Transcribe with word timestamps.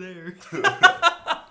already 0.00 0.14
there. 0.14 0.62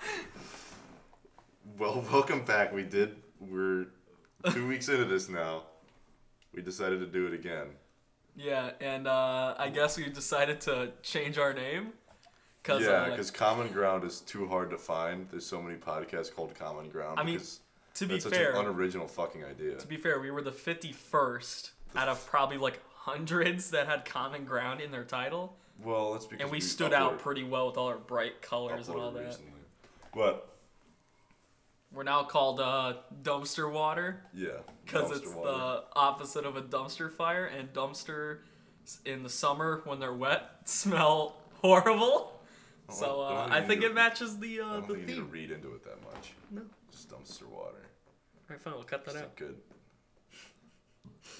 Well, 1.77 2.05
welcome 2.11 2.45
back. 2.45 2.71
We 2.71 2.83
did. 2.83 3.15
We're 3.39 3.87
two 4.51 4.67
weeks 4.67 4.87
into 4.87 5.05
this 5.05 5.29
now. 5.29 5.63
We 6.53 6.61
decided 6.61 6.99
to 6.99 7.07
do 7.07 7.25
it 7.25 7.33
again. 7.33 7.69
yeah, 8.35 8.71
and 8.79 9.07
uh, 9.07 9.55
I 9.57 9.69
guess 9.69 9.97
we 9.97 10.07
decided 10.09 10.61
to 10.61 10.91
change 11.01 11.39
our 11.39 11.53
name. 11.53 11.93
Cause, 12.61 12.83
yeah, 12.83 12.89
uh, 12.89 13.09
because 13.09 13.31
Common 13.31 13.69
Ground 13.69 14.03
is 14.03 14.19
too 14.19 14.47
hard 14.47 14.69
to 14.69 14.77
find. 14.77 15.27
There's 15.31 15.45
so 15.45 15.59
many 15.59 15.77
podcasts 15.77 16.31
called 16.31 16.53
Common 16.53 16.89
Ground. 16.89 17.19
I 17.19 17.23
mean, 17.23 17.41
to 17.95 18.05
be 18.05 18.13
that's 18.13 18.25
such 18.25 18.33
fair, 18.33 18.51
an 18.51 18.59
unoriginal 18.59 19.07
fucking 19.07 19.43
idea. 19.43 19.77
to 19.77 19.87
be 19.87 19.97
fair, 19.97 20.19
we 20.19 20.29
were 20.29 20.43
the 20.43 20.51
51st 20.51 21.71
out 21.95 22.09
of 22.09 22.23
probably 22.27 22.57
like 22.57 22.79
hundreds 22.93 23.71
that 23.71 23.87
had 23.87 24.05
common 24.05 24.45
ground 24.45 24.81
in 24.81 24.91
their 24.91 25.05
title, 25.05 25.55
Well, 25.83 26.13
that's 26.13 26.25
because 26.25 26.43
and 26.43 26.51
we, 26.51 26.57
we 26.57 26.61
stood 26.61 26.93
out 26.93 27.19
pretty 27.19 27.43
well 27.43 27.67
with 27.67 27.77
all 27.77 27.87
our 27.87 27.97
bright 27.97 28.41
colors 28.41 28.87
and 28.89 28.97
all 28.97 29.11
that. 29.11 29.25
recently. 29.25 29.51
But 30.13 30.47
We're 31.93 32.03
now 32.03 32.23
called 32.23 32.59
uh, 32.59 32.95
dumpster 33.23 33.71
water 33.71 34.21
yeah, 34.33 34.49
because 34.85 35.15
it's 35.17 35.27
water. 35.33 35.51
the 35.51 35.83
opposite 35.93 36.45
of 36.45 36.55
a 36.57 36.61
dumpster 36.61 37.11
fire, 37.11 37.45
and 37.45 37.71
dumpster 37.73 38.39
in 39.05 39.23
the 39.23 39.29
summer 39.29 39.81
when 39.85 39.99
they're 39.99 40.13
wet 40.13 40.49
smell 40.65 41.37
horrible. 41.61 42.41
I 42.89 42.93
So 42.93 43.21
I 43.21 43.33
uh, 43.33 43.43
think 43.43 43.53
I 43.53 43.67
think 43.67 43.83
it 43.83 43.93
matches 43.93 44.37
the 44.37 44.61
I 44.61 44.63
uh, 44.63 44.69
don't 44.73 44.87
the 44.87 44.93
think 44.95 45.09
you 45.09 45.15
need 45.15 45.19
to 45.21 45.23
read 45.25 45.51
into 45.51 45.73
it 45.73 45.83
that 45.83 46.01
much. 46.03 46.33
No. 46.51 46.61
Just 46.91 47.09
dumpster 47.09 47.47
water. 47.47 47.87
Alright, 48.49 48.61
fine, 48.61 48.73
we'll 48.73 48.83
cut 48.83 49.05
that 49.05 49.15
out. 49.15 49.21
not 49.21 49.35
good. 49.37 49.55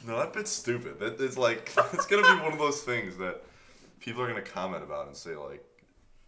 No, 0.08 0.18
that 0.18 0.34
bit's 0.34 0.52
stupid. 0.52 1.00
That 1.00 1.20
it's 1.20 1.38
like 1.38 1.72
it's 1.94 2.06
gonna 2.06 2.36
be 2.36 2.42
one 2.42 2.54
of 2.54 2.60
those 2.60 2.82
things 2.82 3.18
that 3.18 3.44
people 4.02 4.22
are 4.22 4.28
gonna 4.28 4.42
comment 4.42 4.84
about 4.84 5.08
and 5.08 5.16
say 5.16 5.36
like, 5.38 5.64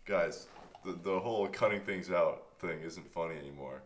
guys, 0.05 0.47
the 0.85 0.93
the 1.03 1.19
whole 1.19 1.47
cutting 1.47 1.81
things 1.81 2.09
out 2.09 2.43
thing 2.59 2.79
isn't 2.81 3.11
funny 3.13 3.35
anymore. 3.37 3.81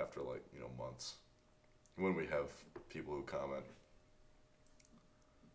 After 0.00 0.20
like 0.20 0.42
you 0.54 0.60
know 0.60 0.70
months, 0.78 1.14
when 1.96 2.14
we 2.14 2.26
have 2.26 2.46
people 2.88 3.14
who 3.14 3.22
comment. 3.22 3.64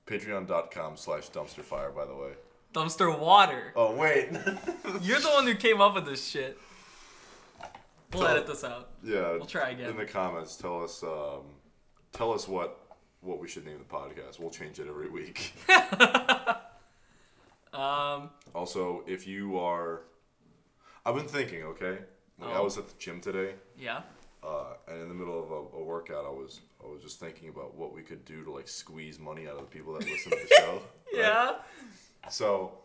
Patreon.com 0.05 0.95
slash 0.95 1.29
dumpster 1.31 1.61
fire, 1.63 1.91
by 1.91 2.05
the 2.05 2.15
way. 2.15 2.31
Dumpster 2.73 3.17
water. 3.19 3.73
Oh 3.75 3.93
wait. 3.95 4.29
You're 5.01 5.19
the 5.19 5.29
one 5.33 5.45
who 5.45 5.55
came 5.55 5.81
up 5.81 5.95
with 5.95 6.05
this 6.05 6.25
shit. 6.25 6.57
We'll 8.13 8.21
So- 8.23 8.27
edit 8.29 8.47
this 8.47 8.63
out. 8.63 8.89
yeah. 9.03 9.31
We'll 9.33 9.45
try 9.45 9.71
again. 9.71 9.89
In 9.89 9.97
the 9.97 10.05
comments, 10.05 10.55
tell 10.55 10.81
us 10.83 11.03
um, 11.03 11.41
tell 12.13 12.31
us 12.31 12.47
what 12.47 12.79
what 13.19 13.39
we 13.39 13.49
should 13.49 13.65
name 13.65 13.79
the 13.79 13.83
podcast. 13.83 14.39
We'll 14.39 14.49
change 14.49 14.79
it 14.79 14.87
every 14.87 15.09
week. 15.09 15.51
Um, 17.73 18.29
Also, 18.55 19.03
if 19.07 19.27
you 19.27 19.57
are, 19.59 20.01
I've 21.05 21.15
been 21.15 21.27
thinking. 21.27 21.63
Okay, 21.63 21.97
like 22.39 22.49
I 22.49 22.57
Oh. 22.59 22.63
was 22.63 22.77
at 22.77 22.87
the 22.87 22.93
gym 22.97 23.19
today, 23.21 23.55
yeah. 23.77 24.01
uh, 24.43 24.73
and 24.87 25.01
in 25.01 25.07
the 25.09 25.13
middle 25.15 25.41
of 25.43 25.51
a, 25.51 25.77
a 25.77 25.83
workout, 25.83 26.25
I 26.25 26.29
was 26.29 26.61
I 26.83 26.87
was 26.87 27.01
just 27.01 27.19
thinking 27.19 27.49
about 27.49 27.75
what 27.75 27.93
we 27.93 28.01
could 28.01 28.23
do 28.25 28.43
to 28.43 28.51
like 28.51 28.67
squeeze 28.67 29.19
money 29.19 29.47
out 29.47 29.55
of 29.55 29.61
the 29.61 29.67
people 29.77 29.93
that 29.93 30.07
listen 30.09 30.31
to 30.31 30.37
the 30.37 30.53
show. 30.55 30.73
right? 31.13 31.21
Yeah. 31.21 31.51
So, 32.29 32.77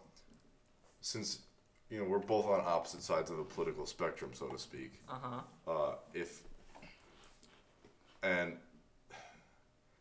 since 1.00 1.40
you 1.90 1.98
know 1.98 2.04
we're 2.08 2.18
both 2.18 2.46
on 2.46 2.60
opposite 2.64 3.02
sides 3.02 3.30
of 3.30 3.36
the 3.36 3.44
political 3.44 3.86
spectrum, 3.86 4.30
so 4.34 4.46
to 4.48 4.58
speak, 4.58 5.00
Uh 5.08 5.18
huh. 5.22 5.70
uh, 5.70 5.94
if 6.14 6.42
and 8.22 8.56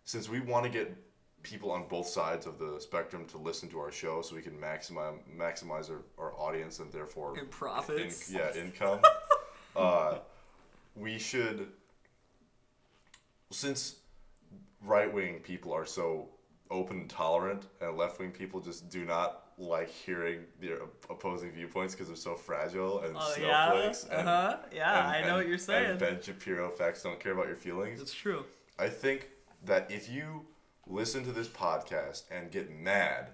since 0.05 0.29
we 0.29 0.39
want 0.39 0.63
to 0.65 0.69
get 0.69 0.95
people 1.43 1.71
on 1.71 1.87
both 1.87 2.07
sides 2.07 2.45
of 2.45 2.59
the 2.59 2.79
spectrum 2.79 3.25
to 3.25 3.37
listen 3.37 3.67
to 3.69 3.79
our 3.79 3.91
show 3.91 4.21
so 4.21 4.35
we 4.35 4.41
can 4.41 4.53
maximize 4.53 5.17
maximize 5.35 5.89
our, 5.89 6.01
our 6.17 6.33
audience 6.37 6.79
and 6.79 6.91
therefore 6.91 7.31
And 7.31 7.39
in, 7.43 7.47
profits. 7.47 8.31
yeah 8.31 8.53
income 8.55 9.01
uh, 9.75 10.19
we 10.95 11.17
should 11.17 11.67
since 13.51 13.95
right-wing 14.83 15.39
people 15.39 15.73
are 15.73 15.85
so 15.85 16.29
open 16.69 17.01
and 17.01 17.09
tolerant 17.09 17.67
and 17.81 17.97
left-wing 17.97 18.31
people 18.31 18.59
just 18.59 18.89
do 18.89 19.03
not 19.05 19.47
like 19.57 19.89
hearing 19.89 20.39
their 20.59 20.77
opposing 21.09 21.51
viewpoints 21.51 21.93
because 21.93 22.07
they're 22.07 22.15
so 22.15 22.35
fragile 22.35 23.01
and 23.01 23.15
Oh 23.19 23.35
yeah. 23.39 23.69
snowflakes 23.71 24.07
uh-huh. 24.09 24.57
Yeah, 24.73 24.97
and- 24.99 25.07
I 25.07 25.21
know 25.21 25.27
and- 25.27 25.37
what 25.37 25.47
you're 25.47 25.57
saying. 25.57 25.91
And 25.91 25.99
Ben 25.99 26.21
Shapiro 26.21 26.69
facts 26.69 27.03
don't 27.03 27.19
care 27.19 27.33
about 27.33 27.47
your 27.47 27.57
feelings. 27.57 28.01
It's 28.01 28.13
true. 28.13 28.45
I 28.79 28.87
think 28.89 29.27
that 29.65 29.91
if 29.91 30.09
you 30.09 30.45
listen 30.87 31.23
to 31.25 31.31
this 31.31 31.47
podcast 31.47 32.23
and 32.31 32.51
get 32.51 32.69
mad 32.71 33.27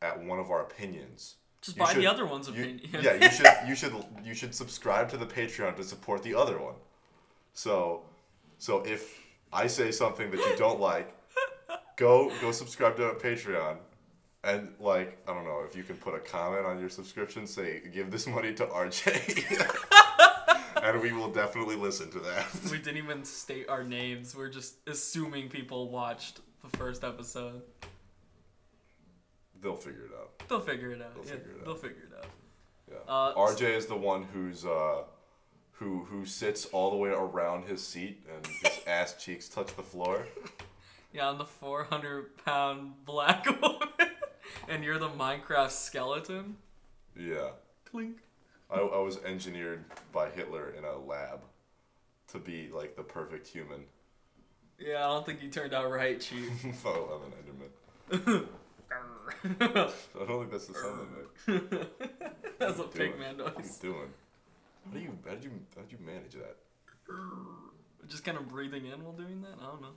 at 0.00 0.22
one 0.22 0.38
of 0.38 0.50
our 0.50 0.62
opinions, 0.62 1.36
Just 1.60 1.76
you 1.76 1.84
buy 1.84 1.94
the 1.94 2.06
other 2.06 2.26
one's 2.26 2.48
you- 2.48 2.54
opinion. 2.54 2.80
yeah, 3.02 3.14
you 3.14 3.30
should 3.30 3.46
you 3.68 3.74
should 3.74 4.04
you 4.24 4.34
should 4.34 4.54
subscribe 4.54 5.08
to 5.10 5.16
the 5.16 5.26
Patreon 5.26 5.76
to 5.76 5.84
support 5.84 6.22
the 6.22 6.34
other 6.34 6.58
one. 6.58 6.74
So, 7.54 8.02
so 8.58 8.80
if 8.84 9.18
I 9.52 9.66
say 9.66 9.92
something 9.92 10.30
that 10.30 10.38
you 10.38 10.56
don't 10.56 10.80
like, 10.80 11.14
go 11.96 12.32
go 12.40 12.50
subscribe 12.52 12.96
to 12.96 13.06
our 13.08 13.14
Patreon. 13.14 13.76
And 14.44 14.72
like 14.80 15.18
I 15.28 15.34
don't 15.34 15.44
know 15.44 15.62
if 15.68 15.76
you 15.76 15.84
can 15.84 15.96
put 15.96 16.14
a 16.16 16.18
comment 16.18 16.66
on 16.66 16.80
your 16.80 16.88
subscription, 16.88 17.46
say 17.46 17.80
give 17.92 18.10
this 18.10 18.26
money 18.26 18.52
to 18.54 18.66
RJ, 18.66 19.44
and 20.82 21.00
we 21.00 21.12
will 21.12 21.30
definitely 21.30 21.76
listen 21.76 22.10
to 22.10 22.18
that. 22.20 22.46
we 22.70 22.78
didn't 22.78 22.98
even 22.98 23.24
state 23.24 23.68
our 23.68 23.84
names. 23.84 24.36
We're 24.36 24.50
just 24.50 24.74
assuming 24.86 25.48
people 25.48 25.88
watched 25.88 26.40
the 26.62 26.76
first 26.76 27.04
episode. 27.04 27.62
They'll 29.60 29.76
figure 29.76 30.06
it 30.06 30.12
out. 30.18 30.48
They'll 30.48 30.60
figure 30.60 30.90
it 30.90 31.00
out. 31.00 31.14
They'll 31.14 31.24
yeah, 31.24 31.30
figure 31.30 31.52
it 31.52 31.64
they'll 31.64 31.74
out. 31.74 31.80
figure 31.80 32.08
it 32.10 32.18
out. 32.18 32.26
Yeah. 32.90 33.12
Uh, 33.12 33.34
RJ 33.34 33.76
is 33.76 33.86
the 33.86 33.96
one 33.96 34.24
who's 34.24 34.66
uh, 34.66 35.04
who 35.72 36.04
who 36.04 36.26
sits 36.26 36.66
all 36.66 36.90
the 36.90 36.96
way 36.96 37.10
around 37.10 37.66
his 37.68 37.86
seat 37.86 38.26
and 38.34 38.44
his 38.46 38.80
ass 38.86 39.14
cheeks 39.22 39.48
touch 39.48 39.74
the 39.76 39.82
floor. 39.82 40.26
Yeah, 41.14 41.28
I'm 41.28 41.36
the 41.36 41.44
400 41.44 42.38
pound 42.42 43.04
black 43.04 43.44
woman, 43.60 43.88
and 44.66 44.82
you're 44.82 44.98
the 44.98 45.10
Minecraft 45.10 45.70
skeleton. 45.70 46.56
Yeah. 47.14 47.50
Clink. 47.84 48.16
I, 48.72 48.78
I 48.78 48.98
was 49.00 49.18
engineered 49.24 49.84
by 50.12 50.30
Hitler 50.30 50.74
in 50.76 50.84
a 50.84 50.96
lab 50.96 51.40
to 52.28 52.38
be 52.38 52.70
like 52.74 52.96
the 52.96 53.02
perfect 53.02 53.46
human. 53.46 53.84
Yeah, 54.78 55.06
I 55.06 55.08
don't 55.08 55.26
think 55.26 55.42
you 55.42 55.50
turned 55.50 55.74
out 55.74 55.90
right, 55.90 56.20
Chief. 56.20 56.50
oh, 56.84 57.20
I'm 57.20 57.32
an 57.32 58.28
Enderman. 58.28 58.46
I 59.44 60.26
don't 60.26 60.40
think 60.40 60.50
that's 60.50 60.66
the 60.66 60.74
sound 60.74 61.00
I 61.00 61.50
make. 61.50 61.70
That's 62.58 62.78
a 62.78 62.82
What 62.82 62.96
are 62.96 63.04
you 63.04 63.10
pig 63.10 63.18
man 63.18 63.38
What 63.38 63.56
are 63.56 63.62
you 63.62 63.68
doing? 63.80 64.08
How 64.84 64.92
do 64.92 65.00
you 65.00 65.18
how 65.26 65.34
did 65.34 65.44
you 65.44 65.50
how 65.74 65.82
did 65.82 65.92
you 65.92 65.98
manage 66.04 66.32
that? 66.34 66.56
Just 68.08 68.24
kind 68.24 68.36
of 68.36 68.48
breathing 68.48 68.86
in 68.86 69.02
while 69.02 69.14
doing 69.14 69.42
that? 69.42 69.54
I 69.60 69.66
don't 69.66 69.80
know. 69.80 69.94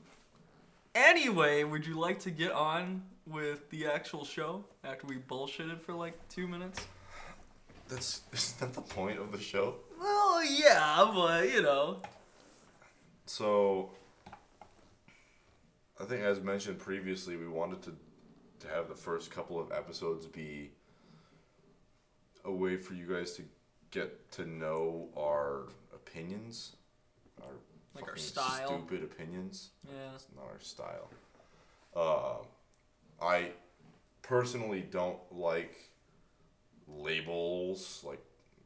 Anyway, 0.96 1.63
would 1.63 1.86
you 1.86 2.00
like 2.00 2.19
to 2.19 2.31
get 2.31 2.52
on 2.53 3.03
with 3.28 3.69
the 3.69 3.86
actual 3.86 4.25
show 4.25 4.63
after 4.84 5.06
we 5.06 5.18
bullshitted 5.18 5.81
for 5.81 5.94
like 5.94 6.18
two 6.30 6.47
minutes? 6.47 6.88
That's 7.90 8.22
isn't 8.34 8.59
that 8.59 8.73
the 8.73 8.81
point 8.81 9.19
of 9.19 9.31
the 9.31 9.40
show? 9.40 9.75
Well, 10.00 10.44
yeah, 10.44 11.09
but 11.13 11.51
you 11.51 11.62
know. 11.62 12.01
So, 13.25 13.91
I 16.00 16.03
think 16.06 16.22
as 16.24 16.41
mentioned 16.41 16.79
previously, 16.79 17.35
we 17.38 17.47
wanted 17.47 17.81
to 17.84 17.95
to 18.59 18.68
have 18.68 18.88
the 18.88 18.95
first 18.95 19.31
couple 19.31 19.59
of 19.59 19.72
episodes 19.72 20.25
be 20.25 20.72
a 22.44 22.51
way 22.51 22.78
for 22.78 22.94
you 22.94 23.06
guys 23.06 23.34
to 23.34 23.44
get 23.91 24.31
to 24.31 24.45
know 24.45 25.09
our 25.18 25.63
opinions, 25.94 26.75
our 27.41 27.53
Like 27.94 28.07
our 28.09 28.18
style. 28.18 28.68
stupid 28.68 29.03
opinions. 29.03 29.69
Yeah. 29.88 30.13
It's 30.16 30.28
not 30.35 30.45
our 30.45 30.59
style. 30.59 31.09
Uh, 31.95 32.44
I 33.24 33.51
personally 34.21 34.81
don't 34.81 35.19
like 35.31 35.75
labels, 37.27 38.04
like 38.06 38.19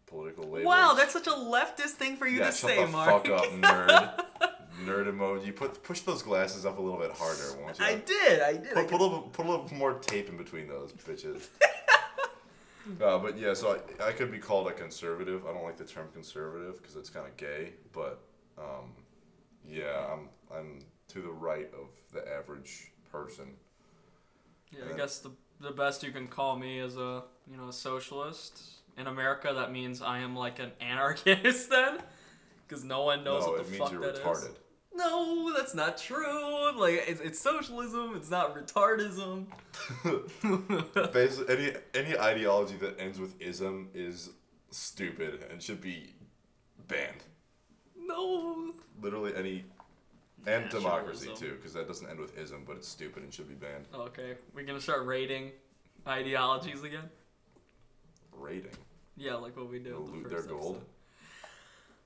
political 0.05 0.45
labels. 0.45 0.65
Wow, 0.65 0.93
that's 0.93 1.13
such 1.13 1.27
a 1.27 1.31
leftist 1.31 1.91
thing 1.91 2.15
for 2.15 2.27
you 2.27 2.39
yeah, 2.39 2.47
to 2.47 2.51
shut 2.51 2.69
say, 2.71 2.85
the 2.85 2.91
Mark. 2.91 3.25
fuck 3.27 3.39
up, 3.39 3.51
nerd. 3.51 4.25
nerd 4.85 5.11
emoji. 5.13 5.47
You 5.47 5.53
put 5.53 5.81
push 5.83 6.01
those 6.01 6.21
glasses 6.21 6.65
up 6.65 6.77
a 6.77 6.81
little 6.81 6.99
bit 6.99 7.11
harder, 7.11 7.61
won't 7.61 7.79
you? 7.79 7.85
I 7.85 7.95
did, 7.95 8.41
I 8.41 8.53
did. 8.53 8.71
I 8.71 8.81
Put, 8.81 8.89
put 8.89 9.01
a 9.01 9.03
little 9.03 9.21
put 9.21 9.45
a 9.45 9.49
little 9.49 9.73
more 9.73 9.93
tape 9.95 10.29
in 10.29 10.37
between 10.37 10.67
those 10.67 10.91
bitches. 10.91 11.47
uh, 13.01 13.17
but 13.19 13.37
yeah, 13.37 13.53
so 13.53 13.79
I, 13.99 14.07
I 14.07 14.11
could 14.11 14.31
be 14.31 14.39
called 14.39 14.67
a 14.67 14.71
conservative. 14.73 15.45
I 15.45 15.53
don't 15.53 15.63
like 15.63 15.77
the 15.77 15.85
term 15.85 16.07
conservative 16.13 16.81
because 16.81 16.95
it's 16.95 17.09
kind 17.09 17.27
of 17.27 17.35
gay. 17.37 17.73
But 17.93 18.21
um, 18.57 18.93
yeah, 19.67 20.05
I'm 20.11 20.29
I'm 20.55 20.79
to 21.09 21.21
the 21.21 21.31
right 21.31 21.69
of 21.73 21.89
the 22.13 22.27
average 22.31 22.91
person. 23.11 23.45
Yeah, 24.71 24.83
I 24.93 24.97
guess 24.97 25.19
the 25.19 25.31
the 25.59 25.71
best 25.71 26.03
you 26.03 26.11
can 26.11 26.27
call 26.27 26.57
me 26.57 26.79
is 26.79 26.97
a 26.97 27.23
you 27.49 27.57
know 27.57 27.69
a 27.69 27.73
socialist. 27.73 28.61
In 28.97 29.07
America, 29.07 29.53
that 29.55 29.71
means 29.71 30.01
I 30.01 30.19
am 30.19 30.35
like 30.35 30.59
an 30.59 30.71
anarchist 30.81 31.69
then, 31.69 31.99
because 32.67 32.83
no 32.83 33.03
one 33.03 33.23
knows 33.23 33.45
no, 33.45 33.51
what 33.51 33.61
it 33.61 33.65
the 33.65 33.71
means 33.71 33.83
fuck 33.83 33.91
you're 33.91 34.01
that 34.01 34.15
is. 34.15 34.19
retarded. 34.19 34.55
No, 34.93 35.53
that's 35.55 35.73
not 35.73 35.97
true. 35.97 36.77
Like 36.77 37.03
it's, 37.07 37.21
it's 37.21 37.39
socialism. 37.39 38.13
It's 38.15 38.29
not 38.29 38.55
retardism. 38.55 39.45
Basically, 41.13 41.55
any 41.55 41.73
any 41.93 42.17
ideology 42.17 42.75
that 42.77 42.99
ends 42.99 43.19
with 43.19 43.39
ism 43.41 43.89
is 43.93 44.31
stupid 44.71 45.45
and 45.49 45.61
should 45.61 45.81
be 45.81 46.13
banned. 46.87 47.23
No. 47.97 48.73
Literally 49.01 49.33
any, 49.35 49.63
and 50.47 50.69
democracy 50.69 51.29
too, 51.35 51.53
because 51.55 51.73
that 51.73 51.87
doesn't 51.87 52.09
end 52.09 52.19
with 52.19 52.37
ism, 52.37 52.63
but 52.65 52.77
it's 52.77 52.87
stupid 52.87 53.23
and 53.23 53.33
should 53.33 53.47
be 53.49 53.55
banned. 53.55 53.85
Okay, 53.93 54.35
we're 54.53 54.65
gonna 54.65 54.79
start 54.81 55.05
rating 55.05 55.51
ideologies 56.07 56.83
again. 56.83 57.09
Rating. 58.33 58.71
Yeah, 59.17 59.35
like 59.35 59.55
what 59.57 59.69
we 59.69 59.79
did. 59.79 59.93
They'll 59.93 60.05
the 60.05 60.11
loot 60.11 60.23
first 60.31 60.47
their 60.47 60.55
gold. 60.57 60.75
episode. 60.77 60.85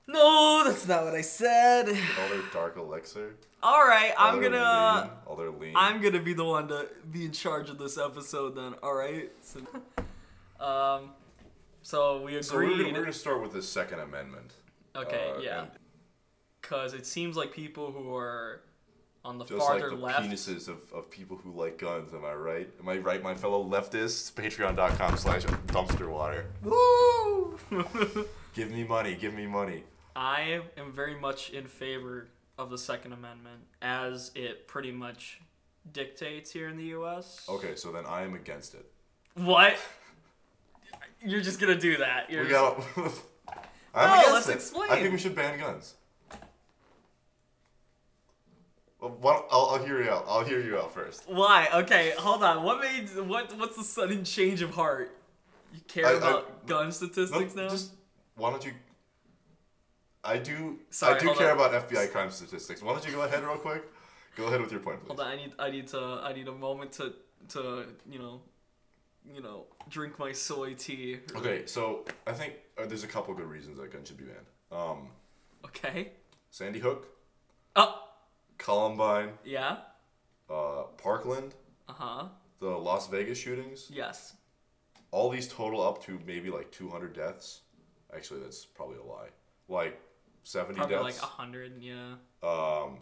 No, 0.06 0.62
that's 0.66 0.86
not 0.86 1.04
what 1.04 1.14
I 1.14 1.22
said. 1.22 1.88
All 1.88 2.28
their 2.28 2.42
dark 2.52 2.76
elixir. 2.76 3.36
All 3.62 3.86
right, 3.86 4.12
all 4.18 4.34
I'm 4.34 4.42
gonna. 4.42 5.00
lean, 5.02 5.10
all 5.26 5.36
their 5.36 5.50
lean. 5.50 5.72
I'm 5.76 6.02
gonna 6.02 6.20
be 6.20 6.34
the 6.34 6.44
one 6.44 6.68
to 6.68 6.88
be 7.10 7.24
in 7.24 7.32
charge 7.32 7.70
of 7.70 7.78
this 7.78 7.96
episode 7.96 8.54
then. 8.56 8.74
All 8.82 8.94
right. 8.94 9.30
So, 9.40 9.60
um, 10.64 11.10
so 11.82 12.20
we 12.22 12.42
so 12.42 12.56
we're 12.56 12.64
agreed. 12.64 12.78
gonna, 12.82 12.92
we're 12.92 13.00
gonna 13.00 13.12
start 13.12 13.40
with 13.40 13.52
the 13.54 13.62
Second 13.62 14.00
Amendment. 14.00 14.52
okay, 14.94 15.32
Uh, 15.36 15.40
yeah. 15.40 15.64
Because 16.68 16.94
it 16.94 17.04
seems 17.06 17.36
like 17.36 17.52
people 17.52 17.92
who 17.92 18.14
are 18.16 18.62
on 19.22 19.36
the 19.38 19.44
Just 19.44 19.58
like 19.58 19.80
farther 19.80 19.90
the 19.90 19.96
left. 19.96 20.22
penises 20.30 20.66
of, 20.68 20.78
of 20.94 21.10
people 21.10 21.36
who 21.36 21.52
like 21.52 21.76
guns, 21.78 22.12
am 22.14 22.24
I 22.24 22.32
right? 22.32 22.68
Am 22.80 22.88
I 22.88 22.96
right, 22.98 23.22
my 23.22 23.34
fellow 23.34 23.62
leftists? 23.62 24.32
Patreon.com 24.32 25.16
slash 25.18 25.42
dumpster 25.66 26.08
water. 26.08 26.46
Woo! 26.62 27.58
Give 28.54 28.70
me 28.70 28.84
money, 28.84 29.14
give 29.14 29.34
me 29.34 29.46
money. 29.46 29.82
I 30.16 30.60
am 30.76 30.92
very 30.92 31.18
much 31.18 31.50
in 31.50 31.66
favor 31.66 32.28
of 32.56 32.70
the 32.70 32.78
Second 32.78 33.12
Amendment 33.12 33.60
as 33.82 34.30
it 34.36 34.68
pretty 34.68 34.92
much 34.92 35.40
dictates 35.92 36.50
here 36.52 36.68
in 36.68 36.76
the 36.76 36.84
U.S. 36.84 37.44
Okay, 37.48 37.74
so 37.74 37.90
then 37.90 38.06
I 38.06 38.22
am 38.22 38.34
against 38.34 38.74
it. 38.74 38.86
What? 39.34 39.74
You're 41.20 41.40
just 41.40 41.58
gonna 41.60 41.78
do 41.78 41.96
that? 41.98 42.30
You're 42.30 42.44
We 42.44 42.50
just- 42.50 42.94
got. 42.94 43.12
I'm 43.94 44.08
No, 44.08 44.14
against 44.14 44.32
let's 44.32 44.48
it. 44.48 44.54
explain. 44.54 44.90
I 44.90 45.00
think 45.00 45.12
we 45.12 45.18
should 45.18 45.34
ban 45.34 45.58
guns. 45.58 45.94
Well, 49.20 49.46
I'll, 49.50 49.66
I'll 49.72 49.84
hear 49.84 50.02
you 50.02 50.10
out. 50.10 50.24
I'll 50.28 50.44
hear 50.44 50.60
you 50.60 50.78
out 50.78 50.92
first. 50.94 51.24
Why? 51.28 51.68
Okay, 51.74 52.12
hold 52.18 52.42
on. 52.42 52.62
What 52.62 52.80
made 52.80 53.08
what? 53.28 53.56
What's 53.58 53.76
the 53.76 53.84
sudden 53.84 54.24
change 54.24 54.62
of 54.62 54.70
heart? 54.70 55.16
You 55.72 55.80
care 55.88 56.06
I- 56.06 56.10
I- 56.12 56.16
about 56.16 56.66
gun 56.66 56.84
No, 56.86 56.90
statistics 56.90 57.54
now? 57.54 57.68
just 57.68 57.92
why 58.36 58.50
don't 58.50 58.64
you? 58.64 58.72
I 60.22 60.38
do. 60.38 60.78
Sorry, 60.90 61.16
I 61.16 61.18
do 61.18 61.34
care 61.34 61.50
on. 61.52 61.58
about 61.58 61.88
FBI 61.88 62.10
crime 62.10 62.30
statistics. 62.30 62.82
Why 62.82 62.92
don't 62.92 63.04
you 63.06 63.12
go 63.12 63.22
ahead 63.22 63.42
real 63.44 63.56
quick? 63.58 63.82
Go 64.36 64.46
ahead 64.46 64.60
with 64.60 64.70
your 64.72 64.80
point, 64.80 65.00
please. 65.00 65.08
Hold 65.08 65.20
on. 65.20 65.26
I 65.26 65.36
need 65.36 65.52
I 65.58 65.70
need 65.70 65.86
to 65.88 66.00
I 66.22 66.32
need 66.32 66.48
a 66.48 66.52
moment 66.52 66.92
to 66.92 67.12
to 67.50 67.84
you 68.10 68.18
know 68.18 68.40
you 69.34 69.42
know 69.42 69.66
drink 69.90 70.18
my 70.18 70.32
soy 70.32 70.74
tea. 70.74 71.18
Okay, 71.36 71.66
so 71.66 72.04
I 72.26 72.32
think 72.32 72.54
uh, 72.78 72.86
there's 72.86 73.04
a 73.04 73.08
couple 73.08 73.34
good 73.34 73.46
reasons 73.46 73.78
that 73.78 73.92
guns 73.92 74.08
should 74.08 74.16
be 74.16 74.24
banned. 74.24 74.46
Um, 74.72 75.08
Okay. 75.66 76.12
Sandy 76.50 76.78
Hook, 76.78 77.06
Oh 77.74 78.03
Columbine, 78.64 79.32
yeah. 79.44 79.76
uh, 80.48 80.84
Parkland, 80.96 81.54
Uh 81.86 81.92
huh. 81.92 82.24
the 82.60 82.68
Las 82.70 83.08
Vegas 83.08 83.36
shootings. 83.38 83.90
Yes. 83.92 84.36
All 85.10 85.28
these 85.28 85.46
total 85.48 85.86
up 85.86 86.02
to 86.04 86.18
maybe 86.26 86.48
like 86.50 86.70
200 86.72 87.12
deaths. 87.12 87.60
Actually, 88.14 88.40
that's 88.40 88.64
probably 88.64 88.96
a 88.96 89.02
lie. 89.02 89.28
Like 89.68 90.00
70 90.44 90.76
Probably 90.76 90.96
deaths. 90.96 91.04
like 91.20 91.22
a 91.22 91.26
hundred. 91.32 91.82
Yeah. 91.82 92.14
um, 92.42 92.96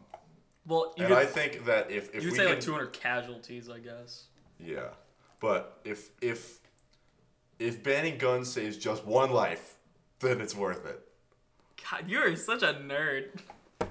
Well, 0.67 0.93
you 0.97 1.05
and 1.05 1.15
could, 1.15 1.19
I 1.19 1.27
think 1.27 1.65
that 1.67 1.93
if 1.93 2.13
if 2.13 2.25
you 2.25 2.31
we 2.33 2.37
say 2.37 2.45
can, 2.47 2.55
like 2.55 2.61
200 2.61 2.93
casualties, 2.93 3.71
I 3.71 3.79
guess. 3.79 4.25
Yeah, 4.59 4.89
but 5.41 5.79
if 5.85 6.11
if 6.21 6.59
if 7.61 7.83
banning 7.85 8.19
guns 8.19 8.51
saves 8.53 8.77
just 8.77 9.05
one 9.05 9.31
life, 9.31 9.77
then 10.19 10.41
it's 10.41 10.57
worth 10.57 10.85
it. 10.87 11.01
God, 11.89 12.09
you're 12.09 12.35
such 12.35 12.63
a 12.65 12.75
nerd. 12.75 13.29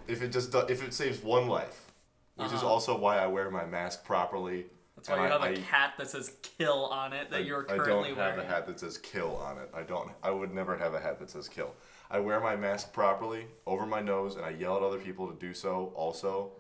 If 0.08 0.22
it 0.22 0.30
just 0.32 0.52
do, 0.52 0.60
if 0.70 0.84
it 0.84 0.94
saves 0.94 1.22
one 1.24 1.48
life, 1.48 1.92
which 2.36 2.48
is 2.48 2.54
Uh-huh. 2.56 2.68
also 2.68 2.98
why 2.98 3.18
I 3.18 3.28
wear 3.28 3.50
my 3.52 3.66
mask 3.66 4.04
properly. 4.04 4.66
That's 4.96 5.10
why 5.10 5.16
you 5.18 5.22
I- 5.24 5.28
have 5.30 5.42
a 5.44 5.50
I- 5.52 5.56
cat 5.56 5.94
that 5.98 6.10
says 6.10 6.36
"kill" 6.42 6.86
on 6.88 7.14
it 7.14 7.30
that 7.32 7.38
I, 7.38 7.40
you're 7.40 7.64
currently 7.64 7.86
wearing. 7.86 8.04
I 8.04 8.08
don't 8.08 8.18
have 8.18 8.36
wearing. 8.36 8.40
a 8.52 8.54
hat 8.54 8.68
that 8.68 8.80
says 8.80 8.98
"kill" 8.98 9.36
on 9.38 9.58
it. 9.58 9.70
I 9.74 9.84
don't. 9.84 10.12
I 10.22 10.30
would 10.32 10.54
never 10.54 10.78
have 10.78 10.94
a 10.94 11.00
hat 11.00 11.20
that 11.20 11.30
says 11.30 11.48
"kill." 11.48 11.74
I 12.10 12.20
wear 12.20 12.40
my 12.40 12.56
mask 12.56 12.92
properly 12.94 13.48
over 13.66 13.86
my 13.86 14.02
nose, 14.02 14.36
and 14.36 14.46
I 14.46 14.50
yell 14.50 14.76
at 14.78 14.84
other 14.84 15.00
people 15.00 15.28
to 15.32 15.34
do 15.40 15.54
so 15.54 15.92
also. 15.96 16.52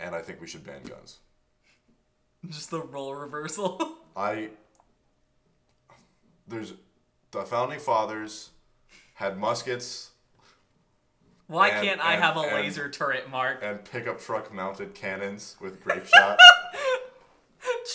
And 0.00 0.14
I 0.14 0.20
think 0.20 0.40
we 0.40 0.46
should 0.46 0.64
ban 0.64 0.82
guns. 0.82 1.18
Just 2.48 2.70
the 2.70 2.80
role 2.80 3.14
reversal. 3.14 3.96
I 4.16 4.50
there's 6.46 6.74
the 7.30 7.42
founding 7.42 7.78
fathers 7.80 8.50
had 9.14 9.38
muskets 9.38 10.10
Why 11.48 11.68
And- 11.70 11.86
can't 11.86 12.00
I 12.00 12.14
and- 12.14 12.22
have 12.22 12.36
a 12.36 12.40
and- 12.40 12.54
laser 12.54 12.88
turret, 12.88 13.28
Mark? 13.30 13.58
and 13.62 13.84
pickup 13.84 14.20
truck 14.20 14.52
mounted 14.52 14.94
cannons 14.94 15.56
with 15.60 15.80
grape 15.84 16.06
shot. 16.06 16.38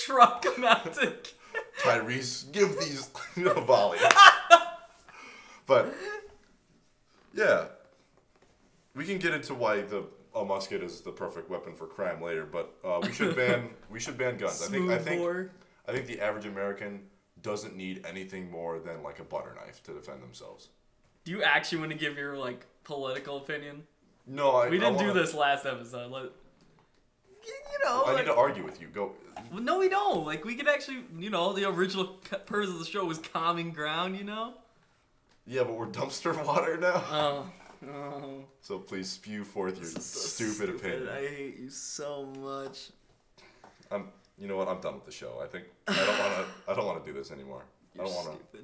Truck 0.06 0.46
mounted. 0.58 1.30
Tyrese, 1.82 2.52
give 2.52 2.78
these 2.80 3.10
a 3.46 3.62
volley. 3.62 4.00
but 5.66 5.94
yeah, 7.34 7.66
we 8.96 9.06
can 9.06 9.18
get 9.20 9.34
into 9.34 9.54
why 9.54 9.82
the 9.82 10.04
a 10.36 10.44
musket 10.44 10.82
is 10.82 11.02
the 11.02 11.12
perfect 11.12 11.50
weapon 11.50 11.76
for 11.76 11.86
crime 11.86 12.22
later. 12.22 12.46
But 12.46 12.74
uh, 12.84 13.00
we 13.04 13.12
should 13.12 13.36
ban 13.36 13.70
we 13.90 14.00
should 14.00 14.18
ban 14.18 14.38
guns. 14.38 14.64
I 14.66 14.70
think 14.72 14.90
I 14.90 14.98
think. 14.98 15.50
I 15.88 15.92
think 15.92 16.08
the 16.08 16.22
average 16.22 16.46
American 16.46 17.02
doesn't 17.42 17.76
need 17.76 18.06
anything 18.08 18.50
more 18.50 18.80
than 18.80 19.04
like 19.04 19.20
a 19.20 19.24
butter 19.24 19.54
knife 19.56 19.84
to 19.84 19.94
defend 19.94 20.24
themselves. 20.24 20.70
Do 21.26 21.32
you 21.32 21.44
actually 21.44 21.80
want 21.80 21.92
to 21.92 21.98
give 21.98 22.18
your 22.18 22.38
like 22.38 22.66
political 22.84 23.38
opinion? 23.38 23.84
No, 24.28 24.52
I 24.52 24.70
We 24.70 24.78
didn't 24.80 24.98
do 24.98 25.08
wanna- 25.08 25.20
this 25.20 25.34
last 25.34 25.66
episode. 25.66 26.12
Let, 26.12 26.24
you 26.24 27.80
know, 27.86 28.04
I 28.04 28.12
like, 28.14 28.18
need 28.26 28.32
to 28.32 28.36
argue 28.36 28.64
with 28.64 28.80
you. 28.82 28.88
Go. 28.88 29.12
well, 29.52 29.62
no, 29.62 29.80
we 29.80 29.90
don't. 29.90 30.26
Like, 30.26 30.46
we 30.46 30.56
could 30.56 30.68
actually, 30.68 31.04
you 31.18 31.30
know, 31.30 31.52
the 31.54 31.68
original 31.68 32.06
purpose 32.46 32.70
of 32.70 32.80
the 32.80 32.86
show 32.86 33.04
was 33.06 33.18
common 33.20 33.72
ground. 33.72 34.18
You 34.18 34.24
know. 34.24 34.54
Yeah, 35.46 35.64
but 35.64 35.74
we're 35.78 35.88
dumpster 35.88 36.34
water 36.46 36.78
now. 36.78 37.04
Oh, 37.12 37.50
oh. 37.90 38.44
So 38.62 38.80
please 38.80 39.10
spew 39.10 39.44
forth 39.44 39.76
your 39.78 39.88
so 39.88 40.00
stupid, 40.00 40.74
opinion. 40.76 41.10
I 41.10 41.28
hate 41.28 41.60
you 41.60 41.70
so 41.70 42.26
much. 42.40 42.92
I'm. 43.92 44.08
You 44.38 44.48
know 44.48 44.58
what? 44.58 44.68
I'm 44.68 44.80
done 44.82 44.96
with 44.96 45.06
the 45.06 45.12
show. 45.12 45.40
I 45.44 45.48
think 45.48 45.66
I 45.88 45.94
don't 45.96 46.20
want 46.20 46.34
to. 46.36 46.72
I 46.72 46.76
don't 46.76 46.86
want 46.86 47.06
to 47.06 47.12
do 47.12 47.18
this 47.18 47.30
anymore. 47.32 47.64
You're 47.94 48.06
I 48.06 48.08
don't 48.08 48.16
want 48.16 48.52
to. 48.54 48.58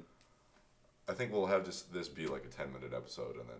I 1.10 1.12
think 1.12 1.32
we'll 1.32 1.46
have 1.46 1.64
just 1.64 1.92
this 1.92 2.08
be 2.08 2.28
like 2.28 2.44
a 2.44 2.48
10 2.48 2.72
minute 2.72 2.92
episode 2.94 3.34
and 3.34 3.48
then 3.48 3.56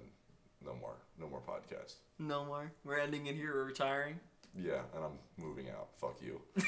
no 0.65 0.77
more. 0.81 0.95
No 1.19 1.27
more 1.29 1.41
podcast. 1.41 1.95
No 2.21 2.45
more. 2.45 2.71
We're 2.85 3.01
ending 3.01 3.27
it 3.27 3.35
here. 3.35 3.53
We're 3.53 3.65
retiring. 3.65 4.21
Yeah, 4.57 4.83
and 4.95 5.05
I'm 5.05 5.19
moving 5.37 5.69
out. 5.69 5.89
Fuck 6.01 6.21
you. 6.23 6.41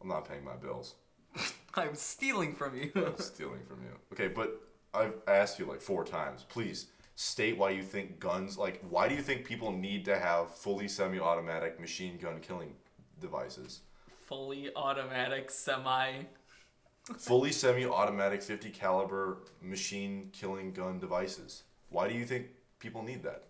I'm 0.00 0.08
not 0.08 0.28
paying 0.28 0.44
my 0.44 0.54
bills. 0.54 0.94
I'm 1.74 1.96
stealing 1.96 2.54
from 2.54 2.76
you. 2.76 2.92
I'm 2.94 3.18
stealing 3.18 3.64
from 3.66 3.82
you. 3.82 3.90
Okay, 4.12 4.28
but 4.28 4.60
I've 4.94 5.14
asked 5.26 5.58
you 5.58 5.64
like 5.64 5.80
four 5.80 6.04
times. 6.04 6.44
Please 6.48 6.86
state 7.16 7.58
why 7.58 7.70
you 7.70 7.82
think 7.82 8.20
guns, 8.20 8.56
like, 8.56 8.84
why 8.88 9.08
do 9.08 9.16
you 9.16 9.22
think 9.22 9.44
people 9.44 9.72
need 9.72 10.04
to 10.04 10.16
have 10.16 10.54
fully 10.54 10.86
semi 10.86 11.18
automatic 11.18 11.80
machine 11.80 12.18
gun 12.18 12.38
killing 12.40 12.72
devices? 13.20 13.80
Fully 14.26 14.70
automatic, 14.76 15.50
semi. 15.50 16.12
Fully 17.18 17.52
semi-automatic 17.52 18.42
50 18.42 18.70
caliber 18.70 19.38
machine 19.62 20.30
killing 20.32 20.72
gun 20.72 20.98
devices. 20.98 21.62
Why 21.90 22.08
do 22.08 22.14
you 22.14 22.24
think 22.24 22.46
people 22.78 23.02
need 23.02 23.22
that? 23.22 23.44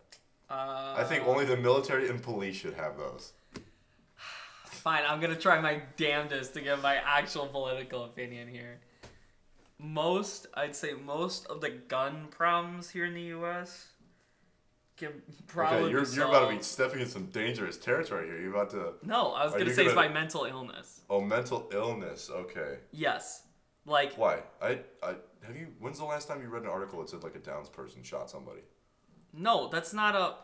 Uh, 0.49 0.95
I 0.97 1.05
think 1.05 1.27
only 1.27 1.45
the 1.45 1.57
military 1.57 2.09
and 2.09 2.23
police 2.23 2.57
should 2.57 2.75
have 2.75 2.97
those. 2.97 3.33
Fine, 4.67 5.03
I'm 5.09 5.21
gonna 5.21 5.35
try 5.35 5.61
my 5.61 5.83
damnedest 5.97 6.55
to 6.55 6.61
give 6.61 6.81
my 6.83 6.97
actual 6.97 7.47
political 7.47 8.05
opinion 8.05 8.47
here. 8.49 8.79
Most, 9.79 10.47
I'd 10.55 10.75
say, 10.77 10.93
most 10.95 11.47
of 11.47 11.61
the 11.61 11.71
gun 11.71 12.29
problems 12.31 12.89
here 12.91 13.05
in 13.05 13.15
the 13.15 13.23
U.S. 13.23 13.89
can 14.97 15.11
probably 15.49 15.79
okay, 15.79 15.91
you're, 15.91 16.05
be 16.05 16.13
you're 16.15 16.29
about 16.29 16.49
to 16.51 16.57
be 16.57 16.63
stepping 16.63 17.01
in 17.01 17.09
some 17.09 17.27
dangerous 17.27 17.77
territory 17.77 18.27
here. 18.27 18.41
You're 18.41 18.55
about 18.55 18.71
to 18.71 18.93
No, 19.03 19.33
I 19.33 19.45
was 19.45 19.53
gonna 19.55 19.75
say 19.75 19.85
it's 19.85 19.95
gonna- 19.95 20.09
by 20.09 20.15
mental 20.15 20.45
illness. 20.45 21.01
oh 21.11 21.21
mental 21.21 21.69
illness. 21.73 22.31
Okay, 22.31 22.79
Yes, 22.93 23.43
like 23.87 24.15
why? 24.19 24.41
I 24.61 24.81
I 25.03 25.15
have 25.47 25.57
you. 25.57 25.69
When's 25.79 25.99
the 25.99 26.05
last 26.05 26.29
time 26.29 26.43
you 26.43 26.49
read 26.49 26.63
an 26.65 26.69
article 26.69 27.01
that 27.01 27.09
said 27.09 27.23
like 27.23 27.35
a 27.37 27.39
Downs 27.39 27.69
person 27.69 28.03
shot 28.03 28.29
somebody? 28.31 28.61
no, 29.33 29.69
that's 29.69 29.93
not 29.93 30.15
a. 30.15 30.35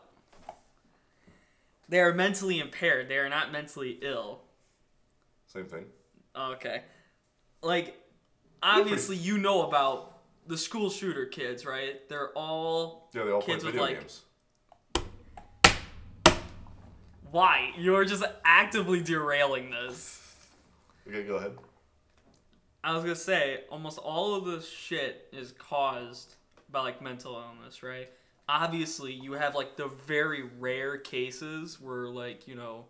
They 1.89 2.01
are 2.01 2.15
mentally 2.15 2.59
impaired. 2.61 3.09
They 3.09 3.19
are 3.19 3.29
not 3.29 3.53
mentally 3.53 3.99
ill. 4.03 4.41
Same 5.47 5.67
thing. 5.67 5.85
Okay. 6.35 6.83
Like, 7.63 8.01
obviously, 8.63 9.17
you 9.17 9.37
know 9.39 9.67
about 9.69 10.19
the 10.47 10.57
school 10.57 10.89
shooter 10.89 11.27
kids, 11.27 11.67
right? 11.67 12.09
They're 12.09 12.31
all 12.31 13.11
Yeah, 13.15 13.25
they 13.25 13.31
all 13.31 13.43
play 13.43 13.55
Kids 13.55 13.65
with, 13.65 13.75
video 13.75 13.87
like- 13.87 13.99
games. 14.01 14.23
why? 17.31 17.73
You're 17.79 18.05
just 18.05 18.25
actively 18.45 19.03
derailing 19.03 19.71
this. 19.71 20.21
Okay, 21.09 21.25
go 21.25 21.37
ahead. 21.37 21.53
I 22.85 22.95
was 22.95 23.03
gonna 23.05 23.15
say 23.15 23.61
almost 23.71 23.99
all 23.99 24.35
of 24.35 24.45
this 24.45 24.69
shit 24.69 25.29
is 25.33 25.53
caused 25.53 26.35
by 26.71 26.81
like 26.81 27.01
mental 27.01 27.35
illness, 27.35 27.83
right? 27.83 28.09
Obviously, 28.49 29.13
you 29.13 29.33
have 29.33 29.55
like 29.55 29.77
the 29.77 29.89
very 30.07 30.43
rare 30.59 30.99
cases 30.99 31.81
where 31.81 32.09
like 32.09 32.49
you 32.49 32.55
know, 32.57 32.87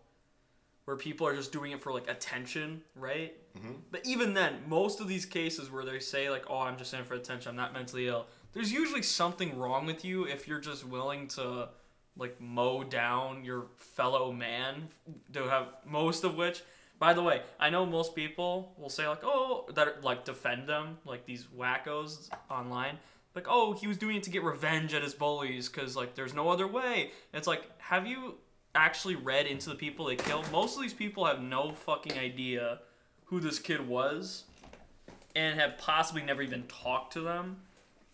where 0.86 0.96
people 0.96 1.26
are 1.26 1.36
just 1.36 1.52
doing 1.52 1.72
it 1.72 1.82
for 1.82 1.92
like 1.92 2.08
attention, 2.08 2.82
right? 2.96 3.34
Mhm. 3.58 3.80
But 3.90 4.06
even 4.06 4.32
then, 4.34 4.62
most 4.66 5.00
of 5.00 5.08
these 5.08 5.26
cases 5.26 5.70
where 5.70 5.84
they 5.84 5.98
say 6.00 6.30
like, 6.30 6.44
"Oh, 6.48 6.60
I'm 6.60 6.78
just 6.78 6.94
in 6.94 7.00
it 7.00 7.06
for 7.06 7.14
attention. 7.14 7.50
I'm 7.50 7.56
not 7.56 7.74
mentally 7.74 8.08
ill." 8.08 8.26
There's 8.54 8.72
usually 8.72 9.02
something 9.02 9.58
wrong 9.58 9.84
with 9.86 10.04
you 10.04 10.24
if 10.26 10.48
you're 10.48 10.60
just 10.60 10.86
willing 10.86 11.28
to 11.28 11.68
like 12.16 12.40
mow 12.40 12.82
down 12.82 13.44
your 13.44 13.66
fellow 13.78 14.32
man 14.32 14.88
to 15.32 15.48
have 15.48 15.68
most 15.86 16.24
of 16.24 16.36
which 16.36 16.62
by 17.06 17.12
the 17.18 17.22
way 17.22 17.42
i 17.58 17.68
know 17.68 17.84
most 17.84 18.14
people 18.14 18.72
will 18.78 18.94
say 18.96 19.06
like 19.08 19.24
oh 19.24 19.64
that 19.74 20.02
like 20.04 20.24
defend 20.24 20.68
them 20.68 20.98
like 21.04 21.24
these 21.26 21.46
wackos 21.56 22.28
online. 22.50 22.98
Like 23.34 23.46
oh 23.48 23.72
he 23.72 23.86
was 23.86 23.96
doing 23.96 24.16
it 24.16 24.22
to 24.24 24.30
get 24.30 24.42
revenge 24.42 24.94
at 24.94 25.02
his 25.02 25.14
bullies 25.14 25.68
because 25.68 25.96
like 25.96 26.14
there's 26.14 26.34
no 26.34 26.48
other 26.50 26.66
way. 26.66 27.10
It's 27.32 27.46
like 27.46 27.62
have 27.78 28.06
you 28.06 28.34
actually 28.74 29.16
read 29.16 29.46
into 29.46 29.68
the 29.70 29.74
people 29.74 30.06
they 30.06 30.16
killed? 30.16 30.50
Most 30.52 30.76
of 30.76 30.82
these 30.82 30.94
people 30.94 31.24
have 31.26 31.40
no 31.40 31.72
fucking 31.72 32.18
idea 32.18 32.80
who 33.26 33.40
this 33.40 33.58
kid 33.58 33.86
was 33.86 34.44
and 35.34 35.58
have 35.58 35.78
possibly 35.78 36.22
never 36.22 36.42
even 36.42 36.64
talked 36.64 37.12
to 37.14 37.20
them. 37.20 37.56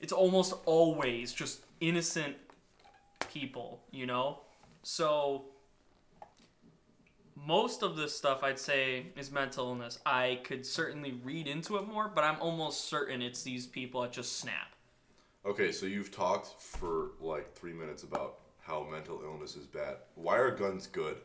It's 0.01 0.13
almost 0.13 0.55
always 0.65 1.33
just 1.33 1.61
innocent 1.81 2.37
people, 3.33 3.81
you 3.91 4.07
know? 4.07 4.41
So 4.85 5.47
most 7.47 7.83
of 7.83 7.97
this 7.97 8.17
stuff 8.17 8.43
I'd 8.43 8.59
say 8.59 9.07
is 9.17 9.31
mental 9.31 9.69
illness. 9.69 9.99
I 10.05 10.41
could 10.45 10.65
certainly 10.67 11.21
read 11.23 11.47
into 11.47 11.77
it 11.77 11.87
more, 11.87 12.11
but 12.13 12.25
I'm 12.25 12.41
almost 12.41 12.89
certain 12.89 13.23
it's 13.23 13.43
these 13.43 13.67
people 13.67 14.03
that 14.03 14.13
just 14.13 14.39
snap. 14.39 14.75
Okay, 15.47 15.73
so 15.73 15.87
you've 15.87 16.11
talked 16.11 16.61
for 16.61 17.13
like 17.21 17.55
three 17.55 17.73
minutes 17.73 18.03
about 18.03 18.39
how 18.61 18.87
mental 18.91 19.21
illness 19.25 19.57
is 19.57 19.67
bad. 19.67 19.97
Why 20.15 20.37
are 20.37 20.51
guns 20.51 20.87
good? 20.87 21.17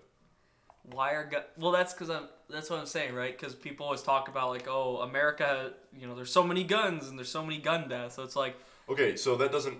Why 0.91 1.13
are 1.13 1.25
gu- 1.25 1.38
well? 1.58 1.72
That's 1.72 1.93
because 1.93 2.10
I'm. 2.10 2.27
That's 2.50 2.70
what 2.70 2.79
I'm 2.79 2.86
saying, 2.86 3.15
right? 3.15 3.38
Because 3.38 3.55
people 3.55 3.86
always 3.86 4.01
talk 4.01 4.27
about 4.27 4.50
like, 4.50 4.67
oh, 4.67 4.98
America, 4.98 5.72
you 5.98 6.08
know, 6.08 6.13
there's 6.13 6.32
so 6.32 6.43
many 6.43 6.63
guns 6.63 7.08
and 7.08 7.17
there's 7.17 7.32
so 7.32 7.41
many 7.41 7.58
gun 7.58 7.88
deaths. 7.88 8.15
So 8.15 8.24
it's 8.24 8.36
like, 8.36 8.55
Okay, 8.89 9.15
so 9.15 9.36
that 9.38 9.51
doesn't 9.51 9.77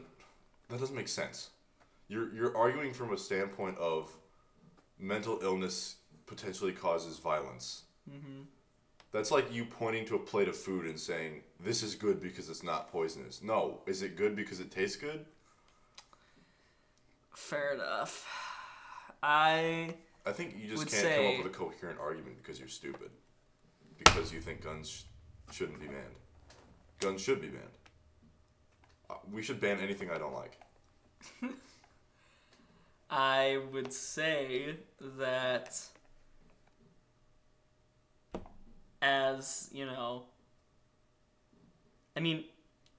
that 0.70 0.80
doesn't 0.80 0.96
make 0.96 1.08
sense. 1.08 1.50
You're 2.08 2.34
you're 2.34 2.58
arguing 2.58 2.94
from 2.94 3.12
a 3.14 3.18
standpoint 3.18 3.78
of 3.78 4.12
mental 4.98 5.40
illness 5.42 5.98
potentially 6.26 6.72
causes 6.72 7.20
violence. 7.20 7.84
mm-hmm. 8.10 8.42
That's 9.12 9.30
like 9.30 9.54
you 9.54 9.66
pointing 9.66 10.06
to 10.06 10.16
a 10.16 10.20
plate 10.20 10.48
of 10.48 10.58
food 10.58 10.86
and 10.86 11.00
saying 11.00 11.44
this 11.60 11.84
is 11.84 11.94
good 11.94 12.20
because 12.20 12.50
it's 12.50 12.64
not 12.64 12.92
poisonous. 12.92 13.44
No, 13.44 13.82
is 13.86 14.02
it 14.02 14.18
good 14.18 14.36
because 14.36 14.60
it 14.60 14.72
tastes 14.72 14.98
good? 14.98 15.26
fair 17.36 17.74
enough. 17.74 18.28
I 19.22 19.96
I 20.26 20.32
think 20.32 20.56
you 20.60 20.70
just 20.70 20.88
can't 20.88 21.16
come 21.16 21.26
up 21.28 21.38
with 21.38 21.54
a 21.54 21.58
coherent 21.58 22.00
argument 22.00 22.38
because 22.38 22.60
you're 22.60 22.68
stupid. 22.68 23.10
Because 23.98 24.34
you 24.34 24.42
think 24.42 24.64
guns 24.64 24.90
sh- 24.90 25.54
shouldn't 25.54 25.80
be 25.80 25.88
banned. 25.88 26.16
Guns 27.00 27.22
should 27.22 27.42
be 27.42 27.48
banned. 27.48 27.64
Uh, 29.10 29.16
we 29.32 29.44
should 29.44 29.60
ban 29.60 29.80
anything 29.80 30.10
I 30.10 30.18
don't 30.18 30.34
like. 30.34 30.58
I 33.10 33.60
would 33.72 33.94
say 33.94 34.76
that 35.18 35.80
as, 39.04 39.70
you 39.72 39.86
know, 39.86 40.24
I 42.18 42.20
mean, 42.22 42.46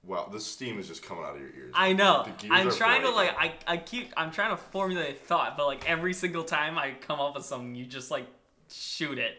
Wow, 0.03 0.29
this 0.31 0.45
steam 0.45 0.77
is 0.77 0.87
just 0.87 1.01
coming 1.01 1.23
out 1.23 1.33
of 1.35 1.41
your 1.41 1.49
ears. 1.49 1.71
I 1.73 1.93
know. 1.93 2.27
I'm 2.51 2.69
trying 2.69 3.01
to 3.01 3.09
like 3.09 3.31
I, 3.39 3.53
I 3.65 3.77
keep 3.77 4.13
I'm 4.15 4.29
trying 4.29 4.51
to 4.51 4.57
formulate 4.57 5.09
a 5.15 5.19
thought, 5.19 5.57
but 5.57 5.65
like 5.65 5.89
every 5.89 6.13
single 6.13 6.43
time 6.43 6.77
I 6.77 6.91
come 7.01 7.19
up 7.19 7.33
with 7.35 7.43
something, 7.43 7.73
you 7.73 7.87
just 7.87 8.11
like 8.11 8.27
shoot 8.71 9.17
it. 9.17 9.35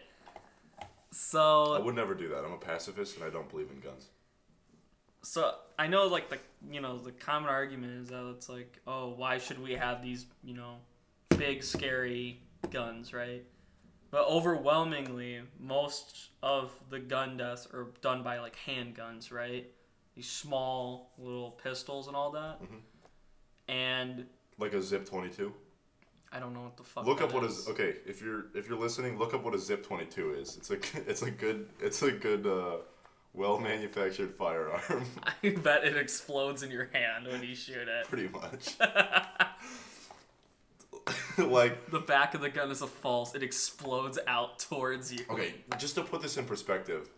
So 1.13 1.75
I 1.75 1.79
would 1.79 1.95
never 1.95 2.15
do 2.15 2.29
that. 2.31 2.45
I'm 2.45 2.53
a 2.53 2.59
pacifist 2.59 3.17
and 3.17 3.25
I 3.25 3.31
don't 3.31 3.49
believe 3.49 3.71
in 3.71 3.79
guns. 3.81 4.09
so 5.23 5.55
I 5.79 5.87
know 5.87 6.07
like 6.07 6.31
the 6.31 6.39
you 6.71 6.81
know 6.81 6.99
the 6.99 7.13
common 7.13 7.49
argument 7.49 8.03
is 8.03 8.09
that 8.09 8.29
it's 8.35 8.49
like 8.49 8.81
oh 8.87 9.11
why 9.17 9.39
should 9.39 9.63
we 9.63 9.75
have 9.75 10.03
these 10.03 10.27
you 10.43 10.55
know 10.55 10.77
big 11.37 11.63
scary 11.63 12.41
guns 12.71 13.13
right 13.13 13.45
but 14.11 14.27
overwhelmingly 14.27 15.41
most 15.59 16.29
of 16.43 16.73
the 16.91 16.99
gun 16.99 17.37
deaths 17.37 17.67
are 17.73 17.89
done 18.01 18.23
by 18.23 18.39
like 18.39 18.57
handguns 18.67 19.33
right 19.33 19.71
these 20.15 20.29
small 20.29 21.13
little 21.19 21.51
pistols 21.63 22.07
and 22.07 22.17
all 22.17 22.31
that 22.31 22.61
Mhm. 22.63 22.81
and 23.69 24.27
Like 24.59 24.73
a 24.73 24.81
Zip 24.83 25.05
22. 25.07 25.53
I 26.33 26.41
don't 26.41 26.55
know 26.55 26.63
what 26.63 26.77
the 26.77 26.83
fuck 26.83 27.07
Look 27.07 27.19
that 27.19 27.25
up 27.27 27.35
what 27.35 27.45
is 27.45 27.69
okay. 27.69 27.97
If 28.07 28.21
you're 28.21 28.47
if 28.55 28.69
you're 28.69 28.79
listening, 28.79 29.19
look 29.19 29.33
up 29.35 29.43
what 29.45 29.55
a 29.55 29.59
Zip 29.59 29.85
22 29.85 30.33
is. 30.35 30.57
It's 30.57 30.71
a 30.71 30.75
it's 31.11 31.23
a 31.23 31.31
good 31.31 31.69
it's 31.81 32.03
a 32.03 32.11
good 32.13 32.47
uh, 32.47 32.79
well 33.33 33.59
manufactured 33.59 34.35
firearm. 34.35 35.05
I 35.43 35.51
bet 35.51 35.85
it 35.85 35.97
explodes 35.97 36.63
in 36.63 36.71
your 36.71 36.89
hand 36.93 37.27
when 37.29 37.43
you 37.43 37.55
shoot 37.55 37.87
it. 37.89 38.07
Pretty 38.09 38.29
much. 38.29 38.77
like 41.49 41.91
the 41.91 42.01
back 42.01 42.35
of 42.35 42.41
the 42.41 42.49
gun 42.49 42.71
is 42.71 42.83
a 42.83 42.87
false. 42.87 43.35
It 43.35 43.43
explodes 43.43 44.19
out 44.27 44.59
towards 44.59 45.13
you. 45.13 45.25
okay, 45.31 45.55
just 45.79 45.95
to 45.97 46.03
put 46.03 46.23
this 46.23 46.37
in 46.37 46.45
perspective, 46.45 47.11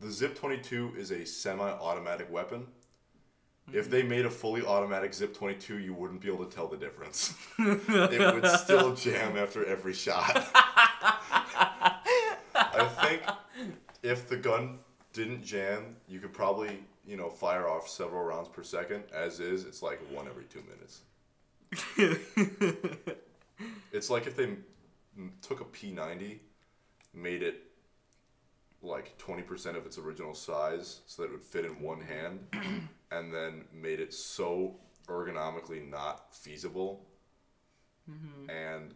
the 0.00 0.10
Zip 0.10 0.34
22 0.34 0.94
is 0.96 1.10
a 1.10 1.24
semi-automatic 1.24 2.30
weapon. 2.30 2.66
If 3.72 3.84
mm-hmm. 3.84 3.90
they 3.90 4.02
made 4.02 4.26
a 4.26 4.30
fully 4.30 4.62
automatic 4.62 5.12
Zip 5.12 5.34
22, 5.34 5.78
you 5.78 5.94
wouldn't 5.94 6.20
be 6.20 6.28
able 6.28 6.44
to 6.44 6.54
tell 6.54 6.68
the 6.68 6.76
difference. 6.76 7.34
it 7.58 8.34
would 8.34 8.46
still 8.46 8.94
jam 8.94 9.36
after 9.36 9.64
every 9.66 9.94
shot. 9.94 10.46
I 12.54 12.88
think 13.02 13.22
if 14.02 14.28
the 14.28 14.36
gun 14.36 14.78
didn't 15.12 15.42
jam, 15.42 15.96
you 16.08 16.20
could 16.20 16.32
probably, 16.32 16.78
you 17.06 17.16
know, 17.16 17.28
fire 17.28 17.68
off 17.68 17.88
several 17.88 18.22
rounds 18.22 18.48
per 18.48 18.62
second. 18.62 19.02
As 19.12 19.40
is, 19.40 19.64
it's 19.64 19.82
like 19.82 20.00
one 20.12 20.26
every 20.28 20.44
two 20.44 20.62
minutes. 20.62 21.00
It's 23.92 24.10
like 24.10 24.26
if 24.26 24.36
they 24.36 24.56
took 25.42 25.60
a 25.60 25.64
P90, 25.64 26.38
made 27.14 27.42
it 27.42 27.62
like 28.82 29.16
20% 29.18 29.76
of 29.76 29.86
its 29.86 29.98
original 29.98 30.34
size 30.34 31.00
so 31.06 31.22
that 31.22 31.28
it 31.28 31.32
would 31.32 31.42
fit 31.42 31.64
in 31.64 31.80
one 31.80 32.00
hand, 32.00 32.40
and 33.10 33.32
then 33.32 33.64
made 33.72 34.00
it 34.00 34.12
so 34.12 34.76
ergonomically 35.08 35.88
not 35.88 36.34
feasible 36.34 37.06
mm-hmm. 38.10 38.50
and 38.50 38.94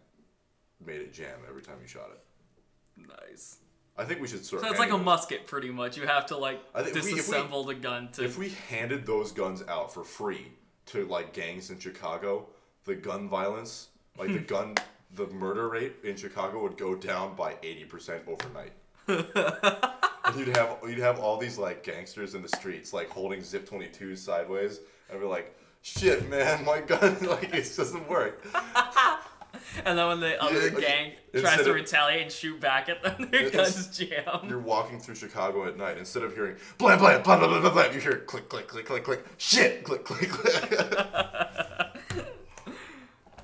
made 0.84 1.00
it 1.00 1.12
jam 1.12 1.38
every 1.48 1.62
time 1.62 1.76
you 1.80 1.88
shot 1.88 2.10
it. 2.10 3.08
nice. 3.20 3.58
I 3.96 4.04
think 4.04 4.20
we 4.20 4.28
should 4.28 4.44
start. 4.44 4.62
So 4.62 4.70
it's 4.70 4.78
like 4.78 4.92
a 4.92 4.98
musket, 4.98 5.46
pretty 5.46 5.68
much. 5.68 5.98
You 5.98 6.06
have 6.06 6.26
to 6.26 6.36
like 6.36 6.62
if 6.74 6.94
we- 6.94 7.12
we- 7.12 7.20
disassemble 7.20 7.66
the 7.66 7.74
gun 7.74 8.10
to. 8.12 8.24
If 8.24 8.38
we 8.38 8.50
handed 8.68 9.04
those 9.04 9.30
guns 9.30 9.62
out 9.68 9.92
for 9.92 10.04
free 10.04 10.52
to 10.86 11.04
like 11.06 11.34
gangs 11.34 11.70
in 11.70 11.78
Chicago, 11.78 12.48
the 12.84 12.94
gun 12.94 13.28
violence, 13.28 13.88
like 14.20 14.32
the 14.32 14.38
gun, 14.38 14.74
the 15.14 15.26
murder 15.28 15.68
rate 15.68 15.94
in 16.04 16.14
Chicago 16.14 16.62
would 16.62 16.76
go 16.76 16.94
down 16.94 17.34
by 17.34 17.56
eighty 17.62 17.84
percent 17.84 18.22
overnight. 18.26 18.72
and 19.08 20.38
you'd 20.38 20.56
have 20.56 20.78
you'd 20.86 20.98
have 20.98 21.18
all 21.18 21.38
these 21.38 21.58
like 21.58 21.82
gangsters 21.82 22.34
in 22.34 22.42
the 22.42 22.48
streets 22.48 22.92
like 22.92 23.08
holding 23.08 23.42
Zip 23.42 23.68
22s 23.68 24.18
sideways, 24.18 24.80
and 25.10 25.18
be 25.20 25.26
like, 25.26 25.56
"Shit, 25.82 26.28
man, 26.28 26.64
my 26.64 26.80
gun 26.80 27.16
like 27.22 27.54
it 27.54 27.72
doesn't 27.76 28.08
work." 28.08 28.46
and 29.84 29.98
then 29.98 30.06
when 30.06 30.20
the 30.20 30.40
other 30.40 30.70
like, 30.70 30.80
gang 30.80 31.12
tries 31.34 31.62
to 31.62 31.70
of- 31.70 31.74
retaliate 31.74 32.22
and 32.22 32.30
shoot 32.30 32.60
back 32.60 32.90
at 32.90 33.02
them, 33.02 33.30
their 33.30 33.48
guns 33.50 33.96
jam. 33.96 34.46
You're 34.48 34.60
walking 34.60 35.00
through 35.00 35.14
Chicago 35.16 35.66
at 35.66 35.78
night. 35.78 35.96
Instead 35.96 36.24
of 36.24 36.34
hearing 36.34 36.56
blam 36.76 36.98
blam 36.98 37.22
blam 37.22 37.40
blam 37.40 37.62
blam 37.62 37.72
blam, 37.72 37.94
you 37.94 38.00
hear 38.00 38.18
click 38.18 38.50
click 38.50 38.68
click 38.68 38.84
click 38.84 39.02
click 39.02 39.24
shit 39.38 39.82
click 39.82 40.04
click 40.04 40.28
click. 40.28 40.80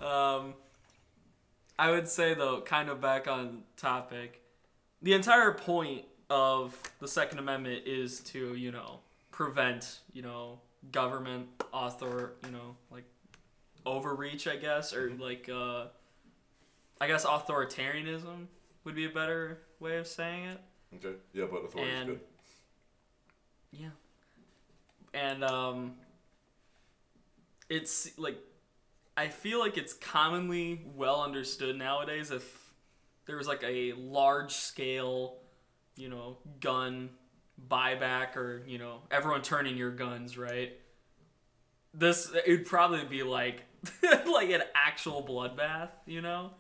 Um, 0.07 0.55
I 1.79 1.91
would 1.91 2.09
say 2.09 2.35
though, 2.35 2.61
kind 2.63 2.89
of 2.89 3.01
back 3.01 3.29
on 3.29 3.63
topic, 3.77 4.43
the 5.03 5.13
entire 5.13 5.53
point 5.53 6.05
of 6.31 6.77
the 7.01 7.09
Second 7.09 7.39
Amendment 7.39 7.87
is 7.87 8.21
to 8.21 8.55
you 8.55 8.73
know 8.73 9.01
prevent 9.31 10.01
you 10.13 10.23
know 10.23 10.61
government 10.93 11.49
author 11.73 12.33
you 12.45 12.51
know 12.53 12.77
like 12.91 13.05
overreach, 13.85 14.49
I 14.49 14.57
guess, 14.57 14.93
or 14.95 15.13
like 15.19 15.49
uh, 15.53 15.85
I 17.01 17.07
guess 17.07 17.25
authoritarianism 17.25 18.47
would 18.85 18.95
be 18.95 19.05
a 19.05 19.11
better 19.11 19.59
way 19.81 19.99
of 19.99 20.07
saying 20.07 20.45
it. 20.47 20.61
okay, 20.97 21.17
yeah, 21.35 21.45
but 21.51 21.59
authority's 21.65 21.95
And- 21.95 22.07
good. 22.09 22.21
Yeah. 23.73 23.89
and 25.13 25.45
um, 25.45 25.95
it's 27.69 28.17
like 28.19 28.39
I 29.17 29.29
feel 29.29 29.59
like 29.59 29.79
it's 29.79 29.93
commonly 29.95 30.83
well 30.95 31.23
understood 31.23 31.77
nowadays 31.77 32.31
if 32.31 32.73
there 33.27 33.37
was 33.37 33.47
like 33.47 33.63
a 33.65 33.93
large 33.95 34.53
scale, 34.53 35.39
you 35.97 36.09
know, 36.09 36.39
gun 36.61 37.11
buyback 37.69 38.37
or 38.37 38.63
you 38.67 38.77
know 38.77 38.99
everyone 39.11 39.43
turning 39.43 39.77
your 39.77 39.91
guns 39.91 40.37
right. 40.37 40.73
This 41.95 42.31
it'd 42.45 42.67
probably 42.67 43.05
be 43.05 43.23
like 43.23 43.65
like 44.27 44.51
an 44.51 44.63
actual 44.75 45.23
bloodbath, 45.23 45.91
you 46.07 46.21
know. 46.21 46.51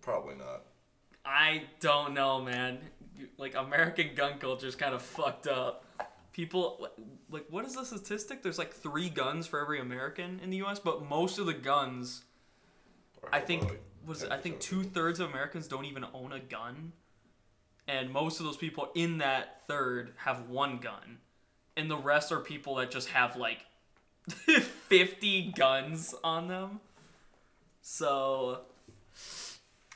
Probably 0.00 0.34
not. 0.34 0.62
I 1.24 1.64
don't 1.80 2.14
know, 2.14 2.40
man. 2.40 2.78
Like 3.36 3.54
American 3.54 4.14
gun 4.14 4.38
culture 4.38 4.66
is 4.66 4.74
kind 4.74 4.94
of 4.94 5.02
fucked 5.02 5.46
up. 5.46 5.84
People 6.32 6.88
like 7.30 7.44
what 7.50 7.64
is 7.64 7.74
the 7.74 7.84
statistic? 7.84 8.42
There's 8.42 8.58
like 8.58 8.72
3 8.72 9.10
guns 9.10 9.46
for 9.46 9.60
every 9.60 9.80
American 9.80 10.40
in 10.42 10.50
the 10.50 10.62
US, 10.64 10.78
but 10.78 11.08
most 11.08 11.38
of 11.38 11.46
the 11.46 11.54
guns 11.54 12.22
I 13.30 13.40
think 13.40 13.62
like, 13.62 13.82
was 14.06 14.24
I 14.24 14.38
think 14.38 14.60
two 14.60 14.82
thirds 14.82 15.20
of 15.20 15.30
Americans 15.30 15.68
don't 15.68 15.84
even 15.84 16.04
own 16.14 16.32
a 16.32 16.40
gun, 16.40 16.92
and 17.86 18.10
most 18.10 18.40
of 18.40 18.46
those 18.46 18.56
people 18.56 18.90
in 18.94 19.18
that 19.18 19.62
third 19.68 20.12
have 20.16 20.48
one 20.48 20.78
gun, 20.78 21.18
and 21.76 21.90
the 21.90 21.96
rest 21.96 22.32
are 22.32 22.40
people 22.40 22.76
that 22.76 22.90
just 22.90 23.08
have 23.08 23.36
like 23.36 23.66
fifty 24.88 25.52
guns 25.56 26.14
on 26.24 26.48
them. 26.48 26.80
So 27.82 28.60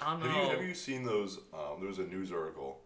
I 0.00 0.12
don't 0.12 0.20
know. 0.20 0.28
Have 0.28 0.34
you 0.34 0.50
have 0.50 0.62
you 0.62 0.74
seen 0.74 1.04
those? 1.04 1.38
Um, 1.52 1.78
there 1.78 1.88
was 1.88 1.98
a 1.98 2.04
news 2.04 2.30
article 2.30 2.78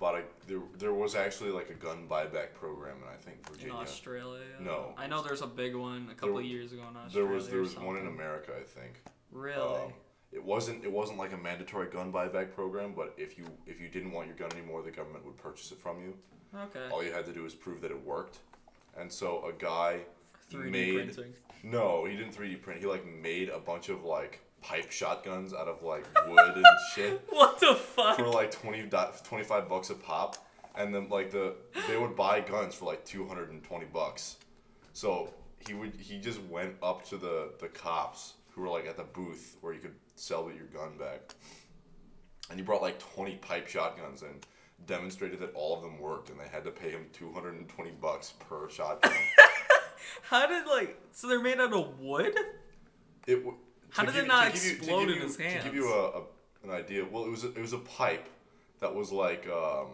about 0.00 0.14
a 0.16 0.22
there. 0.46 0.60
There 0.78 0.94
was 0.94 1.14
actually 1.14 1.50
like 1.50 1.68
a 1.70 1.74
gun 1.74 2.06
buyback 2.08 2.54
program 2.54 2.96
in 3.02 3.08
I 3.08 3.16
think 3.16 3.46
Virginia. 3.48 3.74
in. 3.74 3.80
Australia? 3.80 4.40
No. 4.58 4.94
I 4.96 5.06
know 5.06 5.22
there's 5.22 5.42
a 5.42 5.46
big 5.46 5.74
one 5.76 6.08
a 6.10 6.14
couple 6.14 6.36
There- 6.36 6.44
of 6.44 6.46
years 6.50 6.72
ago 6.72 6.82
in 6.90 6.96
Australia. 6.96 7.12
There 7.28 7.36
was 7.36 7.48
there 7.48 7.60
was 7.60 7.76
one 7.78 7.96
in. 7.96 8.06
America 8.06 8.52
I 8.58 8.62
think. 8.62 9.02
Really? 9.30 9.56
Um, 9.84 9.92
it 10.32 10.42
wasn't 10.42 10.84
it 10.84 10.90
wasn't 10.90 11.18
like 11.18 11.32
a 11.32 11.36
mandatory 11.36 11.88
gun 11.90 12.10
buyback 12.12 12.52
program, 12.54 12.94
but 12.96 13.14
if 13.18 13.36
you 13.38 13.44
if 13.66 13.80
you 13.80 13.88
didn't 13.88 14.12
want 14.12 14.26
your 14.26 14.36
gun 14.36 14.50
anymore, 14.52 14.82
the 14.82 14.90
government 14.90 15.24
would 15.26 15.36
purchase 15.36 15.70
it 15.70 15.78
from 15.78 16.00
you. 16.00 16.14
okay. 16.56 16.88
All 16.90 17.04
you 17.04 17.12
had 17.12 17.26
to 17.26 17.32
do 17.32 17.42
was 17.42 17.54
prove 17.54 17.80
that 17.82 17.90
it 17.90 18.04
worked. 18.06 18.38
And 18.96 19.12
so 19.12 19.44
a 19.46 19.52
guy 19.52 20.00
3D 20.50 20.70
made 20.70 20.94
printing. 21.14 21.34
no, 21.62 22.04
he 22.06 22.16
didn't 22.16 22.32
3D 22.34 22.60
print. 22.62 22.80
He 22.80 22.86
like 22.86 23.04
made 23.06 23.48
a 23.50 23.58
bunch 23.58 23.88
of 23.90 24.04
like 24.04 24.40
pipe 24.62 24.90
shotguns 24.90 25.52
out 25.54 25.68
of 25.68 25.82
like 25.82 26.06
wood 26.28 26.56
and 26.56 26.64
shit 26.94 27.22
What 27.30 27.58
the 27.60 27.74
fuck? 27.74 28.16
for 28.16 28.26
like 28.28 28.50
20 28.50 28.88
25 29.24 29.68
bucks 29.68 29.90
a 29.90 29.94
pop 29.94 30.36
and 30.76 30.94
then 30.94 31.08
like 31.08 31.30
the 31.30 31.54
they 31.88 31.96
would 31.96 32.14
buy 32.14 32.40
guns 32.40 32.74
for 32.74 32.84
like 32.84 33.04
220 33.04 33.86
bucks 33.86 34.36
so 34.92 35.32
he 35.66 35.74
would 35.74 35.94
he 35.94 36.18
just 36.18 36.40
went 36.44 36.74
up 36.82 37.04
to 37.08 37.16
the 37.16 37.52
the 37.60 37.68
cops 37.68 38.34
who 38.50 38.60
were 38.62 38.68
like 38.68 38.86
at 38.86 38.96
the 38.96 39.04
booth 39.04 39.56
where 39.60 39.72
you 39.72 39.80
could 39.80 39.94
sell 40.14 40.50
your 40.54 40.66
gun 40.66 40.96
back 40.98 41.34
and 42.50 42.58
he 42.58 42.64
brought 42.64 42.82
like 42.82 42.98
20 42.98 43.36
pipe 43.36 43.66
shotguns 43.68 44.22
and 44.22 44.46
demonstrated 44.86 45.38
that 45.40 45.52
all 45.54 45.76
of 45.76 45.82
them 45.82 45.98
worked 46.00 46.30
and 46.30 46.38
they 46.40 46.48
had 46.48 46.64
to 46.64 46.70
pay 46.70 46.90
him 46.90 47.06
220 47.12 47.90
bucks 48.00 48.32
per 48.38 48.68
shotgun 48.70 49.12
How 50.22 50.46
did 50.46 50.66
like 50.66 50.98
so 51.12 51.28
they're 51.28 51.40
made 51.42 51.58
out 51.60 51.72
of 51.72 51.98
wood? 52.00 52.34
it 53.26 53.44
How 53.92 54.04
did 54.04 54.14
it 54.14 54.18
give- 54.20 54.26
not 54.28 54.46
to 54.46 54.52
give 54.52 54.64
you- 54.64 54.76
explode 54.76 55.02
in 55.10 55.16
you- 55.16 55.22
his 55.22 55.36
To 55.36 55.60
give 55.64 55.74
you 55.74 55.92
a, 55.92 56.18
a 56.20 56.22
an 56.62 56.70
idea, 56.70 57.04
well, 57.10 57.24
it 57.24 57.30
was 57.30 57.44
a, 57.44 57.48
it 57.48 57.58
was 57.60 57.72
a 57.72 57.78
pipe 57.78 58.28
that 58.80 58.94
was 58.94 59.10
like 59.10 59.48
um, 59.48 59.88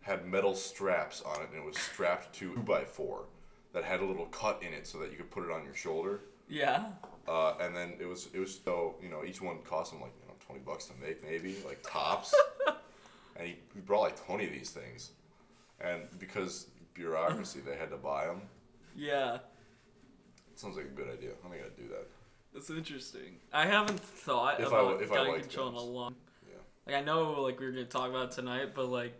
had 0.00 0.26
metal 0.26 0.54
straps 0.54 1.20
on 1.22 1.42
it, 1.42 1.48
and 1.50 1.58
it 1.58 1.64
was 1.64 1.76
strapped 1.78 2.32
to 2.34 2.54
two 2.54 2.60
by 2.62 2.84
four 2.84 3.24
that 3.72 3.84
had 3.84 4.00
a 4.00 4.04
little 4.04 4.26
cut 4.26 4.62
in 4.62 4.72
it 4.72 4.86
so 4.86 4.98
that 4.98 5.10
you 5.10 5.16
could 5.16 5.30
put 5.30 5.44
it 5.44 5.50
on 5.50 5.64
your 5.64 5.74
shoulder. 5.74 6.20
Yeah. 6.48 6.86
Uh, 7.28 7.54
and 7.60 7.76
then 7.76 7.94
it 8.00 8.06
was 8.06 8.28
it 8.32 8.38
was 8.40 8.58
so 8.64 8.96
you 9.02 9.08
know 9.10 9.22
each 9.24 9.40
one 9.42 9.58
cost 9.62 9.92
him 9.92 10.00
like 10.00 10.12
you 10.20 10.26
know 10.28 10.34
twenty 10.44 10.60
bucks 10.62 10.86
to 10.86 10.92
make 11.00 11.22
maybe 11.22 11.56
like 11.66 11.80
tops, 11.82 12.34
and 13.36 13.46
he, 13.46 13.56
he 13.74 13.80
brought 13.80 14.00
like 14.00 14.24
twenty 14.24 14.46
of 14.46 14.52
these 14.52 14.70
things, 14.70 15.10
and 15.80 16.02
because 16.18 16.66
bureaucracy 16.94 17.60
they 17.60 17.76
had 17.76 17.90
to 17.90 17.96
buy 17.96 18.26
them. 18.26 18.40
Yeah. 18.96 19.38
Sounds 20.56 20.76
like 20.76 20.86
a 20.86 20.88
good 20.88 21.08
idea. 21.08 21.30
I 21.44 21.48
think 21.48 21.62
I'd 21.64 21.76
do 21.76 21.88
that. 21.88 22.06
That's 22.52 22.70
interesting. 22.70 23.36
I 23.52 23.66
haven't 23.66 24.00
thought 24.00 24.60
If 24.60 24.68
about 24.68 25.02
I 25.02 25.06
gun 25.06 25.40
control 25.40 25.68
in 25.68 25.74
a 25.74 25.80
long. 25.80 26.14
Yeah. 26.48 26.56
Like 26.86 26.96
I 26.96 27.04
know, 27.04 27.42
like 27.42 27.60
we 27.60 27.66
were 27.66 27.72
gonna 27.72 27.84
talk 27.84 28.10
about 28.10 28.26
it 28.26 28.30
tonight, 28.32 28.74
but 28.74 28.86
like, 28.86 29.14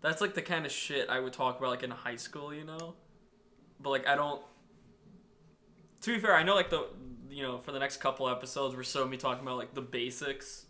that's 0.00 0.20
like 0.20 0.34
the 0.34 0.42
kind 0.42 0.64
of 0.64 0.72
shit 0.72 1.08
I 1.08 1.20
would 1.20 1.32
talk 1.32 1.58
about 1.58 1.70
like 1.70 1.82
in 1.82 1.90
high 1.90 2.16
school, 2.16 2.54
you 2.54 2.64
know. 2.64 2.94
But 3.80 3.90
like 3.90 4.06
I 4.06 4.14
don't. 4.14 4.42
To 6.02 6.14
be 6.14 6.18
fair, 6.18 6.34
I 6.34 6.42
know 6.42 6.54
like 6.54 6.70
the 6.70 6.86
you 7.28 7.42
know 7.42 7.58
for 7.58 7.72
the 7.72 7.78
next 7.78 7.98
couple 7.98 8.28
episodes 8.28 8.74
we're 8.74 8.84
still 8.84 9.02
gonna 9.02 9.10
be 9.10 9.18
talking 9.18 9.42
about 9.42 9.58
like 9.58 9.74
the 9.74 9.82
basics, 9.82 10.64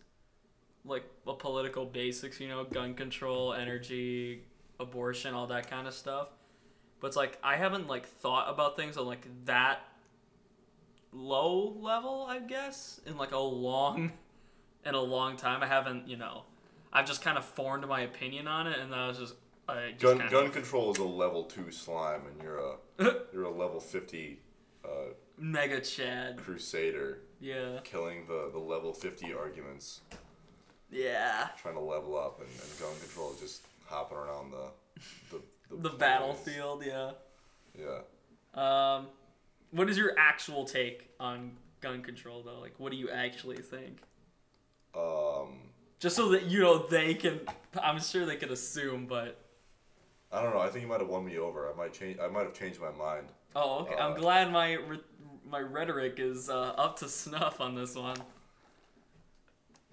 like 0.85 1.05
the 1.25 1.35
political 1.35 1.85
basics, 1.85 2.40
you 2.40 2.49
know, 2.49 2.64
gun 2.64 2.94
control, 2.94 3.53
energy, 3.53 4.42
abortion, 4.81 5.35
all 5.35 5.46
that 5.46 5.70
kind 5.70 5.87
of 5.87 5.94
stuff. 5.94 6.29
But 7.01 7.09
it's 7.09 7.16
like 7.16 7.38
I 7.44 7.57
haven't 7.57 7.87
like 7.87 8.07
thought 8.07 8.51
about 8.51 8.77
things 8.77 8.96
on 8.96 9.07
like 9.07 9.27
that 9.44 9.81
low 11.16 11.76
level, 11.81 12.26
I 12.29 12.38
guess, 12.40 13.00
in 13.07 13.16
like 13.16 13.33
a 13.33 13.38
long 13.38 14.12
in 14.85 14.94
a 14.94 15.00
long 15.00 15.37
time. 15.37 15.62
I 15.62 15.66
haven't, 15.66 16.07
you 16.09 16.16
know, 16.16 16.42
I've 16.92 17.07
just 17.07 17.22
kind 17.22 17.38
of 17.38 17.44
formed 17.44 17.87
my 17.88 18.02
opinion 18.02 18.46
on 18.46 18.66
it, 18.66 18.79
and 18.79 18.94
I 18.94 19.09
was 19.09 19.18
just, 19.18 19.35
I 19.68 19.92
just 19.98 20.02
Gun 20.18 20.29
gun 20.31 20.46
of 20.46 20.52
control 20.52 20.90
is 20.92 20.98
a 20.98 21.05
level 21.05 21.44
two 21.44 21.70
slime, 21.70 22.22
and 22.26 22.42
you're 22.42 22.59
a 22.59 22.74
you're 23.33 23.44
a 23.44 23.50
level 23.50 23.81
fifty 23.81 24.40
uh, 24.85 25.12
mega 25.38 25.81
Chad. 25.81 26.37
crusader 26.37 27.20
Yeah, 27.40 27.81
killing 27.85 28.26
the, 28.26 28.50
the 28.52 28.59
level 28.59 28.92
fifty 28.92 29.33
arguments, 29.35 30.00
yeah. 30.90 31.48
trying 31.61 31.74
to 31.74 31.81
level 31.81 32.16
up, 32.16 32.40
and, 32.40 32.48
and 32.48 32.79
gun 32.81 32.92
control 33.00 33.33
is 33.33 33.40
just 33.40 33.62
hopping 33.87 34.16
around 34.18 34.52
the 34.52 34.68
the, 35.31 35.42
The 35.70 35.88
plains. 35.90 35.98
battlefield, 35.98 36.85
yeah. 36.87 37.11
Yeah. 37.79 38.00
Um, 38.55 39.09
what 39.77 39.91
is 39.91 39.97
your 39.99 40.12
actual 40.19 40.65
take 40.65 41.09
on 41.21 41.53
gun 41.81 42.03
control, 42.03 42.43
though? 42.43 42.59
Like, 42.61 42.75
what 42.79 42.91
do 42.91 42.99
you 42.99 43.11
actually 43.11 43.59
think? 43.59 44.01
Um, 44.95 45.59
Just 46.01 46.17
so 46.17 46.31
that 46.31 46.45
you 46.45 46.61
know 46.61 46.87
they 46.87 47.15
can. 47.15 47.41
I'm 47.83 48.01
sure 48.01 48.25
they 48.27 48.37
can 48.37 48.51
assume, 48.51 49.07
but 49.07 49.39
I 50.33 50.43
don't 50.43 50.55
know. 50.55 50.61
I 50.61 50.69
think 50.69 50.83
you 50.83 50.89
might 50.89 51.01
have 51.01 51.09
won 51.09 51.25
me 51.25 51.39
over. 51.39 51.71
I 51.71 51.77
might 51.77 51.93
change. 51.93 52.19
I 52.19 52.29
might 52.29 52.45
have 52.45 52.55
changed 52.55 52.81
my 52.81 52.91
mind. 52.93 53.27
oh, 53.55 53.81
okay. 53.81 53.95
I'm 53.95 54.12
Uh, 54.12 54.17
glad 54.17 54.51
my 54.51 54.73
re- 54.75 55.01
my 55.49 55.61
rhetoric 55.61 56.15
is 56.19 56.49
uh, 56.51 56.75
up 56.77 56.99
to 57.01 57.09
snuff 57.09 57.61
on 57.61 57.75
this 57.75 57.95
one. 57.95 58.17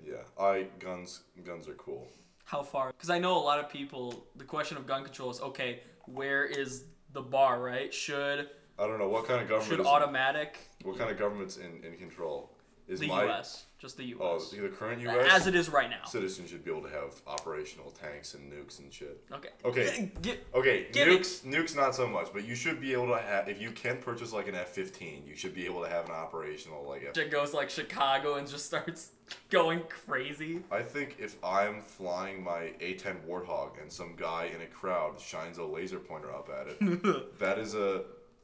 Yeah. 0.03 0.23
I 0.39 0.67
guns 0.79 1.21
guns 1.45 1.67
are 1.67 1.73
cool. 1.75 2.07
how 2.45 2.61
far 2.61 2.87
because 2.91 3.09
i 3.09 3.17
know 3.17 3.37
a 3.37 3.45
lot 3.51 3.57
of 3.59 3.69
people 3.69 4.25
the 4.35 4.43
question 4.43 4.75
of 4.77 4.85
gun 4.85 5.03
control 5.03 5.31
is 5.31 5.39
okay 5.39 5.79
where 6.05 6.43
is 6.45 6.83
the 7.13 7.21
bar 7.21 7.61
right 7.61 7.93
should 7.93 8.49
I 8.83 8.87
don't 8.87 8.99
know 8.99 9.07
what 9.07 9.25
kind 9.25 9.41
of 9.41 9.47
government. 9.47 9.69
should 9.69 9.79
is, 9.79 9.85
automatic 9.87 10.57
What 10.83 10.97
kind 10.97 11.09
of 11.09 11.17
government's 11.17 11.57
in, 11.57 11.83
in 11.83 11.97
control? 11.97 12.49
Is 12.87 12.99
the 12.99 13.07
my 13.07 13.25
us 13.25 13.63
just 13.79 13.97
the 13.97 14.13
us 14.13 14.17
oh 14.21 14.61
the 14.61 14.67
current 14.67 15.01
U.S. 15.01 15.27
as 15.31 15.47
it 15.47 15.55
is 15.55 15.69
right 15.69 15.89
now 15.89 16.03
citizens 16.05 16.49
should 16.49 16.65
be 16.65 16.71
able 16.71 16.83
to 16.83 16.89
have 16.89 17.21
operational 17.27 17.91
tanks 17.91 18.33
and 18.33 18.51
nukes 18.51 18.79
and 18.79 18.91
shit. 18.91 19.23
okay 19.31 19.49
Okay. 19.63 20.11
Get- 20.21 20.45
Okay, 20.53 20.87
nukes 20.93 21.43
nukes 21.45 21.75
not 21.77 21.95
so 21.95 22.07
much, 22.07 22.27
but 22.33 22.45
you 22.45 22.55
should 22.55 22.81
be 22.81 22.91
able 22.91 23.07
to 23.07 23.17
have 23.17 23.47
if 23.47 23.61
you 23.61 23.71
can 23.71 23.97
purchase 23.97 24.33
like 24.33 24.47
an 24.49 24.55
F 24.55 24.69
fifteen, 24.69 25.23
you 25.25 25.35
should 25.35 25.55
be 25.55 25.65
able 25.65 25.81
to 25.81 25.89
have 25.89 26.05
an 26.05 26.11
operational 26.11 26.83
like 26.87 27.05
F. 27.07 27.17
it 27.17 27.31
goes 27.31 27.53
like 27.53 27.69
chicago 27.69 28.35
and 28.35 28.49
just 28.49 28.65
starts 28.65 29.11
going 29.49 29.81
crazy 29.89 30.59
I 30.69 30.81
think 30.81 31.17
if 31.19 31.37
I'm 31.43 31.81
flying 31.81 32.43
my 32.43 32.71
A 32.81 32.95
ten 32.95 33.15
Warthog 33.27 33.81
and 33.81 33.89
some 33.91 34.15
guy 34.17 34.51
in 34.53 34.61
a 34.61 34.67
crowd 34.67 35.19
shines 35.21 35.57
a 35.57 35.63
laser 35.63 35.99
pointer 35.99 36.31
up 36.33 36.49
at 36.49 36.67
it, 36.67 37.39
that 37.39 37.59
is 37.59 37.75
a 37.75 38.03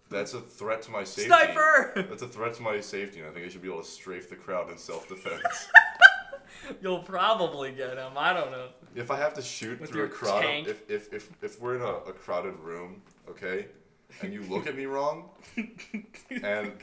that's 0.09 0.33
a 0.33 0.41
threat 0.41 0.81
to 0.83 0.91
my 0.91 1.03
safety. 1.03 1.27
sniper 1.29 1.91
That's 2.09 2.21
a 2.21 2.27
threat 2.27 2.53
to 2.55 2.61
my 2.61 2.79
safety, 2.81 3.19
and 3.19 3.29
I 3.29 3.31
think 3.31 3.45
I 3.45 3.49
should 3.49 3.61
be 3.61 3.69
able 3.69 3.81
to 3.81 3.87
strafe 3.87 4.29
the 4.29 4.35
crowd 4.35 4.69
in 4.69 4.77
self 4.77 5.07
defense. 5.07 5.43
you'll 6.81 6.99
probably 6.99 7.71
get 7.71 7.97
him 7.97 8.11
i 8.15 8.31
don't 8.33 8.51
know 8.51 8.67
if 8.95 9.09
I 9.11 9.17
have 9.17 9.33
to 9.35 9.41
shoot 9.41 9.79
With 9.79 9.91
through 9.91 10.01
a 10.01 10.05
your 10.07 10.13
crowd, 10.13 10.41
tank. 10.41 10.67
if, 10.67 10.89
if, 10.89 11.13
if, 11.13 11.29
if 11.43 11.61
we're 11.61 11.75
in 11.75 11.81
a, 11.81 12.09
a 12.09 12.11
crowded 12.13 12.55
room, 12.59 13.01
okay, 13.29 13.67
and 14.21 14.33
you 14.33 14.41
look 14.43 14.65
at 14.65 14.75
me 14.75 14.85
wrong, 14.85 15.29
and 15.55 16.73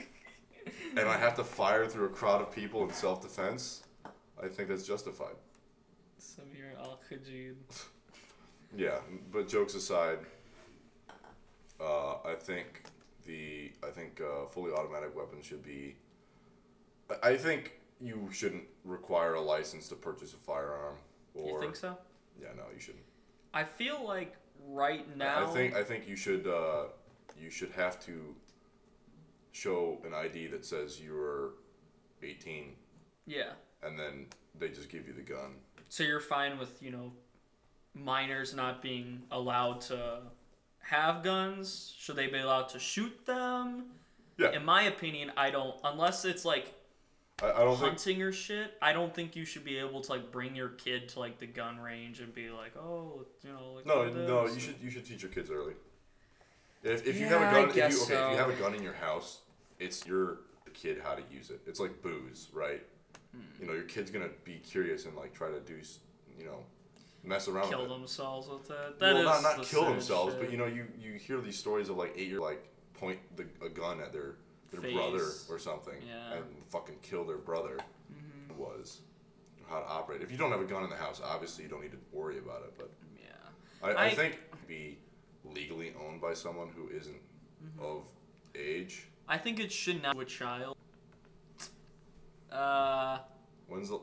and 0.97 1.09
I 1.09 1.17
have 1.19 1.35
to 1.37 1.45
fire 1.45 1.87
through 1.87 2.07
a 2.07 2.11
crowd 2.11 2.41
of 2.41 2.53
people 2.53 2.85
in 2.85 2.93
self 2.93 3.23
defense, 3.23 3.83
I 4.43 4.47
think 4.47 4.69
that's 4.69 4.87
justified. 4.87 5.35
samir 6.21 6.79
al-khajid 6.81 7.57
Yeah, 8.77 8.99
but 9.33 9.49
jokes 9.49 9.75
aside, 9.75 10.19
uh, 11.81 12.15
I 12.25 12.35
think 12.39 12.85
the 13.27 13.73
I 13.87 13.91
think 13.91 14.21
uh, 14.21 14.47
fully 14.47 14.73
automatic 14.73 15.15
weapons 15.17 15.47
should 15.47 15.65
be. 15.65 15.97
I- 17.23 17.37
think 17.37 17.73
you 18.01 18.29
shouldn't 18.33 18.65
require 18.85 19.35
a 19.35 19.41
license 19.41 19.89
to 19.89 19.95
purchase 19.95 20.33
a 20.35 20.37
firearm. 20.37 20.97
Or 21.35 21.55
you 21.55 21.61
think 21.61 21.77
so 21.77 21.97
yeah, 22.41 22.49
no, 22.57 22.65
you 22.75 22.81
shouldn't. 22.81 23.05
i 23.55 23.65
feel 23.65 24.05
like 24.07 24.35
right 24.69 25.17
now 25.17 25.45
I 25.49 25.55
think 25.55 25.75
I 25.75 25.83
think 25.83 26.09
you 26.09 26.17
should 26.17 26.47
uh, 26.47 26.85
you 27.39 27.51
should 27.51 27.71
have 27.73 27.99
to 28.07 28.35
show 29.53 29.99
an 30.05 30.13
ID 30.13 30.49
that 30.49 30.65
says 30.65 31.01
you're 31.01 31.53
18, 32.23 32.73
Yeah. 33.27 33.53
and 33.83 33.99
then 33.99 34.27
they 34.59 34.69
just 34.69 34.89
give 34.91 35.07
you 35.07 35.15
the 35.15 35.23
gun. 35.23 35.55
So 35.89 36.03
you're 36.03 36.21
fine 36.21 36.59
with, 36.59 36.83
you 36.83 36.91
know, 36.91 37.13
minors 37.95 38.55
not 38.55 38.83
being 38.83 39.23
allowed 39.31 39.81
to 39.83 40.23
have 40.89 41.23
guns? 41.23 41.95
Should 41.99 42.17
they 42.17 42.29
be 42.29 42.39
allowed 42.39 42.69
to 42.71 42.79
shoot 42.79 43.27
them? 43.27 43.87
Yeah. 44.39 44.53
In 44.53 44.65
my 44.65 44.83
opinion, 44.83 45.33
I 45.37 45.51
don't 45.51 45.75
unless 45.83 46.25
it's 46.25 46.45
like 46.45 46.73
I, 47.43 47.53
I 47.53 47.59
don't 47.65 47.77
think. 47.77 47.89
hunting 47.89 48.23
or 48.23 48.33
shit, 48.33 48.75
I 48.81 48.93
don't 48.93 49.15
think 49.15 49.37
you 49.37 49.45
should 49.45 49.65
be 49.65 49.79
able 49.79 50.01
to 50.03 50.13
like 50.13 50.31
bring 50.31 50.55
your 50.55 50.71
kid 50.71 51.09
to 51.11 51.21
like 51.21 51.39
the 51.39 51.47
gun 51.47 51.79
range 51.79 52.21
and 52.21 52.35
be 52.35 52.51
like, 52.51 52.77
"Oh, 52.77 53.25
you 53.43 53.53
know, 53.53 53.73
like 53.75 53.87
No, 53.87 54.05
look 54.05 54.29
no, 54.29 54.47
you 54.47 54.61
should 54.61 54.77
you 54.83 54.91
should 54.91 55.07
teach 55.07 55.23
your 55.23 55.31
kids 55.31 55.51
early. 55.51 55.75
If, 56.83 57.07
if 57.07 57.19
you 57.19 57.27
have 57.27 57.43
a 57.43 57.47
I 57.47 57.53
gun, 57.53 57.69
if 57.69 57.77
you, 57.77 57.83
guess 57.83 58.03
okay, 58.05 58.15
if 58.15 58.31
you 58.31 58.37
have 58.37 58.51
a 58.51 58.55
gun 58.55 58.75
in 58.75 58.83
your 58.83 58.95
house, 58.95 59.41
it's 59.81 60.07
your 60.07 60.39
kid 60.73 61.01
how 61.03 61.15
to 61.15 61.23
use 61.31 61.51
it. 61.51 61.61
It's 61.67 61.81
like 61.81 62.01
booze, 62.03 62.49
right? 62.53 62.83
Hmm. 63.33 63.41
You 63.61 63.67
know, 63.67 63.73
your 63.73 63.85
kid's 63.85 64.11
gonna 64.11 64.31
be 64.45 64.59
curious 64.59 65.05
and 65.07 65.17
like 65.17 65.35
try 65.35 65.51
to 65.51 65.61
do, 65.61 65.81
you 66.39 66.45
know, 66.45 66.59
mess 67.25 67.49
around 67.49 67.69
kill 67.71 67.83
with 67.83 67.91
it. 67.91 67.99
themselves 67.99 68.49
with 68.49 68.71
it. 68.71 68.99
That 69.01 69.15
well, 69.15 69.19
is 69.19 69.25
not 69.25 69.43
not 69.43 69.57
the 69.59 69.65
kill 69.65 69.85
themselves, 69.85 70.35
shit. 70.35 70.43
but 70.43 70.51
you 70.51 70.59
know, 70.59 70.67
you 70.67 70.87
you 70.99 71.15
hear 71.15 71.41
these 71.41 71.59
stories 71.59 71.89
of 71.89 71.97
like 71.97 72.15
eight 72.17 72.29
year 72.29 72.41
like 72.41 72.65
point 72.95 73.19
the, 73.37 73.47
a 73.65 73.69
gun 73.69 74.01
at 74.01 74.13
their 74.13 74.37
their 74.71 74.81
Face. 74.81 74.95
brother 74.95 75.25
or 75.49 75.59
something 75.59 75.95
Yeah. 76.07 76.35
and 76.39 76.45
fucking 76.71 76.97
kill 77.03 77.25
their 77.25 77.39
brother. 77.39 77.79
Mhm. 78.13 78.57
Was 78.57 79.01
how 79.69 79.81
to 79.81 79.87
operate. 79.87 80.23
If 80.23 80.31
you 80.31 80.39
don't 80.39 80.51
have 80.53 80.61
a 80.61 80.65
gun 80.65 80.83
in 80.85 80.91
the 80.91 80.97
house, 80.97 81.21
obviously 81.25 81.65
you 81.65 81.71
don't 81.71 81.83
need 81.83 81.93
to 81.93 81.99
worry 82.13 82.39
about 82.39 82.63
it. 82.63 82.75
But 82.79 82.91
yeah. 83.21 83.33
I, 83.83 83.91
I, 83.93 84.05
I- 84.07 84.15
think 84.15 84.39
be 84.67 84.99
legally 85.45 85.93
owned 86.05 86.21
by 86.21 86.35
someone 86.35 86.69
who 86.77 86.89
isn't 86.97 87.21
Mm-hmm. 87.65 87.85
of 87.85 88.03
age. 88.55 89.07
I 89.29 89.39
think 89.39 89.59
it 89.61 89.73
should 89.73 90.03
not 90.03 90.13
to 90.15 90.21
a 90.21 90.25
child. 90.27 90.77
Uh, 92.53 93.19
When's 93.67 93.89
the 93.89 93.99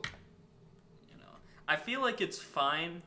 I 1.66 1.76
feel 1.76 2.00
like 2.00 2.20
it's 2.20 2.38
fine 2.38 3.02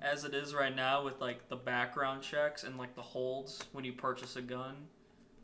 as 0.00 0.24
it 0.24 0.34
is 0.34 0.54
right 0.54 0.74
now 0.74 1.04
with 1.04 1.20
like 1.20 1.48
the 1.48 1.56
background 1.56 2.22
checks 2.22 2.64
and 2.64 2.78
like 2.78 2.94
the 2.94 3.02
holds 3.02 3.62
when 3.72 3.84
you 3.84 3.92
purchase 3.92 4.36
a 4.36 4.42
gun. 4.42 4.74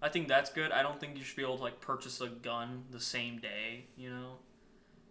I 0.01 0.09
think 0.09 0.29
that's 0.29 0.51
good. 0.51 0.73
I 0.73 0.83
don't 0.83 1.01
think 1.01 1.17
you 1.17 1.25
should 1.25 1.37
be 1.37 1.43
able 1.43 1.57
to 1.57 1.63
like 1.63 1.81
purchase 1.81 2.21
a 2.21 2.29
gun 2.29 2.85
the 2.91 3.01
same 3.01 3.39
day, 3.39 3.87
you 3.97 4.11
know. 4.11 4.37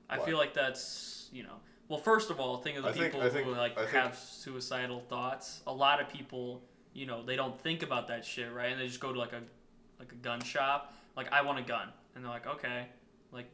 I 0.10 0.19
Why? 0.19 0.26
feel 0.26 0.38
like 0.38 0.54
that's, 0.54 1.30
you 1.34 1.43
know, 1.43 1.56
well, 1.89 2.00
first 2.00 2.30
of 2.30 2.39
all, 2.39 2.58
think 2.58 2.78
of 2.78 2.84
the 2.84 2.89
I 2.89 2.93
people 2.93 3.21
I 3.21 3.30
think- 3.30 3.45
who 3.48 3.52
like 3.56 3.78
I 3.78 3.82
think- 3.82 3.91
have 3.91 4.17
suicidal 4.17 5.02
thoughts. 5.02 5.62
A 5.67 5.74
lot 5.74 6.02
of 6.02 6.10
people, 6.10 6.62
you 6.93 7.06
know, 7.06 7.24
they 7.24 7.36
don't 7.36 7.60
think 7.60 7.84
about 7.84 8.08
that 8.08 8.24
shit, 8.26 8.52
right? 8.54 8.71
And 8.71 8.80
they 8.80 8.88
just 8.88 9.00
go 9.00 9.12
to 9.12 9.19
like 9.19 9.34
a 9.34 9.41
like 10.00 10.12
a 10.12 10.15
gun 10.15 10.41
shop, 10.41 10.93
like 11.15 11.32
I 11.32 11.41
want 11.41 11.58
a 11.60 11.62
gun, 11.63 11.88
and 12.15 12.24
they're 12.24 12.32
like, 12.32 12.48
okay, 12.48 12.88
like 13.32 13.45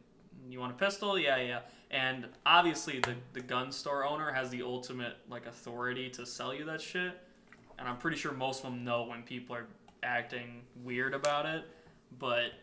you 0.50 0.60
want 0.60 0.72
a 0.72 0.76
pistol? 0.76 1.17
Yeah, 1.20 1.38
yeah. 1.38 1.60
And 1.92 2.28
obviously, 2.46 3.00
the 3.00 3.16
the 3.34 3.42
gun 3.42 3.72
store 3.72 4.06
owner 4.06 4.32
has 4.32 4.50
the 4.50 4.64
ultimate 4.64 5.18
like 5.30 5.46
authority 5.46 6.10
to 6.12 6.26
sell 6.26 6.54
you 6.54 6.66
that 6.66 6.82
shit. 6.82 7.20
And 7.78 7.88
I'm 7.88 7.98
pretty 7.98 8.18
sure 8.18 8.32
most 8.32 8.64
of 8.64 8.72
them 8.72 8.84
know 8.84 9.04
when 9.04 9.24
people 9.24 9.56
are 9.56 9.68
acting 10.02 10.62
weird 10.84 11.14
about 11.14 11.46
it, 11.46 11.66
but 12.18 12.54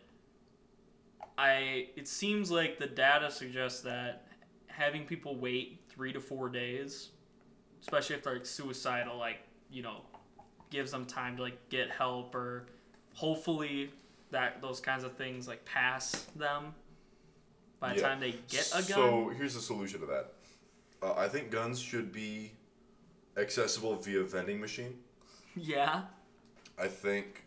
I 1.36 1.88
it 1.94 2.08
seems 2.08 2.50
like 2.50 2.78
the 2.78 2.86
data 2.86 3.30
suggests 3.30 3.82
that 3.82 4.26
having 4.66 5.04
people 5.04 5.36
wait 5.36 5.80
three 5.90 6.12
to 6.12 6.20
four 6.20 6.48
days, 6.48 7.10
especially 7.82 8.16
if 8.16 8.22
they're 8.22 8.34
like 8.34 8.46
suicidal, 8.46 9.18
like 9.18 9.40
you 9.70 9.82
know, 9.82 10.00
gives 10.70 10.90
them 10.90 11.04
time 11.04 11.36
to 11.36 11.42
like 11.42 11.68
get 11.68 11.90
help 11.90 12.34
or 12.34 12.66
hopefully 13.12 13.90
that 14.30 14.62
those 14.62 14.80
kinds 14.80 15.04
of 15.04 15.16
things 15.16 15.46
like 15.46 15.64
pass 15.66 16.26
them 16.36 16.74
by 17.80 17.90
the 17.94 18.00
Yeah. 18.00 18.08
time 18.08 18.20
they 18.20 18.32
get 18.48 18.68
a 18.74 18.78
gun. 18.82 18.84
So 18.86 19.28
here's 19.30 19.54
the 19.54 19.60
solution 19.60 20.00
to 20.00 20.06
that. 20.06 20.32
Uh, 21.02 21.14
I 21.14 21.28
think 21.28 21.50
guns 21.50 21.78
should 21.80 22.12
be 22.12 22.52
accessible 23.36 23.94
via 23.96 24.22
vending 24.24 24.60
machine. 24.60 25.02
yeah. 25.54 26.04
I 26.80 26.86
think 26.88 27.42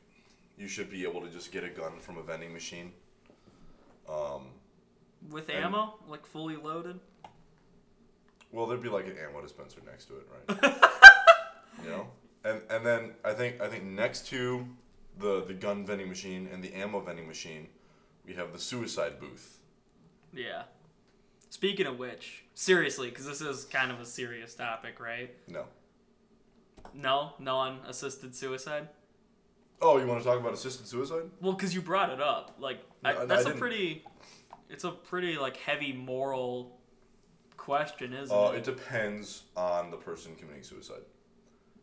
you 0.58 0.68
should 0.68 0.90
be 0.90 1.04
able 1.04 1.22
to 1.22 1.30
just 1.30 1.52
get 1.54 1.64
a 1.64 1.70
gun 1.70 2.00
from 2.00 2.18
a 2.18 2.22
vending 2.22 2.52
machine. 2.52 2.92
Um, 4.10 4.48
With 5.30 5.50
ammo, 5.50 5.96
like 6.08 6.26
fully 6.26 6.58
loaded. 6.58 7.00
well, 8.52 8.66
there'd 8.68 8.82
be 8.84 8.90
like 8.90 9.08
an 9.08 9.16
ammo 9.18 9.42
dispenser 9.42 9.80
next 9.86 10.06
to 10.06 10.18
it, 10.18 10.28
right? 10.30 10.74
you 11.84 11.90
know, 11.90 12.08
and 12.44 12.62
and 12.70 12.86
then 12.86 13.14
I 13.24 13.32
think 13.34 13.62
I 13.62 13.70
think 13.70 13.86
next 13.86 14.28
to 14.28 14.68
the 15.18 15.46
the 15.46 15.54
gun 15.54 15.86
vending 15.86 16.10
machine 16.10 16.50
and 16.52 16.62
the 16.62 16.74
ammo 16.74 17.00
vending 17.00 17.28
machine, 17.28 17.70
we 18.26 18.34
have 18.34 18.52
the 18.52 18.60
suicide 18.60 19.18
booth. 19.20 19.60
Yeah. 20.34 20.64
Speaking 21.50 21.86
of 21.86 22.00
which, 22.00 22.46
seriously, 22.56 23.10
because 23.10 23.26
this 23.26 23.42
is 23.42 23.66
kind 23.66 23.92
of 23.92 24.00
a 24.00 24.06
serious 24.06 24.54
topic, 24.56 25.00
right? 25.00 25.34
No. 25.48 25.66
No, 26.94 27.34
non-assisted 27.40 28.36
suicide. 28.36 28.88
Oh, 29.82 29.98
you 29.98 30.06
want 30.08 30.22
to 30.22 30.26
talk 30.28 30.40
about 30.40 30.54
assisted 30.54 30.88
suicide? 30.88 31.24
Well, 31.42 31.54
because 31.54 31.74
you 31.74 31.82
brought 31.82 32.10
it 32.12 32.22
up, 32.22 32.56
like 32.60 32.80
I, 33.04 33.14
No, 33.14 33.22
I 33.22 33.26
that's 33.26 33.46
a 33.46 33.52
pretty, 33.52 34.04
it's 34.70 34.84
a 34.84 34.92
pretty 34.92 35.38
like 35.38 35.58
heavy 35.58 35.92
moral 35.94 36.78
question, 37.58 38.14
isn't 38.14 38.36
Uh, 38.36 38.52
it? 38.52 38.58
it 38.60 38.64
depends 38.64 39.44
on 39.58 39.92
the 39.92 39.98
person 39.98 40.36
committing 40.36 40.64
suicide. 40.64 41.02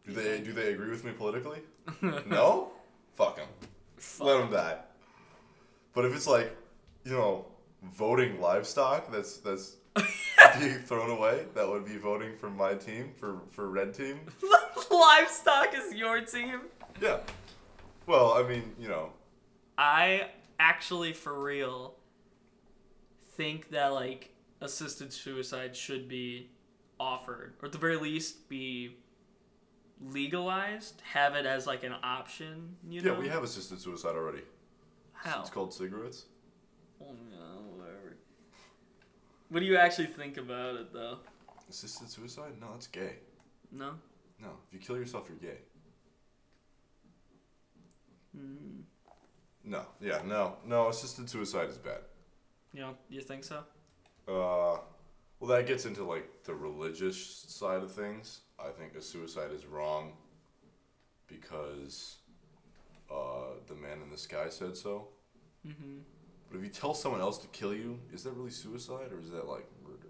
Do 0.06 0.12
they 0.14 0.40
do 0.40 0.52
they 0.52 0.72
agree 0.72 0.88
with 0.90 1.04
me 1.04 1.12
politically? 1.12 1.60
No. 2.26 2.70
Fuck 3.14 3.36
them. 3.36 3.48
Let 4.20 4.38
them 4.38 4.50
die. 4.50 4.78
But 5.92 6.04
if 6.04 6.14
it's 6.14 6.26
like, 6.28 6.56
you 7.04 7.12
know, 7.12 7.46
voting 7.82 8.40
livestock, 8.40 9.10
that's 9.10 9.38
that's 9.38 9.76
being 10.58 10.78
thrown 10.78 11.10
away. 11.10 11.46
That 11.54 11.68
would 11.68 11.84
be 11.84 11.96
voting 11.96 12.36
for 12.36 12.50
my 12.50 12.74
team 12.74 13.12
for 13.18 13.40
for 13.50 13.68
red 13.68 13.94
team. 13.94 14.20
Livestock 14.90 15.74
is 15.74 15.94
your 15.94 16.20
team. 16.20 16.62
Yeah. 17.00 17.18
Well, 18.06 18.32
I 18.32 18.42
mean, 18.42 18.74
you 18.78 18.88
know, 18.88 19.10
I 19.76 20.30
actually, 20.58 21.12
for 21.12 21.38
real, 21.38 21.94
think 23.36 23.70
that 23.70 23.88
like 23.88 24.30
assisted 24.60 25.12
suicide 25.12 25.76
should 25.76 26.08
be 26.08 26.50
offered, 26.98 27.54
or 27.62 27.66
at 27.66 27.72
the 27.72 27.78
very 27.78 27.96
least 27.96 28.48
be 28.48 28.96
legalized. 30.00 31.02
Have 31.12 31.34
it 31.34 31.46
as 31.46 31.66
like 31.66 31.84
an 31.84 31.94
option. 32.02 32.76
You 32.88 33.02
know? 33.02 33.12
yeah, 33.12 33.18
we 33.18 33.28
have 33.28 33.42
assisted 33.42 33.80
suicide 33.80 34.16
already. 34.16 34.42
How? 35.12 35.40
It's 35.40 35.50
called 35.50 35.74
cigarettes. 35.74 36.26
What 39.48 39.60
do 39.60 39.66
you 39.66 39.76
actually 39.76 40.06
think 40.06 40.36
about 40.36 40.76
it 40.76 40.92
though? 40.92 41.18
Assisted 41.68 42.08
suicide? 42.10 42.52
No, 42.60 42.68
that's 42.72 42.86
gay. 42.86 43.14
No. 43.72 43.92
No, 44.40 44.48
if 44.66 44.72
you 44.74 44.78
kill 44.78 44.96
yourself, 44.96 45.28
you're 45.28 45.38
gay. 45.52 45.58
Mm, 48.36 48.82
No, 49.64 49.82
yeah, 50.00 50.20
no, 50.24 50.56
no. 50.66 50.88
Assisted 50.88 51.28
suicide 51.28 51.68
is 51.68 51.78
bad. 51.78 52.00
you 52.72 52.80
know, 52.80 52.94
you 53.08 53.20
think 53.20 53.44
so? 53.44 53.58
Uh, 54.28 54.78
well, 55.40 55.48
that 55.48 55.66
gets 55.66 55.86
into 55.86 56.04
like 56.04 56.44
the 56.44 56.54
religious 56.54 57.44
side 57.48 57.82
of 57.82 57.90
things. 57.92 58.40
I 58.58 58.70
think 58.70 58.94
a 58.94 59.02
suicide 59.02 59.50
is 59.52 59.66
wrong 59.66 60.12
because 61.26 62.16
uh, 63.10 63.54
the 63.66 63.74
man 63.74 64.02
in 64.02 64.10
the 64.10 64.18
sky 64.18 64.48
said 64.50 64.76
so. 64.76 65.08
Mm-hmm. 65.66 65.98
But 66.50 66.58
if 66.58 66.64
you 66.64 66.70
tell 66.70 66.94
someone 66.94 67.20
else 67.20 67.38
to 67.38 67.46
kill 67.48 67.74
you, 67.74 67.98
is 68.12 68.24
that 68.24 68.32
really 68.32 68.50
suicide 68.50 69.12
or 69.12 69.20
is 69.20 69.30
that 69.30 69.46
like 69.46 69.66
murder? 69.84 70.08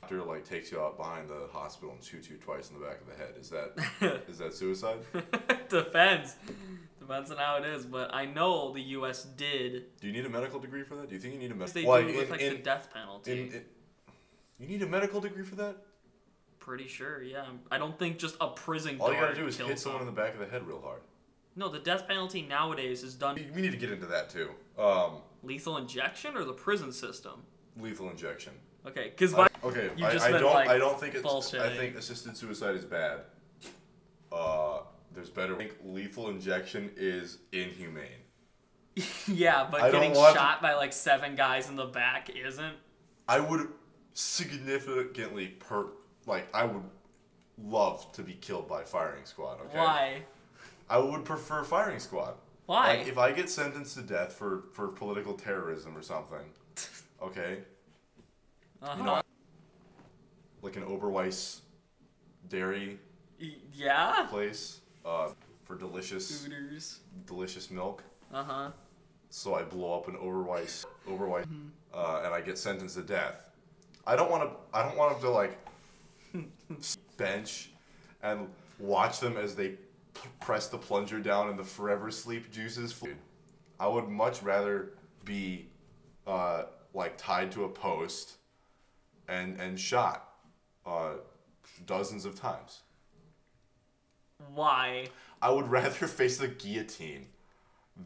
Doctor 0.00 0.22
like 0.22 0.44
takes 0.44 0.72
you 0.72 0.80
out 0.80 0.96
behind 0.96 1.28
the 1.28 1.48
hospital 1.52 1.92
and 1.92 2.02
shoots 2.02 2.28
you 2.28 2.36
twice 2.36 2.70
in 2.70 2.78
the 2.78 2.84
back 2.84 3.00
of 3.00 3.06
the 3.06 3.14
head. 3.14 3.34
Is 3.40 3.50
that 3.50 4.22
is 4.28 4.38
that 4.38 4.54
suicide? 4.54 4.98
Depends. 5.68 6.36
Depends 6.98 7.30
on 7.30 7.38
how 7.38 7.56
it 7.56 7.64
is, 7.64 7.86
but 7.86 8.12
I 8.12 8.26
know 8.26 8.72
the 8.74 8.82
U.S. 8.82 9.24
did. 9.24 9.84
Do 10.00 10.06
you 10.06 10.12
need 10.12 10.26
a 10.26 10.28
medical 10.28 10.60
degree 10.60 10.82
for 10.82 10.96
that? 10.96 11.08
Do 11.08 11.14
you 11.14 11.20
think 11.20 11.34
you 11.34 11.40
need 11.40 11.50
a 11.50 11.54
They 11.54 11.84
medical? 11.86 12.02
do 12.02 12.08
it 12.08 12.16
with 12.16 12.30
like 12.30 12.40
the 12.40 12.56
death 12.56 12.88
penalty. 12.92 13.32
in, 13.32 13.38
in, 13.52 13.64
you 14.58 14.66
need 14.66 14.82
a 14.82 14.86
medical 14.86 15.20
degree 15.20 15.44
for 15.44 15.54
that? 15.54 15.76
Pretty 16.58 16.86
sure, 16.86 17.22
yeah. 17.22 17.46
I 17.70 17.78
don't 17.78 17.98
think 17.98 18.18
just 18.18 18.36
a 18.40 18.48
prison 18.48 18.98
All 19.00 19.06
guard 19.06 19.18
you 19.18 19.26
gotta 19.26 19.36
do 19.36 19.46
is 19.46 19.56
hit 19.56 19.78
someone 19.78 20.02
in 20.02 20.06
the 20.06 20.12
back 20.12 20.34
of 20.34 20.40
the 20.40 20.46
head 20.46 20.66
real 20.66 20.82
hard. 20.82 21.00
No, 21.56 21.68
the 21.68 21.78
death 21.78 22.06
penalty 22.06 22.42
nowadays 22.42 23.02
is 23.02 23.14
done 23.14 23.36
We 23.36 23.48
we 23.54 23.62
need 23.62 23.70
to 23.70 23.78
get 23.78 23.90
into 23.90 24.06
that 24.06 24.28
too. 24.28 24.50
Um, 24.78 25.22
lethal 25.42 25.76
injection 25.76 26.36
or 26.36 26.44
the 26.44 26.52
prison 26.52 26.92
system. 26.92 27.42
lethal 27.78 28.10
injection. 28.10 28.52
Okay, 28.86 29.10
because 29.16 29.34
I- 29.34 29.48
okay, 29.64 29.90
You've 29.96 30.06
I, 30.08 30.10
I 30.28 30.32
been, 30.32 30.40
don't. 30.40 30.54
like, 30.54 30.68
I 30.68 30.78
don't 30.78 30.98
think 30.98 31.14
it's. 31.14 31.54
I 31.54 31.74
think 31.76 31.96
assisted 31.96 32.36
suicide 32.36 32.74
is 32.76 32.84
bad. 32.84 33.20
Uh, 34.32 34.80
there's 35.14 35.30
better. 35.30 35.54
I 35.54 35.58
think 35.58 35.76
lethal 35.84 36.28
injection 36.28 36.90
is 36.96 37.38
inhumane. 37.52 38.06
yeah, 39.26 39.66
but 39.70 39.80
I 39.80 39.90
getting 39.90 40.14
want 40.14 40.34
to- 40.34 40.38
shot 40.40 40.62
by 40.62 40.74
like 40.74 40.92
seven 40.92 41.34
guys 41.34 41.68
in 41.68 41.76
the 41.76 41.86
back 41.86 42.30
isn't. 42.30 42.74
I 43.28 43.40
would 43.40 43.68
significantly 44.14 45.48
per 45.48 45.86
like 46.26 46.48
I 46.54 46.64
would 46.64 46.82
love 47.62 48.10
to 48.12 48.22
be 48.22 48.34
killed 48.34 48.68
by 48.68 48.82
firing 48.84 49.24
squad. 49.24 49.60
Okay. 49.66 49.78
Why? 49.78 50.22
I 50.88 50.98
would 50.98 51.24
prefer 51.24 51.62
firing 51.64 51.98
squad. 51.98 52.34
Why? 52.68 52.98
Like 52.98 53.08
if 53.08 53.16
I 53.16 53.32
get 53.32 53.48
sentenced 53.48 53.96
to 53.96 54.02
death 54.02 54.34
for 54.34 54.64
for 54.74 54.88
political 54.88 55.32
terrorism 55.32 55.96
or 55.96 56.02
something, 56.02 56.44
okay, 57.22 57.60
uh-huh. 58.82 58.94
you 58.98 59.04
know, 59.04 59.22
like 60.60 60.76
an 60.76 60.82
Oberweis 60.82 61.60
dairy 62.50 62.98
yeah. 63.72 64.26
place 64.28 64.80
uh, 65.06 65.30
for 65.64 65.76
delicious 65.76 66.44
Hooters. 66.44 67.00
delicious 67.24 67.70
milk. 67.70 68.04
Uh 68.34 68.44
huh. 68.44 68.70
So 69.30 69.54
I 69.54 69.62
blow 69.62 69.94
up 69.98 70.08
an 70.08 70.16
Oberweis 70.16 70.84
Oberweis, 71.08 71.46
Mm-hmm. 71.46 71.68
uh, 71.94 72.20
and 72.26 72.34
I 72.34 72.42
get 72.42 72.58
sentenced 72.58 72.96
to 72.96 73.02
death. 73.02 73.44
I 74.06 74.14
don't 74.14 74.30
want 74.30 74.42
to. 74.42 74.56
I 74.78 74.82
don't 74.82 74.96
want 74.98 75.12
them 75.14 75.22
to 75.22 75.30
like 75.30 75.58
bench 77.16 77.70
and 78.22 78.46
watch 78.78 79.20
them 79.20 79.38
as 79.38 79.54
they 79.54 79.76
press 80.40 80.68
the 80.68 80.78
plunger 80.78 81.20
down 81.20 81.48
and 81.48 81.58
the 81.58 81.64
forever 81.64 82.10
sleep 82.10 82.50
juices. 82.50 82.92
fl- 82.92 83.08
I 83.80 83.86
would 83.86 84.08
much 84.08 84.42
rather 84.42 84.94
be 85.24 85.68
uh, 86.26 86.64
like 86.94 87.16
tied 87.16 87.52
to 87.52 87.64
a 87.64 87.68
post 87.68 88.36
and 89.28 89.60
and 89.60 89.78
shot 89.78 90.28
uh, 90.86 91.14
dozens 91.86 92.24
of 92.24 92.34
times. 92.34 92.80
Why? 94.54 95.08
I 95.40 95.50
would 95.50 95.68
rather 95.70 96.06
face 96.06 96.38
the 96.38 96.48
guillotine 96.48 97.26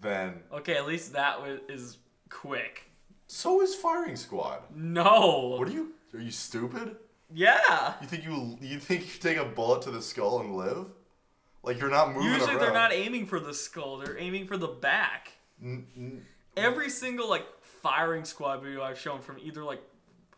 than. 0.01 0.43
Okay, 0.53 0.77
at 0.77 0.87
least 0.87 1.13
that 1.13 1.41
was 1.41 1.61
is 1.69 1.99
quick. 2.29 2.91
So 3.27 3.63
is 3.63 3.75
firing 3.75 4.17
squad. 4.17 4.63
No. 4.75 5.57
What 5.59 5.69
are 5.69 5.73
you? 5.73 5.93
Are 6.13 6.21
you 6.21 6.31
stupid? 6.31 6.97
Yeah. 7.35 7.95
You 8.01 8.07
think 8.07 8.25
you 8.25 8.59
you 8.61 8.79
think 8.79 9.03
you 9.03 9.21
take 9.21 9.39
a 9.39 9.45
bullet 9.45 9.83
to 9.83 9.91
the 9.91 10.03
skull 10.03 10.41
and 10.41 10.55
live? 10.55 10.87
Like 11.65 11.79
you're 11.81 11.91
not 11.91 12.13
moving 12.13 12.31
Usually 12.33 12.51
around. 12.53 12.61
they're 12.61 12.73
not 12.73 12.93
aiming 12.93 13.27
for 13.27 13.39
the 13.39 13.55
skull; 13.55 13.99
they're 13.99 14.19
aiming 14.19 14.47
for 14.47 14.57
the 14.57 14.69
back. 14.69 15.33
N- 15.63 16.25
Every 16.57 16.91
single 16.91 17.29
like 17.31 17.47
firing 17.63 18.25
squad 18.25 18.63
video 18.63 18.83
I've 18.83 18.99
shown, 18.99 19.21
from 19.21 19.39
either 19.39 19.63
like 19.65 19.81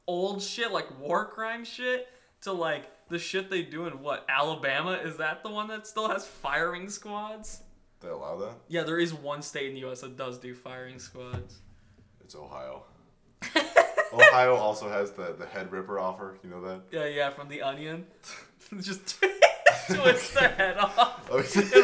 old 0.06 0.42
shit 0.42 0.70
like 0.70 0.98
war 1.00 1.24
crime 1.26 1.64
shit 1.64 2.08
to 2.42 2.52
like 2.52 2.90
the 3.08 3.18
shit 3.18 3.50
they 3.50 3.62
do 3.62 3.86
in 3.86 4.00
what 4.00 4.24
Alabama 4.28 4.92
is 4.92 5.16
that 5.16 5.42
the 5.42 5.50
one 5.50 5.68
that 5.68 5.86
still 5.86 6.08
has 6.08 6.26
firing 6.26 6.88
squads? 6.88 7.62
They 8.00 8.08
allow 8.10 8.36
that? 8.36 8.54
Yeah, 8.68 8.82
there 8.82 8.98
is 8.98 9.14
one 9.14 9.40
state 9.40 9.68
in 9.68 9.74
the 9.74 9.80
U.S. 9.80 10.02
that 10.02 10.16
does 10.16 10.38
do 10.38 10.54
firing 10.54 10.98
squads. 10.98 11.60
It's 12.22 12.34
Ohio. 12.34 12.82
Ohio 14.12 14.54
also 14.56 14.88
has 14.88 15.12
the 15.12 15.34
the 15.38 15.46
head 15.46 15.72
ripper 15.72 15.98
offer. 15.98 16.36
You 16.44 16.50
know 16.50 16.60
that? 16.62 16.82
Yeah, 16.90 17.06
yeah, 17.06 17.30
from 17.30 17.48
the 17.48 17.62
Onion, 17.62 18.06
just 18.80 19.16
twists 19.86 20.34
their 20.34 20.48
head 20.50 20.76
off 20.78 21.28
Oh, 21.30 21.38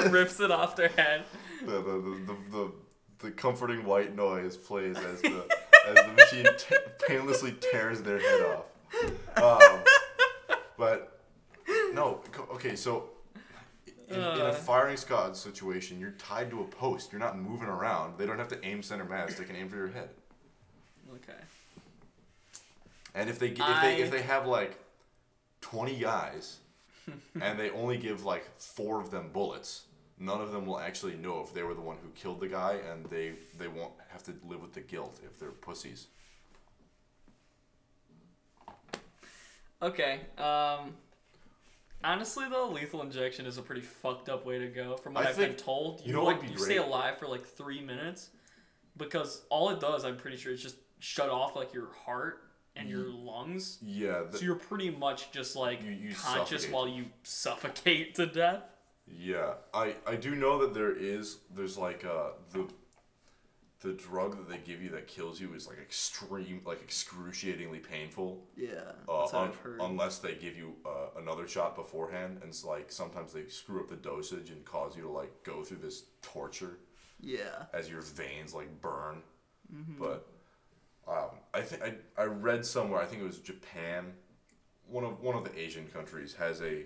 and 0.04 0.12
rips 0.12 0.40
it 0.40 0.50
off 0.50 0.76
their 0.76 0.88
head. 0.88 1.24
the, 1.64 1.72
the, 1.72 1.80
the, 2.26 2.36
the, 2.50 2.72
the, 3.18 3.30
comforting 3.32 3.84
white 3.84 4.14
noise 4.14 4.56
plays 4.56 4.96
as 4.96 5.20
the 5.22 5.46
as 5.88 5.94
the 5.94 6.12
machine 6.12 6.46
t- 6.58 6.76
painlessly 7.06 7.54
tears 7.60 8.02
their 8.02 8.18
head 8.18 8.42
off. 8.42 9.62
Um, 9.72 9.80
but 10.78 11.20
no, 11.92 12.20
okay, 12.52 12.76
so 12.76 13.10
in, 14.08 14.16
in 14.16 14.40
a 14.46 14.52
firing 14.52 14.96
squad 14.96 15.36
situation, 15.36 16.00
you're 16.00 16.12
tied 16.12 16.50
to 16.50 16.60
a 16.60 16.64
post. 16.64 17.12
You're 17.12 17.20
not 17.20 17.38
moving 17.38 17.68
around. 17.68 18.18
They 18.18 18.26
don't 18.26 18.38
have 18.38 18.48
to 18.48 18.64
aim 18.64 18.82
center 18.82 19.04
mass. 19.04 19.34
They 19.34 19.44
can 19.44 19.56
aim 19.56 19.68
for 19.68 19.76
your 19.76 19.88
head. 19.88 20.08
Okay. 21.14 21.38
And 23.14 23.28
if 23.28 23.38
they 23.38 23.48
if 23.48 23.82
they 23.82 23.96
if 24.00 24.10
they 24.10 24.22
have 24.22 24.46
like 24.46 24.78
twenty 25.60 25.98
guys, 25.98 26.58
and 27.40 27.58
they 27.58 27.70
only 27.70 27.96
give 27.96 28.24
like 28.24 28.44
four 28.58 29.00
of 29.00 29.10
them 29.10 29.30
bullets, 29.32 29.86
none 30.18 30.40
of 30.40 30.52
them 30.52 30.66
will 30.66 30.78
actually 30.78 31.16
know 31.16 31.40
if 31.40 31.54
they 31.54 31.62
were 31.62 31.74
the 31.74 31.80
one 31.80 31.96
who 32.02 32.08
killed 32.10 32.40
the 32.40 32.48
guy, 32.48 32.78
and 32.90 33.06
they 33.06 33.32
they 33.58 33.68
won't 33.68 33.92
have 34.08 34.22
to 34.24 34.34
live 34.46 34.60
with 34.60 34.72
the 34.72 34.80
guilt 34.80 35.20
if 35.24 35.38
they're 35.38 35.50
pussies. 35.50 36.06
Okay. 39.82 40.20
Um. 40.38 40.94
Honestly, 42.02 42.46
though, 42.50 42.70
lethal 42.70 43.02
injection 43.02 43.44
is 43.44 43.58
a 43.58 43.62
pretty 43.62 43.82
fucked 43.82 44.30
up 44.30 44.46
way 44.46 44.58
to 44.58 44.68
go. 44.68 44.96
From 44.96 45.14
what 45.14 45.24
I 45.24 45.28
have 45.28 45.36
been 45.36 45.54
told, 45.54 46.00
you 46.00 46.08
you 46.08 46.12
know 46.14 46.24
like 46.24 46.42
you 46.50 46.56
stay 46.56 46.78
alive 46.78 47.18
for 47.18 47.28
like 47.28 47.44
three 47.44 47.82
minutes, 47.82 48.30
because 48.96 49.42
all 49.50 49.68
it 49.68 49.80
does, 49.80 50.04
I'm 50.04 50.16
pretty 50.16 50.38
sure, 50.38 50.50
is 50.50 50.62
just 50.62 50.76
shut 50.98 51.28
off 51.28 51.56
like 51.56 51.74
your 51.74 51.92
heart 52.06 52.49
and 52.80 52.88
your 52.90 53.08
lungs. 53.08 53.78
Yeah, 53.82 54.22
So 54.32 54.40
you're 54.44 54.54
pretty 54.56 54.90
much 54.90 55.30
just 55.32 55.54
like 55.56 55.82
You- 55.82 55.90
you 55.90 56.14
conscious 56.14 56.62
suffocate. 56.62 56.72
while 56.74 56.88
you 56.88 57.04
suffocate 57.22 58.14
to 58.16 58.26
death. 58.26 58.62
yeah. 59.06 59.54
I 59.74 59.96
I 60.06 60.16
do 60.16 60.34
know 60.34 60.58
that 60.62 60.72
there 60.74 60.92
is 60.94 61.38
there's 61.54 61.76
like 61.78 62.04
uh 62.04 62.30
the 62.52 62.68
the 63.82 63.92
drug 63.94 64.36
that 64.36 64.46
they 64.46 64.58
give 64.58 64.82
you 64.82 64.90
that 64.90 65.06
kills 65.06 65.40
you 65.40 65.54
is 65.54 65.66
like 65.66 65.78
extreme 65.78 66.60
like 66.66 66.82
excruciatingly 66.82 67.78
painful. 67.78 68.46
Yeah, 68.54 68.92
uh, 69.08 69.24
un- 69.34 69.52
unless 69.80 70.18
they 70.18 70.34
give 70.34 70.54
you 70.54 70.74
uh, 70.84 71.18
another 71.18 71.48
shot 71.48 71.76
beforehand, 71.76 72.40
and 72.42 72.50
it's 72.50 72.62
like 72.62 72.92
sometimes 72.92 73.32
they 73.32 73.46
screw 73.48 73.80
up 73.80 73.88
the 73.88 73.96
dosage 73.96 74.50
and 74.50 74.62
cause 74.66 74.96
you 74.96 75.02
to 75.04 75.08
like 75.08 75.32
go 75.44 75.64
through 75.64 75.78
this 75.78 76.02
torture 76.20 76.76
yeah. 77.20 77.64
as 77.72 77.88
your 77.88 78.02
veins 78.02 78.52
like 78.54 78.80
burn. 78.82 79.22
But 79.98 80.26
um, 81.08 81.30
I 81.52 81.60
think 81.60 81.82
I 81.82 82.22
I 82.22 82.24
read 82.26 82.64
somewhere 82.64 83.00
I 83.00 83.06
think 83.06 83.22
it 83.22 83.26
was 83.26 83.38
Japan, 83.38 84.12
one 84.86 85.04
of 85.04 85.20
one 85.20 85.36
of 85.36 85.44
the 85.44 85.58
Asian 85.58 85.86
countries 85.88 86.34
has 86.34 86.60
a, 86.60 86.84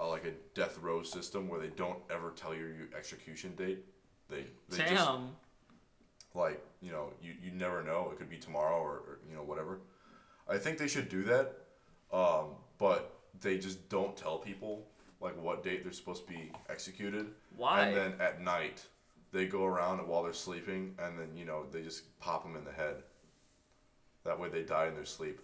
a 0.00 0.06
like 0.06 0.24
a 0.24 0.32
death 0.54 0.78
row 0.80 1.02
system 1.02 1.48
where 1.48 1.60
they 1.60 1.68
don't 1.68 1.98
ever 2.10 2.30
tell 2.30 2.54
you 2.54 2.66
your 2.66 2.88
execution 2.96 3.54
date. 3.56 3.84
They 4.28 4.46
they 4.68 4.78
Damn. 4.78 4.96
just 4.96 5.10
like 6.34 6.62
you 6.80 6.92
know 6.92 7.12
you, 7.22 7.32
you 7.42 7.50
never 7.50 7.82
know 7.82 8.08
it 8.12 8.18
could 8.18 8.30
be 8.30 8.36
tomorrow 8.36 8.78
or, 8.78 8.92
or 8.92 9.18
you 9.28 9.34
know 9.34 9.42
whatever 9.42 9.80
i 10.48 10.56
think 10.56 10.78
they 10.78 10.88
should 10.88 11.08
do 11.08 11.22
that 11.24 11.54
um, 12.12 12.52
but 12.78 13.18
they 13.40 13.58
just 13.58 13.88
don't 13.88 14.16
tell 14.16 14.38
people 14.38 14.86
like 15.20 15.40
what 15.42 15.62
date 15.62 15.82
they're 15.82 15.92
supposed 15.92 16.26
to 16.26 16.32
be 16.32 16.50
executed 16.70 17.26
Why? 17.56 17.82
and 17.86 17.96
then 17.96 18.14
at 18.20 18.40
night 18.40 18.84
they 19.32 19.46
go 19.46 19.64
around 19.64 19.98
while 20.06 20.22
they're 20.22 20.32
sleeping 20.32 20.94
and 20.98 21.18
then 21.18 21.36
you 21.36 21.44
know 21.44 21.64
they 21.70 21.82
just 21.82 22.18
pop 22.20 22.44
them 22.44 22.56
in 22.56 22.64
the 22.64 22.72
head 22.72 23.02
that 24.28 24.38
way 24.38 24.48
they 24.48 24.62
die 24.62 24.86
in 24.86 24.94
their 24.94 25.04
sleep 25.04 25.40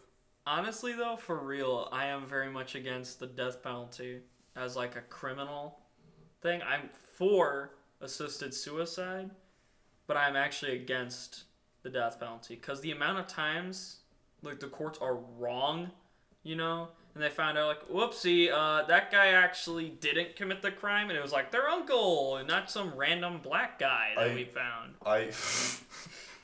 Honestly, 0.46 0.92
though, 0.92 1.16
for 1.16 1.38
real, 1.38 1.88
I 1.90 2.04
am 2.04 2.26
very 2.26 2.50
much 2.50 2.74
against 2.74 3.18
the 3.18 3.26
death 3.26 3.62
penalty 3.62 4.20
as 4.54 4.76
like 4.76 4.94
a 4.94 5.00
criminal 5.00 5.78
thing. 6.42 6.60
I'm 6.62 6.90
for 7.14 7.70
assisted 8.02 8.52
suicide, 8.52 9.30
but 10.06 10.18
I'm 10.18 10.36
actually 10.36 10.72
against 10.76 11.44
the 11.82 11.88
death 11.88 12.20
penalty 12.20 12.56
because 12.56 12.82
the 12.82 12.90
amount 12.90 13.20
of 13.20 13.26
times 13.26 14.00
like 14.42 14.60
the 14.60 14.66
courts 14.66 14.98
are 15.00 15.16
wrong, 15.38 15.90
you 16.42 16.56
know, 16.56 16.88
and 17.14 17.22
they 17.22 17.30
found 17.30 17.56
out 17.56 17.68
like, 17.68 17.88
whoopsie, 17.88 18.52
uh, 18.52 18.86
that 18.86 19.10
guy 19.10 19.28
actually 19.28 19.88
didn't 19.88 20.36
commit 20.36 20.60
the 20.60 20.70
crime, 20.70 21.08
and 21.08 21.16
it 21.18 21.22
was 21.22 21.32
like 21.32 21.52
their 21.52 21.70
uncle 21.70 22.36
and 22.36 22.46
not 22.46 22.70
some 22.70 22.92
random 22.94 23.40
black 23.42 23.78
guy 23.78 24.12
that 24.16 24.28
I- 24.28 24.34
we 24.34 24.44
found. 24.44 24.94
i 25.06 25.30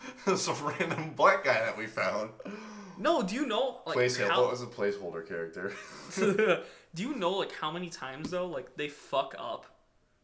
some 0.37 0.57
random 0.65 1.11
black 1.17 1.45
guy 1.45 1.61
that 1.61 1.77
we 1.77 1.87
found 1.87 2.31
No, 2.99 3.23
do 3.23 3.35
you 3.35 3.47
know 3.47 3.81
like 3.87 3.97
placeholder 3.99 4.29
how- 4.29 4.43
what 4.43 4.51
was 4.51 4.63
a 4.63 4.67
placeholder 4.67 5.27
character 5.27 5.73
Do 6.95 7.03
you 7.05 7.15
know 7.15 7.31
like 7.33 7.53
how 7.53 7.71
many 7.71 7.89
times 7.89 8.31
though 8.31 8.47
like 8.49 8.77
they 8.77 8.89
fuck 8.89 9.35
up 9.39 9.67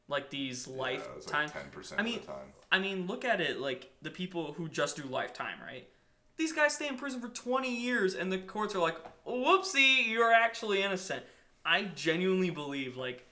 like 0.09 0.31
these 0.31 0.67
Yeah, 0.69 0.77
lifetime? 0.83 1.51
like 1.55 1.73
10% 1.73 1.95
I 1.99 2.03
mean, 2.03 2.17
of 2.17 2.21
the 2.23 2.33
time 2.33 2.47
I 2.73 2.79
mean, 2.81 3.07
look 3.07 3.25
at 3.25 3.41
it 3.41 3.61
like 3.61 3.93
the 4.03 4.11
people 4.11 4.53
who 4.55 4.69
just 4.69 4.97
do 4.97 5.05
lifetime, 5.05 5.59
right? 5.65 5.89
These 6.37 6.53
guys 6.53 6.75
stay 6.75 6.89
in 6.89 6.97
prison 6.99 7.21
for 7.21 7.29
20 7.29 7.73
years 7.75 8.15
and 8.15 8.31
the 8.33 8.39
courts 8.39 8.75
are 8.75 8.81
like, 8.81 8.97
"Whoopsie, 9.25 10.09
you're 10.09 10.33
actually 10.33 10.83
innocent." 10.83 11.23
I 11.65 11.85
genuinely 11.85 12.51
believe 12.51 12.97
like 12.97 13.25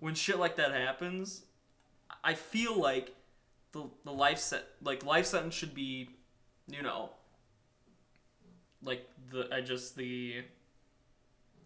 when 0.00 0.14
shit 0.14 0.38
like 0.38 0.56
that 0.56 0.72
happens, 0.72 1.42
I 2.22 2.34
feel 2.34 2.78
like 2.78 3.15
the 3.76 3.84
the 4.04 4.12
life 4.12 4.38
set 4.38 4.64
like 4.82 5.04
life 5.04 5.26
sentence 5.26 5.54
should 5.54 5.74
be, 5.74 6.08
you 6.68 6.82
know, 6.82 7.10
like 8.82 9.08
the 9.30 9.48
I 9.52 9.60
just 9.60 9.96
the 9.96 10.42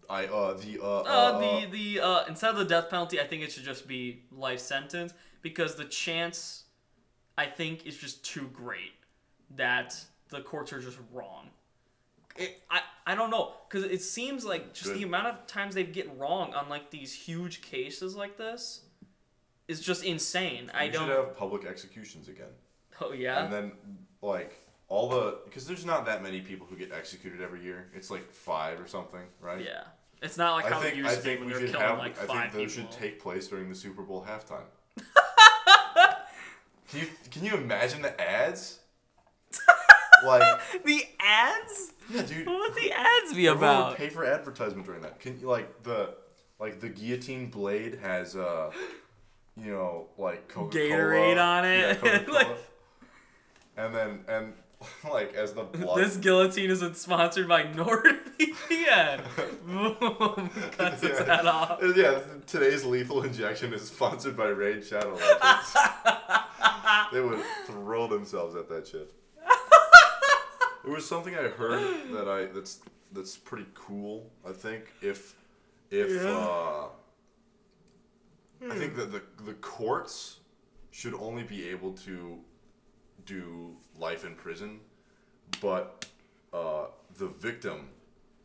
I 0.09 0.25
uh 0.25 0.53
the 0.53 0.79
uh, 0.81 1.01
Uh, 1.01 1.39
the 1.39 1.65
the 1.71 1.99
uh, 2.01 2.25
instead 2.27 2.51
of 2.51 2.57
the 2.57 2.65
death 2.65 2.89
penalty, 2.89 3.19
I 3.19 3.25
think 3.25 3.43
it 3.43 3.51
should 3.51 3.63
just 3.63 3.87
be 3.87 4.23
life 4.31 4.59
sentence 4.59 5.13
because 5.41 5.75
the 5.75 5.85
chance, 5.85 6.65
I 7.37 7.45
think, 7.45 7.85
is 7.85 7.97
just 7.97 8.23
too 8.25 8.49
great 8.53 8.93
that 9.55 9.95
the 10.29 10.41
courts 10.41 10.73
are 10.73 10.81
just 10.81 10.99
wrong. 11.13 11.49
It, 12.35 12.61
I 12.69 12.81
I 13.05 13.15
don't 13.15 13.29
know 13.29 13.53
because 13.69 13.85
it 13.85 14.01
seems 14.01 14.45
like 14.45 14.73
just 14.73 14.93
the 14.93 15.03
amount 15.03 15.27
of 15.27 15.47
times 15.47 15.75
they 15.75 15.83
get 15.83 16.17
wrong 16.17 16.53
on 16.53 16.69
like 16.69 16.89
these 16.91 17.13
huge 17.13 17.61
cases 17.61 18.15
like 18.15 18.37
this 18.37 18.81
is 19.71 19.79
just 19.81 20.03
insane. 20.03 20.71
I 20.73 20.87
don't. 20.87 21.07
should 21.07 21.15
have 21.15 21.37
public 21.37 21.65
executions 21.65 22.27
again, 22.27 22.53
oh 23.01 23.13
yeah. 23.13 23.43
and 23.43 23.51
then 23.53 23.71
like 24.21 24.53
all 24.87 25.09
the 25.09 25.39
because 25.45 25.65
there's 25.65 25.85
not 25.85 26.05
that 26.05 26.21
many 26.21 26.41
people 26.41 26.67
who 26.69 26.75
get 26.75 26.91
executed 26.91 27.41
every 27.41 27.63
year. 27.63 27.89
It's 27.95 28.11
like 28.11 28.31
five 28.31 28.79
or 28.79 28.87
something, 28.87 29.21
right? 29.39 29.63
yeah. 29.63 29.83
It's 30.21 30.37
not 30.37 30.53
like 30.55 30.71
how 30.71 30.79
I 30.79 30.83
think 30.83 30.93
it 30.93 30.97
used 30.97 31.09
I 31.09 31.15
to 31.15 31.17
be 31.21 31.23
think 31.23 31.39
when 31.39 31.47
we 31.47 31.53
they're 31.53 31.61
should 31.67 31.71
killing 31.75 31.87
have. 31.87 31.97
like 31.97 32.21
I 32.21 32.25
five 32.25 32.51
think 32.51 32.53
those 32.53 32.75
people. 32.75 32.91
should 32.91 32.99
take 32.99 33.19
place 33.19 33.47
during 33.47 33.69
the 33.69 33.75
Super 33.75 34.03
Bowl 34.03 34.23
halftime. 34.29 34.67
Can 36.89 36.99
you 36.99 37.07
can 37.31 37.45
you 37.45 37.53
imagine 37.55 38.01
the 38.01 38.19
ads? 38.19 38.79
like 40.25 40.59
the 40.83 41.03
ads? 41.21 41.93
yeah, 42.09 42.21
dude. 42.23 42.45
What 42.45 42.59
would 42.59 42.75
the 42.83 42.91
ads 42.91 43.33
be 43.33 43.47
Everyone 43.47 43.75
would 43.77 43.81
about? 43.85 43.95
pay 43.97 44.09
for 44.09 44.25
advertisement 44.25 44.85
during 44.85 45.01
that. 45.01 45.19
Can 45.21 45.39
you 45.39 45.47
like 45.47 45.83
the 45.83 46.15
like 46.59 46.81
the 46.81 46.89
guillotine 46.89 47.49
blade 47.49 47.99
has 48.01 48.35
uh 48.35 48.71
you 49.61 49.71
know 49.71 50.07
like 50.17 50.47
Coca 50.47 50.77
Cola 50.77 50.89
Gatorade 50.89 51.37
on 51.41 51.65
it. 51.65 52.27
Like- 52.31 52.47
and 53.77 53.93
then 53.95 54.19
and 54.27 54.53
like 55.11 55.33
as 55.35 55.53
the 55.53 55.63
blood 55.63 55.97
This 55.99 56.17
guillotine 56.17 56.69
isn't 56.71 56.97
sponsored 56.97 57.47
by 57.47 57.63
NordVPN. 57.63 59.21
Boom. 59.65 60.49
Cuts 60.71 61.03
its 61.03 61.19
Yeah. 61.19 61.35
head 61.35 61.45
off. 61.45 61.79
Yeah, 61.95 62.19
today's 62.47 62.83
lethal 62.83 63.21
injection 63.23 63.73
is 63.73 63.83
sponsored 63.87 64.35
by 64.35 64.47
Raid 64.47 64.83
Shadow 64.85 65.13
Legends. 65.13 65.75
they 67.13 67.21
would 67.21 67.39
throw 67.67 68.07
themselves 68.07 68.55
at 68.55 68.67
that 68.69 68.87
shit. 68.87 69.11
There 70.83 70.91
was 70.93 71.07
something 71.07 71.35
I 71.35 71.43
heard 71.49 71.83
that 72.13 72.27
I 72.27 72.45
that's 72.45 72.79
that's 73.11 73.37
pretty 73.37 73.67
cool. 73.75 74.31
I 74.47 74.51
think 74.51 74.85
if 75.01 75.35
if 75.91 76.09
Yeah. 76.23 76.31
uh, 76.37 76.85
I 78.69 78.75
think 78.75 78.95
that 78.95 79.11
the 79.11 79.21
the 79.43 79.53
courts 79.53 80.37
should 80.91 81.13
only 81.15 81.43
be 81.43 81.69
able 81.69 81.93
to 81.93 82.37
do 83.25 83.75
life 83.97 84.25
in 84.25 84.35
prison, 84.35 84.79
but 85.61 86.05
uh, 86.53 86.85
the 87.17 87.27
victim 87.27 87.89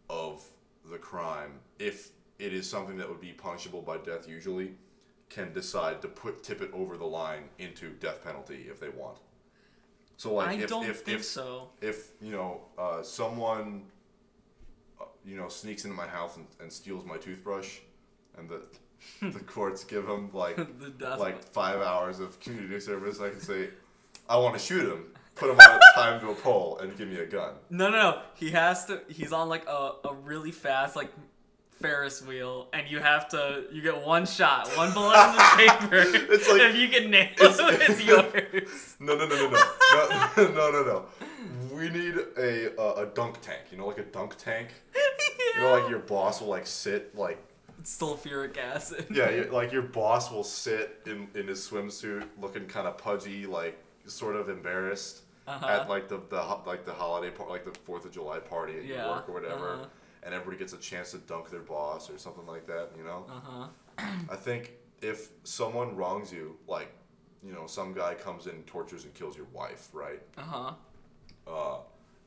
of 0.09 0.45
the 0.91 0.99
crime, 0.99 1.59
if 1.79 2.11
it 2.39 2.53
is 2.53 2.69
something 2.69 2.97
that 2.99 3.09
would 3.09 3.21
be 3.21 3.33
punishable 3.33 3.83
by 3.83 3.97
death 3.99 4.29
usually, 4.29 4.73
can 5.29 5.53
decide 5.53 6.01
to 6.03 6.09
put 6.09 6.43
tip 6.43 6.61
it 6.61 6.71
over 6.73 6.97
the 6.97 7.07
line 7.07 7.45
into 7.59 7.91
death 7.91 8.23
penalty 8.23 8.67
if 8.71 8.79
they 8.79 8.89
want. 8.89 9.19
So 10.17 10.35
like 10.35 10.49
I 10.49 10.53
if 10.55 10.69
don't 10.69 10.87
if 10.87 11.01
think 11.01 11.19
if, 11.19 11.25
so. 11.25 11.71
if 11.81 12.13
you 12.23 12.33
know 12.33 12.63
uh, 12.79 13.03
someone 13.03 13.83
uh, 15.01 15.05
you 15.25 15.37
know 15.37 15.49
sneaks 15.49 15.85
into 15.85 15.97
my 15.97 16.07
house 16.07 16.37
and, 16.37 16.47
and 16.61 16.73
steals 16.73 17.05
my 17.05 17.19
toothbrush 17.19 17.79
and 18.39 18.49
the 18.49 18.63
the 19.23 19.41
courts 19.41 19.85
give 19.85 20.09
him 20.09 20.31
like 20.33 20.57
The 20.99 21.17
like 21.17 21.43
five 21.43 21.81
hours 21.81 22.21
of 22.21 22.39
community 22.41 22.81
service 22.81 23.21
i 23.21 23.29
can 23.31 23.41
say 23.41 23.69
i 24.29 24.37
want 24.37 24.55
to 24.55 24.61
shoot 24.61 24.91
him 24.91 25.05
put 25.35 25.51
him 25.51 25.57
on 25.59 25.79
a 25.79 25.81
time 26.01 26.21
to 26.21 26.31
a 26.31 26.35
pole 26.35 26.79
and 26.79 26.97
give 26.97 27.09
me 27.09 27.17
a 27.19 27.27
gun 27.27 27.55
No, 27.71 27.91
no, 27.91 27.97
no. 27.97 28.23
He 28.35 28.51
has 28.53 28.87
to. 28.87 29.03
He's 29.09 29.33
on 29.33 29.49
like 29.49 29.67
a, 29.69 29.93
a 30.05 30.15
really 30.25 30.51
fast 30.51 30.97
like 30.97 31.11
Ferris 31.83 32.23
wheel, 32.23 32.69
and 32.73 32.91
you 32.91 33.01
have 33.01 33.29
to. 33.29 33.65
You 33.71 33.83
get 33.83 34.03
one 34.03 34.25
shot, 34.25 34.67
one 34.79 34.93
bullet 34.95 35.15
in 35.15 35.33
the 35.37 35.43
paper. 35.57 36.33
It's 36.33 36.49
like- 36.49 36.63
if 36.63 36.77
you 36.77 36.89
can 36.89 37.11
nail 37.11 37.29
it's- 37.39 37.59
it, 37.61 37.91
it's 37.91 38.03
yours. 38.03 38.97
no 38.99 39.15
no 39.15 39.27
no 39.29 39.37
no 39.37 39.51
no 39.51 39.63
no 40.37 40.53
no 40.55 40.71
no 40.71 40.83
no 40.85 41.05
we 41.77 41.91
need 41.91 42.15
a 42.39 42.75
uh, 42.81 43.03
a 43.03 43.07
dunk 43.07 43.39
tank 43.43 43.61
you 43.71 43.77
know 43.77 43.87
like 43.87 43.99
a 43.99 44.05
dunk 44.05 44.35
tank 44.39 44.69
you 45.55 45.61
know 45.61 45.73
like 45.79 45.91
your 45.91 45.99
boss 45.99 46.41
will 46.41 46.49
like 46.49 46.67
sit 46.67 47.15
like 47.15 47.39
sulfuric 47.87 48.59
acid. 48.59 49.07
Yeah, 49.11 49.31
you- 49.37 49.45
like 49.53 49.73
your 49.73 49.83
boss 49.83 50.31
will 50.31 50.45
sit 50.45 51.01
in, 51.07 51.29
in 51.35 51.47
his 51.49 51.67
swimsuit, 51.67 52.25
looking 52.41 52.67
kind 52.67 52.87
of 52.87 52.99
pudgy, 52.99 53.47
like 53.47 53.79
sort 54.07 54.37
of 54.37 54.49
embarrassed 54.49 55.23
Uh-huh. 55.47 55.67
at 55.69 55.89
like 55.89 56.09
the, 56.09 56.21
the 56.29 56.41
ho- 56.41 56.63
like 56.67 56.85
the 56.85 56.93
holiday 56.93 57.31
par- 57.31 57.49
like 57.49 57.65
the 57.65 57.79
Fourth 57.85 58.05
of 58.05 58.11
July 58.13 58.39
party 58.41 58.77
at 58.79 58.85
your 58.85 58.97
Yeah, 58.97 59.09
work 59.11 59.29
or 59.29 59.33
whatever, 59.33 59.75
uh-huh. 59.75 59.87
and 60.25 60.35
everybody 60.35 60.59
gets 60.59 60.73
a 60.73 60.79
chance 60.79 61.13
to 61.13 61.19
dunk 61.19 61.51
their 61.51 61.61
boss 61.61 62.11
or 62.11 62.19
something 62.19 62.47
like 62.47 62.67
that. 62.67 62.91
You 62.99 63.05
know, 63.05 63.27
Uh 63.31 63.41
huh. 63.99 64.07
I 64.31 64.37
think 64.37 64.73
if 65.03 65.29
someone 65.45 65.95
wrongs 65.97 66.33
you, 66.33 66.57
like 66.67 66.93
you 67.45 67.53
know, 67.53 67.67
some 67.69 67.93
guy 67.95 68.15
comes 68.15 68.49
in, 68.49 68.63
tortures 68.65 69.05
and 69.05 69.15
kills 69.15 69.37
your 69.37 69.47
wife, 69.53 69.89
right? 69.93 70.21
Uh 70.37 70.43
huh. 70.43 70.73
Uh, 71.47 71.79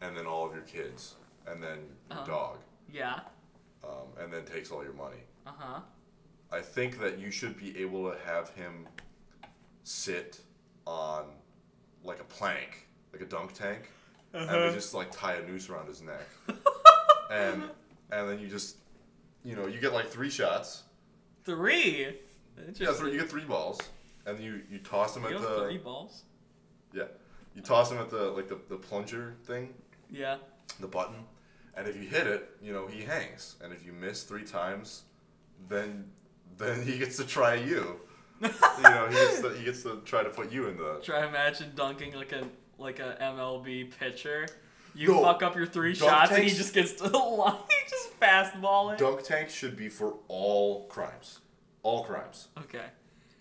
and 0.02 0.15
then 0.15 0.26
all 0.26 0.45
of 0.48 0.54
your 0.54 0.63
kids, 0.63 1.15
and 1.45 1.62
then 1.62 1.80
your 2.10 2.19
Uh-huh. 2.19 2.26
dog, 2.26 2.58
Yeah. 2.93 3.19
um, 3.84 4.08
and 4.17 4.32
then 4.32 4.45
takes 4.45 4.72
all 4.72 4.82
your 4.84 4.93
money. 4.93 5.24
Uh 5.49 5.53
huh. 5.57 5.79
I 6.51 6.62
think 6.62 6.99
that 6.99 7.17
you 7.19 7.31
should 7.31 7.57
be 7.57 7.77
able 7.81 8.12
to 8.12 8.17
have 8.25 8.49
him 8.51 8.88
sit 9.83 10.39
on 10.85 11.25
like 12.03 12.19
a 12.19 12.23
plank, 12.23 12.88
like 13.13 13.21
a 13.21 13.25
dunk 13.25 13.53
tank, 13.53 13.89
and 14.33 14.49
Uh-huh. 14.49 14.67
they 14.69 14.73
just 14.73 14.93
like 14.93 15.12
tie 15.12 15.33
a 15.35 15.45
noose 15.47 15.69
around 15.69 15.88
his 15.88 16.01
neck, 16.01 16.27
and 17.31 17.63
and 18.12 18.29
then 18.29 18.39
you 18.39 18.47
just, 18.47 18.77
you 19.43 19.55
know, 19.55 19.67
you 19.67 19.79
get 19.79 19.93
like 19.93 20.07
three 20.07 20.29
shots. 20.29 20.83
Three. 21.43 22.15
Yeah, 22.75 22.91
three, 22.93 23.13
you 23.13 23.19
get 23.19 23.29
three 23.29 23.45
balls, 23.45 23.79
and 24.25 24.39
you 24.39 24.62
you 24.69 24.79
toss 24.79 25.13
them 25.13 25.23
You 25.23 25.35
at 25.38 25.41
the 25.41 25.65
three 25.65 25.77
balls. 25.77 26.23
yeah, 26.93 27.05
you 27.55 27.62
toss 27.62 27.89
them 27.89 27.97
at 27.99 28.09
the 28.09 28.25
like 28.31 28.49
the, 28.49 28.59
the 28.69 28.75
plunger 28.77 29.35
thing, 29.45 29.73
Yeah. 30.12 30.38
the 30.79 30.88
button, 30.88 31.23
and 31.75 31.88
if 31.88 31.95
you 31.95 32.03
hit 32.03 32.27
it, 32.27 32.49
you 32.62 32.73
know 32.73 32.85
he 32.88 33.01
hangs, 33.03 33.55
and 33.63 33.71
if 33.73 33.85
you 33.85 33.93
miss 33.93 34.23
three 34.23 34.43
times, 34.43 35.03
then 35.67 36.06
then 36.58 36.82
he 36.84 36.98
gets 36.98 37.17
to 37.17 37.26
try 37.26 37.56
you. 37.56 38.00
you 38.41 38.50
know, 38.84 39.08
he 39.10 39.15
gets 39.15 39.41
to, 39.41 39.50
he 39.50 39.65
gets 39.65 39.84
to 39.84 40.02
try 40.06 40.24
to 40.24 40.30
put 40.30 40.52
you 40.52 40.67
in 40.67 40.78
the. 40.78 41.00
Try 41.04 41.28
imagine 41.28 41.72
dunking 41.76 42.13
like 42.15 42.32
a 42.32 42.43
like 42.78 43.00
a 43.00 43.17
MLB 43.22 43.91
pitcher. 44.00 44.48
You 44.95 45.10
No, 45.10 45.24
fuck 45.24 45.43
up 45.43 45.56
your 45.56 45.65
three 45.65 45.93
dunk 45.93 46.10
shots 46.10 46.32
and 46.32 46.43
he 46.43 46.50
just 46.50 46.74
gets 46.74 46.93
to 46.93 47.10
the 47.10 47.17
line. 47.17 47.56
He 47.69 47.89
just 47.89 48.19
fastball 48.19 48.93
it. 48.93 49.00
Dunk 49.00 49.24
tank 49.24 49.50
should 49.50 49.76
be 49.76 49.89
for 49.89 50.15
all 50.28 50.88
crimes, 50.88 51.39
all 51.84 52.04
crimes. 52.04 52.48
Okay. 52.58 52.86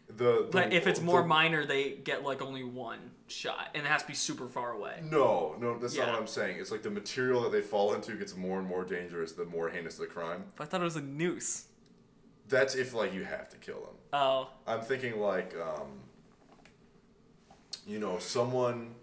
The, 0.08 0.14
the 0.24 0.48
But 0.50 0.72
if 0.72 0.86
it's 0.86 1.00
more 1.00 1.22
the- 1.22 1.28
minor, 1.28 1.66
they 1.66 1.92
get 1.92 2.24
like 2.24 2.42
only 2.42 2.64
one 2.64 2.98
shot, 3.26 3.68
and 3.74 3.84
it 3.84 3.88
has 3.88 4.02
to 4.02 4.08
be 4.08 4.14
super 4.14 4.48
far 4.48 4.72
away. 4.72 5.00
No, 5.04 5.54
no, 5.60 5.78
that's 5.78 5.96
not 5.96 6.08
what 6.08 6.18
I'm 6.18 6.26
saying. 6.26 6.58
It's 6.58 6.70
like 6.70 6.82
the 6.82 6.90
material 6.90 7.42
that 7.42 7.52
they 7.52 7.60
fall 7.60 7.94
into 7.94 8.14
gets 8.14 8.34
more 8.36 8.58
and 8.58 8.66
more 8.66 8.84
dangerous 8.84 9.32
the 9.32 9.44
more 9.44 9.68
heinous 9.68 9.96
the 9.96 10.06
crime. 10.06 10.44
But 10.56 10.64
I 10.64 10.66
thought 10.66 10.80
it 10.80 10.84
was 10.84 10.96
a 10.96 11.02
noose. 11.02 11.64
That's 12.48 12.74
if 12.74 12.94
like 12.94 13.14
you 13.14 13.24
have 13.24 13.48
to 13.50 13.56
kill 13.56 13.80
them. 13.80 13.94
Oh. 14.12 14.48
I'm 14.66 14.80
thinking 14.80 15.20
like, 15.20 15.54
um, 15.56 15.88
you 17.86 17.98
know, 17.98 18.18
someone, 18.18 18.94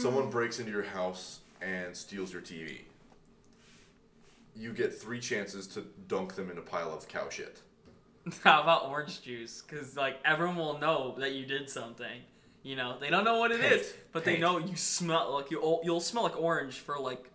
someone 0.00 0.30
breaks 0.30 0.58
into 0.58 0.70
your 0.70 0.82
house 0.82 1.40
and 1.60 1.96
steals 1.96 2.32
your 2.32 2.42
TV. 2.42 2.80
You 4.54 4.72
get 4.72 4.94
three 4.94 5.20
chances 5.20 5.66
to 5.68 5.84
dunk 6.08 6.34
them 6.34 6.50
in 6.50 6.58
a 6.58 6.62
pile 6.62 6.92
of 6.92 7.06
cow 7.08 7.28
shit. 7.28 7.60
How 8.42 8.62
about 8.62 8.86
orange 8.86 9.22
juice? 9.22 9.62
Because 9.62 9.96
like 9.96 10.18
everyone 10.24 10.56
will 10.56 10.78
know 10.78 11.14
that 11.18 11.32
you 11.32 11.46
did 11.46 11.68
something. 11.68 12.22
You 12.62 12.74
know, 12.74 12.96
they 12.98 13.10
don't 13.10 13.24
know 13.24 13.38
what 13.38 13.52
it 13.52 13.60
is, 13.60 13.86
Paint. 13.86 13.96
but 14.12 14.24
they 14.24 14.38
know 14.38 14.58
you 14.58 14.74
smell 14.74 15.34
like 15.34 15.52
you. 15.52 15.80
You'll 15.84 16.00
smell 16.00 16.24
like 16.24 16.36
orange 16.36 16.74
for 16.80 16.98
like 16.98 17.30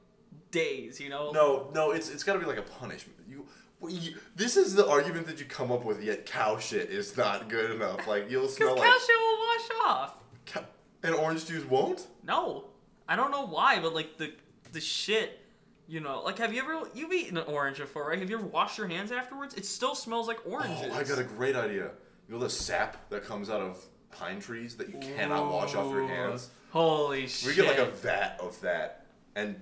days. 0.51 0.99
You 0.99 1.07
know. 1.07 1.31
No, 1.31 1.69
no, 1.73 1.91
it's 1.91 2.09
it's 2.09 2.23
got 2.23 2.33
to 2.33 2.39
be 2.39 2.45
like 2.45 2.57
a 2.57 2.63
punishment. 2.63 3.17
You, 3.29 3.45
well, 3.81 3.91
you, 3.91 4.13
this 4.35 4.57
is 4.57 4.75
the 4.75 4.87
argument 4.87 5.25
that 5.25 5.39
you 5.39 5.45
come 5.45 5.71
up 5.71 5.83
with. 5.83 6.03
Yet 6.03 6.25
cow 6.27 6.59
shit 6.59 6.89
is 6.91 7.17
not 7.17 7.49
good 7.49 7.71
enough. 7.71 8.07
Like 8.07 8.29
you'll 8.29 8.47
smell 8.47 8.75
cow 8.75 8.81
like 8.81 8.99
shit 8.99 9.15
will 9.19 9.37
wash 9.39 9.85
off. 9.85 10.15
cow, 10.45 10.63
and 11.03 11.15
orange 11.15 11.47
juice 11.47 11.65
won't. 11.65 12.05
No, 12.23 12.65
I 13.07 13.15
don't 13.15 13.31
know 13.31 13.45
why, 13.45 13.79
but 13.79 13.93
like 13.93 14.17
the 14.17 14.31
the 14.71 14.79
shit. 14.79 15.39
You 15.87 15.99
know, 15.99 16.21
like 16.21 16.37
have 16.37 16.53
you 16.53 16.61
ever 16.61 16.87
you've 16.93 17.11
eaten 17.11 17.37
an 17.37 17.45
orange 17.47 17.79
before, 17.79 18.09
right? 18.09 18.19
Have 18.19 18.29
you 18.29 18.37
ever 18.37 18.45
washed 18.45 18.77
your 18.77 18.87
hands 18.87 19.11
afterwards? 19.11 19.55
It 19.55 19.65
still 19.65 19.95
smells 19.95 20.27
like 20.27 20.39
oranges. 20.45 20.89
Oh, 20.89 20.93
I 20.93 21.03
got 21.03 21.19
a 21.19 21.23
great 21.23 21.55
idea. 21.55 21.89
You 22.29 22.35
know 22.35 22.39
the 22.39 22.49
sap 22.49 23.09
that 23.09 23.25
comes 23.25 23.49
out 23.49 23.59
of 23.59 23.83
pine 24.11 24.39
trees 24.39 24.75
that 24.77 24.87
you 24.87 24.99
cannot 24.99 25.51
wash 25.51 25.75
off 25.75 25.91
your 25.91 26.07
hands. 26.07 26.51
Holy 26.69 27.27
shit! 27.27 27.49
We 27.49 27.55
get 27.55 27.65
like 27.65 27.85
a 27.85 27.91
vat 27.91 28.37
of 28.39 28.61
that 28.61 29.05
and 29.35 29.61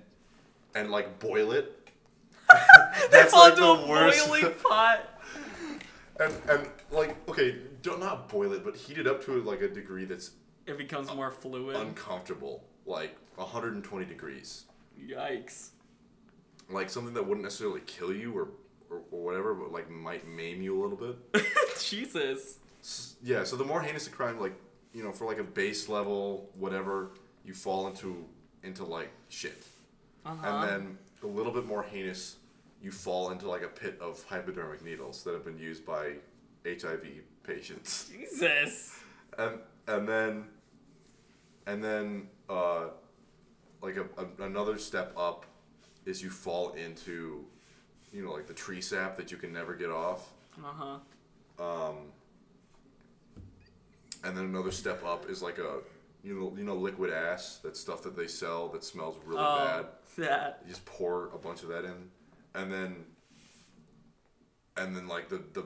and 0.74 0.90
like 0.90 1.18
boil 1.18 1.52
it. 1.52 1.79
That's 2.94 3.08
That's 3.10 3.32
fall 3.32 3.42
like 3.44 3.52
into 3.52 3.62
the 3.62 3.68
a 3.68 3.88
worst. 3.88 4.28
boiling 4.28 4.54
pot. 4.68 5.00
And 6.18 6.34
and 6.48 6.66
like 6.90 7.16
okay, 7.28 7.56
don't 7.82 8.00
not 8.00 8.28
boil 8.28 8.52
it, 8.52 8.64
but 8.64 8.76
heat 8.76 8.98
it 8.98 9.06
up 9.06 9.24
to 9.24 9.42
like 9.42 9.62
a 9.62 9.68
degree 9.68 10.04
that's 10.04 10.32
It 10.66 10.76
becomes 10.78 11.12
more 11.14 11.30
fluid. 11.30 11.76
uncomfortable, 11.76 12.64
like 12.86 13.16
120 13.36 14.04
degrees. 14.04 14.64
Yikes! 15.00 15.70
Like 16.68 16.90
something 16.90 17.14
that 17.14 17.26
wouldn't 17.26 17.42
necessarily 17.42 17.80
kill 17.86 18.12
you 18.14 18.36
or 18.36 18.48
or, 18.90 19.02
or 19.10 19.24
whatever, 19.24 19.54
but 19.54 19.72
like 19.72 19.88
might 19.90 20.26
maim 20.28 20.60
you 20.62 20.78
a 20.78 20.82
little 20.86 20.96
bit. 21.32 21.44
Jesus. 21.80 22.58
S- 22.82 23.14
Yeah, 23.22 23.44
so 23.44 23.56
the 23.56 23.64
more 23.64 23.80
heinous 23.82 24.04
the 24.04 24.10
crime, 24.10 24.38
like 24.40 24.54
you 24.92 25.02
know, 25.04 25.12
for 25.12 25.24
like 25.26 25.38
a 25.38 25.44
base 25.44 25.88
level, 25.88 26.50
whatever, 26.58 27.12
you 27.44 27.54
fall 27.54 27.86
into 27.86 28.26
into 28.62 28.84
like 28.84 29.10
shit, 29.28 29.64
Uh-huh. 30.26 30.46
and 30.46 30.68
then 30.68 30.98
a 31.22 31.26
little 31.26 31.52
bit 31.52 31.66
more 31.66 31.82
heinous, 31.82 32.36
you 32.82 32.90
fall 32.90 33.30
into 33.30 33.48
like 33.48 33.62
a 33.62 33.68
pit 33.68 33.98
of 34.00 34.24
hypodermic 34.24 34.84
needles 34.84 35.22
that 35.24 35.34
have 35.34 35.44
been 35.44 35.58
used 35.58 35.84
by 35.84 36.14
HIV 36.66 37.04
patients, 37.42 38.10
Jesus. 38.12 38.98
and 39.38 39.58
and 39.86 40.08
then 40.08 40.44
and 41.66 41.82
then 41.82 42.28
uh, 42.48 42.88
like 43.82 43.96
a, 43.96 44.04
a, 44.20 44.44
another 44.44 44.78
step 44.78 45.12
up 45.16 45.46
is 46.06 46.22
you 46.22 46.30
fall 46.30 46.72
into 46.72 47.44
you 48.12 48.24
know 48.24 48.32
like 48.32 48.46
the 48.46 48.54
tree 48.54 48.80
sap 48.80 49.16
that 49.16 49.30
you 49.30 49.36
can 49.36 49.52
never 49.52 49.74
get 49.74 49.90
off. 49.90 50.32
Uh 50.58 50.98
huh. 51.58 51.64
Um, 51.64 51.96
and 54.24 54.36
then 54.36 54.44
another 54.44 54.70
step 54.70 55.04
up 55.04 55.28
is 55.28 55.42
like 55.42 55.58
a 55.58 55.78
you 56.22 56.34
know 56.34 56.52
you 56.56 56.64
know 56.64 56.74
liquid 56.74 57.12
ass 57.12 57.58
that 57.62 57.76
stuff 57.76 58.02
that 58.02 58.16
they 58.16 58.26
sell 58.26 58.68
that 58.68 58.84
smells 58.84 59.16
really 59.24 59.42
bad. 59.42 59.86
Oh, 59.86 60.22
that. 60.22 60.62
You 60.64 60.70
just 60.70 60.84
pour 60.84 61.28
a 61.34 61.38
bunch 61.38 61.62
of 61.62 61.68
that 61.68 61.84
in, 61.84 62.10
and 62.54 62.72
then 62.72 62.96
and 64.76 64.96
then 64.96 65.06
like 65.08 65.28
the 65.28 65.42
the 65.52 65.64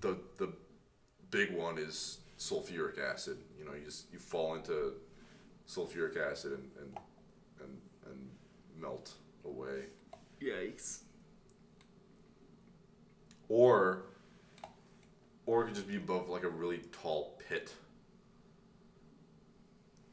the 0.00 0.18
the 0.38 0.52
big 1.30 1.54
one 1.54 1.78
is 1.78 2.18
sulfuric 2.38 2.98
acid. 2.98 3.38
You 3.58 3.64
know, 3.64 3.72
you 3.74 3.84
just 3.84 4.12
you 4.12 4.18
fall 4.18 4.54
into 4.54 4.92
sulfuric 5.68 6.16
acid 6.16 6.52
and 6.52 6.70
and 6.80 6.96
and, 7.62 7.78
and 8.06 8.30
melt 8.80 9.12
away. 9.44 9.84
Yikes. 10.42 11.00
Or 13.48 14.02
or 15.46 15.62
it 15.62 15.66
could 15.66 15.74
just 15.74 15.88
be 15.88 15.96
above 15.96 16.28
like 16.28 16.44
a 16.44 16.48
really 16.48 16.78
tall 17.02 17.38
pit. 17.48 17.72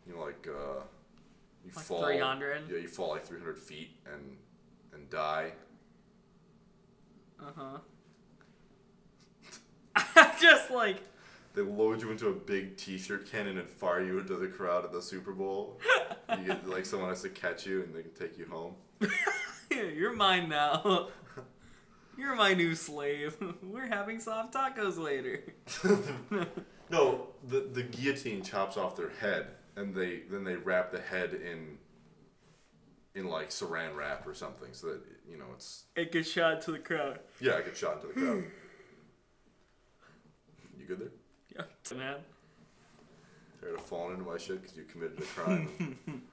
You 0.08 0.16
know, 0.16 0.22
like 0.22 0.47
uh, 0.47 0.82
you 1.64 1.72
Like 1.76 1.86
fall. 1.86 2.04
300? 2.04 2.70
Yeah, 2.70 2.78
you 2.80 2.88
fall 2.88 3.10
like 3.10 3.26
three 3.26 3.39
hundred 3.39 3.58
feet 3.58 3.91
and 4.12 4.38
and 4.93 5.10
die. 5.10 5.54
Uh 7.48 7.80
huh. 9.96 10.32
Just 10.39 10.72
like. 10.72 10.98
They 11.54 11.62
load 11.62 12.02
you 12.02 12.12
into 12.12 12.28
a 12.30 12.34
big 12.34 12.78
T-shirt 12.78 13.30
cannon 13.30 13.58
and 13.58 13.70
fire 13.70 14.02
you 14.02 14.20
into 14.20 14.36
the 14.36 14.48
crowd 14.48 14.86
at 14.86 14.94
the 14.94 15.02
Super 15.02 15.34
Bowl. 15.34 15.82
you 16.30 16.46
get 16.46 16.68
like 16.70 16.86
someone 16.86 17.10
has 17.10 17.24
to 17.24 17.30
catch 17.30 17.66
you 17.66 17.84
and 17.84 17.94
they 17.94 18.04
can 18.04 18.12
take 18.12 18.38
you 18.38 18.46
home. 18.46 18.76
yeah, 19.72 19.84
You're 19.84 20.14
mine 20.14 20.48
now. 20.48 21.10
You're 22.18 22.36
my 22.36 22.54
new 22.54 22.74
slave. 22.76 23.36
We're 23.64 23.88
having 23.88 24.20
soft 24.20 24.54
tacos 24.54 24.98
later. 24.98 25.44
no, 26.89 27.28
the 27.48 27.68
the 27.74 27.84
guillotine 27.84 28.44
chops 28.44 28.78
off 28.78 28.96
their 28.96 29.10
head 29.20 29.48
and 29.76 29.94
they 29.96 30.22
then 30.30 30.44
they 30.44 30.56
wrap 30.56 30.92
the 30.92 31.02
head 31.02 31.34
in 31.34 31.78
in 33.16 33.28
like 33.28 33.49
saran 33.49 33.95
wrap 33.95 34.26
or 34.28 34.34
something 34.34 34.70
so 34.74 34.88
that 34.88 35.01
you 35.30 35.38
know 35.38 35.45
it's 35.55 35.84
It 35.95 36.12
gets 36.12 36.30
shot 36.30 36.62
to 36.64 36.72
the 36.72 36.80
crowd. 36.80 37.20
yeah 37.39 37.55
I 37.55 37.62
get 37.62 37.76
shot 37.78 37.95
into 37.95 38.07
the 38.07 38.14
crowd. 38.14 38.43
you 40.80 40.86
good 40.86 40.99
there? 40.99 41.09
Yeah, 41.55 41.97
man. 41.97 42.18
Tired 43.62 43.76
of 43.76 43.82
falling 43.82 44.14
into 44.18 44.30
my 44.30 44.38
shit 44.38 44.62
because 44.62 44.76
you 44.78 44.84
committed 44.84 45.20
a 45.20 45.24
crime. 45.24 45.97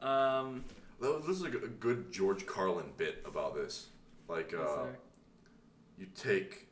Um, 0.00 0.64
That- 1.00 1.22
this 1.26 1.36
is 1.36 1.42
like 1.42 1.54
a 1.54 1.68
good 1.68 2.10
George 2.12 2.44
Carlin 2.46 2.86
bit 2.96 3.22
about 3.24 3.54
this. 3.54 3.86
Like, 4.28 4.52
uh, 4.54 4.82
there? 4.84 4.98
you 5.98 6.06
take 6.16 6.66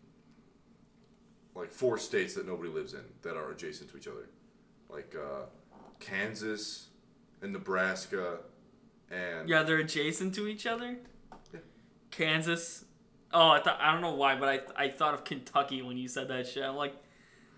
like 1.55 1.72
four 1.72 1.99
states 1.99 2.35
that 2.35 2.47
nobody 2.47 2.70
lives 2.70 2.95
in 2.95 3.05
that 3.22 3.37
are 3.37 3.51
adjacent 3.51 3.91
to 3.91 3.97
each 3.97 4.09
other, 4.09 4.28
like 4.89 5.14
uh, 5.16 5.45
Kansas 6.01 6.89
and 7.43 7.53
Nebraska, 7.53 8.38
and 9.11 9.49
yeah, 9.49 9.62
they're 9.62 9.78
adjacent 9.78 10.34
to 10.36 10.47
each 10.47 10.66
other. 10.66 10.97
Yeah. 11.53 11.61
Kansas. 12.11 12.84
Oh, 13.32 13.49
I 13.51 13.61
thought 13.61 13.78
I 13.80 13.93
don't 13.93 14.01
know 14.01 14.14
why, 14.14 14.36
but 14.36 14.49
I 14.76 14.84
I 14.84 14.88
thought 14.88 15.14
of 15.14 15.24
Kentucky 15.24 15.82
when 15.82 15.97
you 15.97 16.09
said 16.09 16.28
that 16.28 16.47
shit. 16.47 16.62
I'm 16.64 16.76
like, 16.76 16.95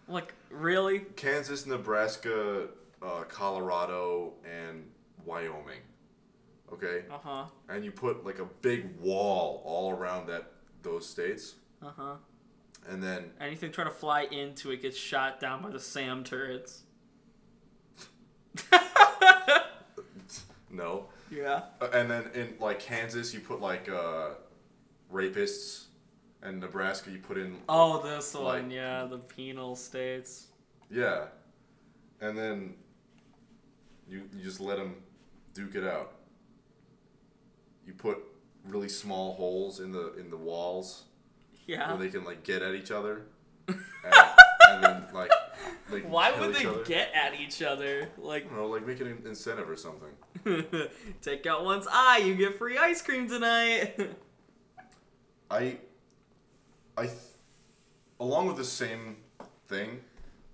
I'm 0.08 0.14
like 0.14 0.34
really? 0.50 1.00
Kansas, 1.16 1.66
Nebraska, 1.66 2.68
uh, 3.02 3.22
Colorado, 3.28 4.34
and 4.44 4.84
Wyoming. 5.24 5.80
Okay, 6.72 7.04
Uh 7.10 7.18
huh. 7.22 7.44
and 7.68 7.84
you 7.84 7.90
put 7.92 8.24
like 8.24 8.38
a 8.38 8.46
big 8.62 8.98
wall 8.98 9.62
all 9.64 9.90
around 9.92 10.26
that 10.28 10.52
those 10.82 11.06
states, 11.08 11.54
Uh 11.82 11.90
huh. 11.96 12.14
and 12.88 13.02
then 13.02 13.30
Anything 13.40 13.72
trying 13.72 13.88
to 13.88 13.92
fly 13.94 14.22
into 14.22 14.70
it 14.70 14.80
gets 14.82 14.96
shot 14.96 15.38
down 15.38 15.62
by 15.62 15.68
the 15.70 15.78
SAM 15.80 16.24
turrets. 16.24 16.82
no, 20.72 21.06
Yeah. 21.30 21.62
Uh, 21.80 21.88
and 21.92 22.10
then 22.10 22.30
in 22.34 22.54
like 22.58 22.80
Kansas, 22.80 23.32
you 23.34 23.40
put 23.40 23.60
like 23.60 23.88
uh, 23.88 24.30
rapists, 25.12 25.84
and 26.42 26.60
Nebraska, 26.60 27.10
you 27.10 27.18
put 27.18 27.38
in 27.38 27.58
Oh, 27.68 28.02
this 28.02 28.34
one, 28.34 28.70
yeah, 28.70 29.04
the 29.04 29.18
penal 29.18 29.76
states. 29.76 30.46
yeah, 30.90 31.26
and 32.20 32.36
then 32.36 32.74
you 34.08 34.22
you 34.34 34.42
just 34.42 34.60
let 34.60 34.78
them 34.78 34.96
duke 35.54 35.74
it 35.76 35.84
out. 35.84 36.12
You 37.86 37.92
put 37.92 38.18
really 38.64 38.88
small 38.88 39.34
holes 39.34 39.80
in 39.80 39.92
the 39.92 40.14
in 40.14 40.30
the 40.30 40.36
walls 40.36 41.04
Yeah. 41.66 41.88
where 41.90 41.98
they 41.98 42.08
can 42.10 42.24
like 42.24 42.42
get 42.44 42.62
at 42.62 42.74
each 42.74 42.90
other, 42.90 43.22
and, 43.68 43.78
and 44.70 44.84
then 44.84 45.04
like 45.12 45.30
Why 46.08 46.32
would 46.40 46.54
they 46.54 46.64
other. 46.66 46.82
get 46.84 47.12
at 47.14 47.38
each 47.38 47.62
other? 47.62 48.08
Like, 48.18 48.46
I 48.46 48.48
don't 48.48 48.56
know, 48.56 48.66
like 48.68 48.86
make 48.86 49.00
it 49.00 49.06
an 49.06 49.22
incentive 49.26 49.68
or 49.68 49.76
something. 49.76 50.08
take 51.22 51.46
out 51.46 51.64
one's 51.64 51.86
eye, 51.90 52.22
you 52.24 52.34
get 52.34 52.58
free 52.58 52.78
ice 52.78 53.02
cream 53.02 53.28
tonight. 53.28 53.94
I, 55.50 55.78
I, 56.96 57.02
th- 57.02 57.16
along 58.18 58.46
with 58.46 58.56
the 58.56 58.64
same 58.64 59.16
thing, 59.68 60.00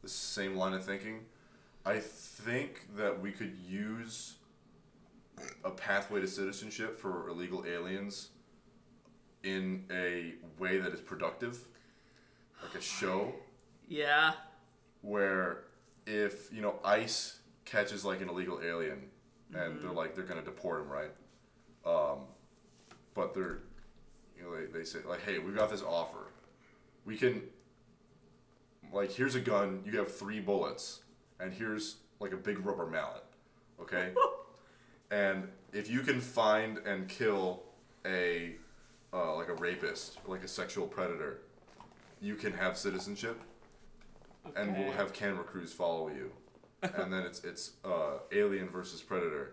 the 0.03 0.09
same 0.09 0.57
line 0.57 0.75
of 0.75 0.85
thinking, 0.85 1.21
I 1.85 2.01
think 2.01 2.87
that 2.97 3.21
we 3.21 3.33
could 3.33 3.57
use 3.67 4.35
a 5.65 5.71
pathway 5.71 6.21
to 6.21 6.27
citizenship 6.27 6.99
for 6.99 7.29
illegal 7.29 7.65
aliens 7.67 8.31
in 9.45 9.85
a 9.91 10.35
way 10.59 10.79
that 10.79 10.93
is 10.93 11.01
productive, 11.01 11.65
like 12.63 12.75
a 12.75 12.81
show 12.81 13.33
yeah. 13.89 14.33
where 15.03 15.65
if 16.07 16.53
you 16.53 16.61
know 16.61 16.77
ICE 16.85 17.39
catches 17.65 18.05
like 18.05 18.21
an 18.21 18.29
illegal 18.29 18.61
alien 18.63 19.11
and 19.55 19.81
they're 19.81 19.91
like 19.91 20.15
they're 20.15 20.25
gonna 20.25 20.43
deport 20.43 20.83
him, 20.83 20.89
right? 20.89 21.11
Um, 21.87 22.21
but 23.15 23.35
they're 23.35 23.61
you 24.37 24.45
know 24.45 24.57
they, 24.57 24.67
they 24.67 24.85
say 24.85 25.01
like, 25.07 25.23
hey, 25.23 25.39
we've 25.39 25.57
got 25.57 25.71
this 25.71 25.83
offer. 25.83 26.33
We 27.05 27.17
can 27.17 27.43
like 28.93 29.13
here's 29.13 29.35
a 29.35 29.41
gun. 29.41 29.83
You 29.85 29.99
have 29.99 30.15
three 30.15 30.41
bullets, 30.41 31.01
and 31.41 31.53
here's 31.53 31.97
like 32.21 32.33
a 32.33 32.37
big 32.37 32.65
rubber 32.65 32.87
mallet. 32.87 33.25
Okay, 33.81 34.13
and 35.11 35.49
if 35.73 35.91
you 35.91 36.01
can 36.01 36.21
find 36.21 36.79
and 36.79 37.09
kill 37.09 37.63
a 38.07 38.57
uh, 39.13 39.35
like 39.37 39.49
a 39.49 39.55
rapist, 39.55 40.19
like 40.27 40.45
a 40.45 40.49
sexual 40.49 40.87
predator, 40.87 41.39
you 42.21 42.35
can 42.35 42.53
have 42.53 42.77
citizenship 42.77 43.41
and 44.57 44.77
we'll 44.77 44.93
have 44.93 45.13
camera 45.13 45.45
crews 45.45 45.73
follow 45.73 46.09
you, 46.09 46.31
and 46.83 47.13
then 47.13 47.23
it's 47.25 47.43
it's 47.45 47.73
uh, 47.85 48.19
Alien 48.33 48.69
versus 48.69 49.01
Predator. 49.03 49.53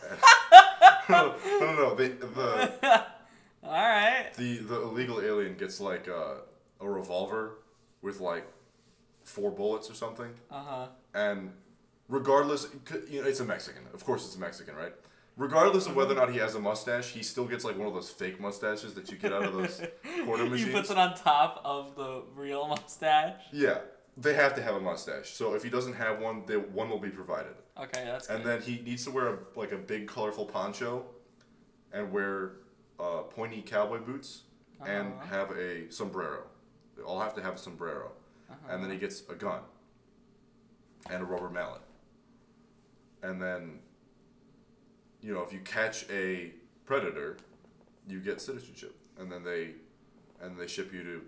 no, 1.08 1.34
no, 1.60 1.74
no. 1.74 1.94
They, 1.94 2.08
the 2.08 3.04
All 3.62 3.72
right. 3.72 4.30
the 4.36 4.58
the 4.58 4.80
illegal 4.82 5.20
alien 5.20 5.56
gets 5.56 5.80
like 5.80 6.06
a, 6.08 6.38
a 6.80 6.88
revolver 6.88 7.58
with 8.02 8.20
like 8.20 8.46
four 9.24 9.50
bullets 9.50 9.90
or 9.90 9.94
something, 9.94 10.30
Uh 10.50 10.62
huh. 10.62 10.86
and 11.14 11.52
regardless, 12.08 12.66
you 13.10 13.20
know, 13.22 13.28
it's 13.28 13.40
a 13.40 13.44
Mexican. 13.44 13.82
Of 13.92 14.04
course, 14.04 14.24
it's 14.24 14.36
a 14.36 14.40
Mexican, 14.40 14.74
right? 14.74 14.92
Regardless 15.36 15.86
of 15.86 15.94
whether 15.96 16.12
or 16.12 16.16
not 16.16 16.32
he 16.32 16.38
has 16.38 16.54
a 16.54 16.60
mustache, 16.60 17.12
he 17.12 17.22
still 17.22 17.46
gets 17.46 17.64
like 17.64 17.78
one 17.78 17.86
of 17.86 17.94
those 17.94 18.10
fake 18.10 18.40
mustaches 18.40 18.94
that 18.94 19.10
you 19.10 19.16
get 19.16 19.32
out 19.32 19.44
of 19.44 19.52
those 19.54 19.80
quarter 20.24 20.44
he 20.56 20.66
puts 20.70 20.90
it 20.90 20.98
on 20.98 21.14
top 21.14 21.60
of 21.64 21.94
the 21.96 22.22
real 22.34 22.66
mustache. 22.66 23.40
Yeah, 23.52 23.78
they 24.20 24.34
have 24.34 24.54
to 24.54 24.62
have 24.62 24.74
a 24.76 24.80
mustache. 24.80 25.30
So 25.30 25.54
if 25.54 25.62
he 25.62 25.70
doesn't 25.70 25.94
have 25.94 26.20
one, 26.20 26.44
they, 26.46 26.56
one 26.56 26.90
will 26.90 26.98
be 26.98 27.08
provided. 27.10 27.54
Okay, 27.78 28.04
that's 28.04 28.26
good. 28.26 28.36
And 28.36 28.44
then 28.44 28.60
he 28.62 28.80
needs 28.82 29.04
to 29.04 29.10
wear 29.10 29.26
a, 29.34 29.38
like 29.56 29.72
a 29.72 29.78
big 29.78 30.06
colorful 30.08 30.44
poncho, 30.46 31.06
and 31.92 32.12
wear 32.12 32.52
uh, 32.98 33.22
pointy 33.22 33.62
cowboy 33.62 33.98
boots, 34.00 34.42
and 34.86 35.12
Uh-huh. 35.14 35.26
have 35.26 35.50
a 35.52 35.90
sombrero. 35.90 36.42
They 36.96 37.02
all 37.02 37.20
have 37.20 37.34
to 37.34 37.42
have 37.42 37.54
a 37.54 37.58
sombrero, 37.58 38.12
and 38.68 38.82
then 38.82 38.90
he 38.90 38.98
gets 38.98 39.22
a 39.28 39.34
gun, 39.34 39.62
and 41.10 41.22
a 41.22 41.24
rubber 41.24 41.48
mallet, 41.50 41.80
and 43.22 43.40
then, 43.40 43.78
you 45.22 45.32
know, 45.32 45.42
if 45.42 45.52
you 45.52 45.60
catch 45.60 46.04
a 46.10 46.52
predator, 46.84 47.38
you 48.06 48.20
get 48.20 48.40
citizenship, 48.40 48.94
and 49.18 49.30
then 49.32 49.42
they, 49.44 49.74
and 50.42 50.58
they 50.58 50.66
ship 50.66 50.92
you 50.92 51.02
to 51.02 51.22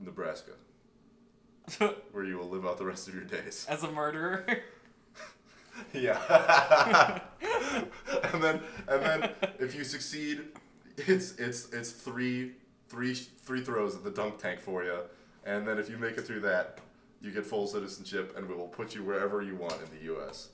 Nebraska, 0.00 0.52
where 2.12 2.24
you 2.24 2.38
will 2.38 2.48
live 2.48 2.66
out 2.66 2.78
the 2.78 2.84
rest 2.84 3.08
of 3.08 3.14
your 3.14 3.24
days. 3.24 3.66
As 3.68 3.82
a 3.82 3.90
murderer. 3.90 4.44
Yeah. 5.92 7.20
and 8.32 8.42
then 8.42 8.60
and 8.88 9.02
then 9.02 9.30
if 9.58 9.74
you 9.74 9.84
succeed, 9.84 10.40
it's 10.96 11.32
it's 11.32 11.70
it's 11.70 11.90
three 11.90 12.52
three 12.88 13.14
three 13.14 13.60
throws 13.60 13.94
at 13.94 14.02
the 14.02 14.10
dunk 14.10 14.38
tank 14.38 14.60
for 14.60 14.84
you. 14.84 15.00
And 15.44 15.68
then 15.68 15.78
if 15.78 15.90
you 15.90 15.98
make 15.98 16.16
it 16.16 16.22
through 16.22 16.40
that, 16.40 16.78
you 17.20 17.30
get 17.30 17.44
full 17.44 17.66
citizenship 17.66 18.34
and 18.38 18.48
we 18.48 18.54
will 18.54 18.68
put 18.68 18.94
you 18.94 19.04
wherever 19.04 19.42
you 19.42 19.54
want 19.54 19.74
in 19.74 19.98
the 19.98 20.14
US. 20.14 20.48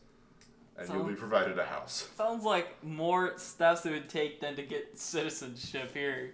And 0.76 0.88
you'll 0.88 1.04
be 1.04 1.14
provided 1.14 1.56
a 1.58 1.66
house. 1.66 2.08
Sounds 2.16 2.44
like 2.44 2.82
more 2.82 3.34
steps 3.36 3.86
it 3.86 3.90
would 3.90 4.08
take 4.08 4.40
than 4.40 4.56
to 4.56 4.62
get 4.62 4.98
citizenship 4.98 5.92
here. 5.94 6.32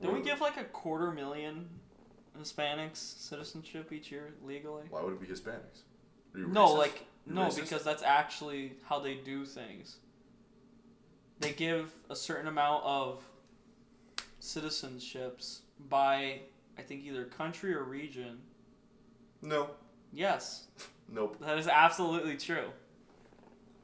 Don't 0.00 0.14
we 0.14 0.22
give 0.22 0.40
like 0.40 0.56
a 0.56 0.64
quarter 0.64 1.10
million 1.10 1.68
Hispanics 2.38 2.96
citizenship 2.96 3.92
each 3.92 4.10
year 4.12 4.32
legally? 4.44 4.84
Why 4.90 5.02
would 5.02 5.14
it 5.14 5.20
be 5.20 5.26
Hispanics? 5.26 5.80
No, 6.34 6.72
like 6.74 7.06
You 7.26 7.34
no, 7.34 7.42
racist? 7.46 7.60
because 7.60 7.84
that's 7.84 8.02
actually 8.02 8.74
how 8.88 9.00
they 9.00 9.14
do 9.14 9.44
things. 9.44 9.96
They 11.40 11.52
give 11.52 11.92
a 12.08 12.14
certain 12.16 12.46
amount 12.46 12.84
of 12.84 13.24
citizenships 14.40 15.60
by 15.88 16.40
I 16.78 16.82
think 16.82 17.04
either 17.04 17.24
country 17.24 17.74
or 17.74 17.82
region. 17.84 18.38
no, 19.42 19.70
Yes, 20.12 20.66
nope, 21.08 21.36
that 21.40 21.58
is 21.58 21.68
absolutely 21.68 22.36
true. 22.36 22.70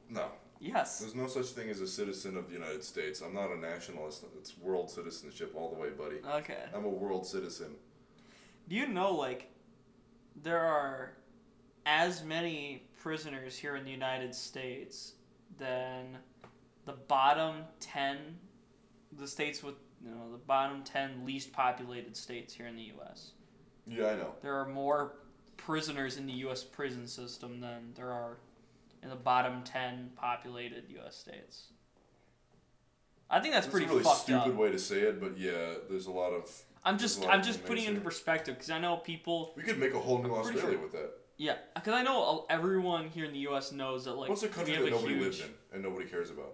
no. 0.09 0.27
Yes. 0.59 0.97
There's 1.01 1.13
no 1.13 1.27
such 1.27 1.45
thing 1.49 1.69
as 1.69 1.81
a 1.81 1.87
citizen 1.87 2.35
of 2.35 2.47
the 2.47 2.53
United 2.55 2.83
States. 2.83 3.21
I'm 3.21 3.31
not 3.35 3.51
a 3.51 3.57
nationalist. 3.59 4.23
It's 4.39 4.57
world 4.57 4.89
citizenship 4.89 5.53
all 5.55 5.69
the 5.69 5.79
way, 5.79 5.89
buddy. 5.91 6.15
Okay. 6.39 6.63
I'm 6.73 6.83
a 6.83 6.89
world 6.89 7.27
citizen. 7.27 7.75
Do 8.67 8.75
you 8.75 8.87
know 8.87 9.13
like 9.13 9.49
there 10.43 10.59
are 10.59 11.13
as 11.85 12.23
many 12.23 12.83
prisoners 12.97 13.57
here 13.57 13.75
in 13.75 13.85
the 13.85 13.91
United 13.91 14.35
States 14.35 15.13
than 15.57 16.17
the 16.85 16.93
bottom 16.93 17.63
10 17.79 18.17
the 19.17 19.27
states 19.27 19.63
with 19.63 19.75
you 20.03 20.11
know 20.11 20.31
the 20.31 20.37
bottom 20.37 20.83
10 20.83 21.25
least 21.25 21.51
populated 21.53 22.15
states 22.15 22.53
here 22.53 22.67
in 22.67 22.75
the 22.75 22.91
US. 22.99 23.31
Yeah, 23.85 24.07
I 24.07 24.15
know. 24.15 24.35
There 24.41 24.55
are 24.55 24.67
more 24.67 25.13
prisoners 25.55 26.17
in 26.17 26.25
the 26.27 26.33
US 26.33 26.63
prison 26.63 27.07
system 27.07 27.59
than 27.61 27.93
there 27.95 28.11
are 28.11 28.37
in 29.01 29.09
the 29.09 29.15
bottom 29.15 29.63
10 29.63 30.11
populated 30.15 30.83
US 31.01 31.15
states. 31.15 31.67
I 33.29 33.39
think 33.39 33.53
that's 33.53 33.65
That's 33.65 33.71
pretty 33.71 33.87
a 33.87 33.89
really 33.89 34.03
fucked 34.03 34.21
stupid 34.21 34.51
up. 34.51 34.55
way 34.55 34.71
to 34.71 34.79
say 34.79 34.99
it, 35.01 35.19
but 35.19 35.37
yeah, 35.37 35.73
there's 35.89 36.07
a 36.07 36.11
lot 36.11 36.31
of. 36.31 36.49
I'm 36.83 36.97
just 36.97 37.25
I'm 37.27 37.43
just 37.43 37.65
putting 37.65 37.83
it 37.85 37.89
into 37.89 38.01
perspective 38.01 38.55
because 38.55 38.69
I 38.69 38.79
know 38.79 38.97
people 38.97 39.53
We 39.57 39.63
could 39.63 39.77
make 39.77 39.93
a 39.93 39.99
whole 39.99 40.17
new 40.21 40.29
Pretty 40.29 40.39
Australia 40.57 40.71
sure. 40.77 40.81
with 40.83 40.91
that. 40.93 41.11
Yeah, 41.37 41.55
because 41.75 41.93
I 41.93 42.01
know 42.03 42.45
everyone 42.49 43.09
here 43.09 43.25
in 43.25 43.31
the 43.33 43.39
U.S. 43.39 43.71
knows 43.71 44.05
that 44.05 44.13
like 44.13 44.29
What's 44.29 44.43
a 44.43 44.47
we 44.47 44.51
country 44.53 44.73
have 44.75 44.83
that 44.83 44.87
a 44.89 44.91
nobody 44.95 45.13
huge 45.15 45.23
lives 45.23 45.39
in 45.41 45.49
and 45.73 45.83
nobody 45.83 46.05
cares 46.09 46.29
about? 46.31 46.53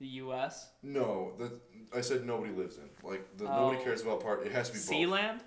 the 0.00 0.06
U.S. 0.06 0.68
No, 0.82 1.32
that 1.38 1.52
I 1.94 2.00
said 2.00 2.24
nobody 2.24 2.52
lives 2.52 2.78
in. 2.78 2.88
Like 3.08 3.36
the 3.36 3.44
nobody 3.44 3.78
Oh. 3.80 3.84
cares 3.84 4.02
about 4.02 4.20
part. 4.22 4.46
It 4.46 4.52
has 4.52 4.70
to 4.70 4.74
be 4.74 4.78
both. 5.06 5.18
Sealand. 5.20 5.40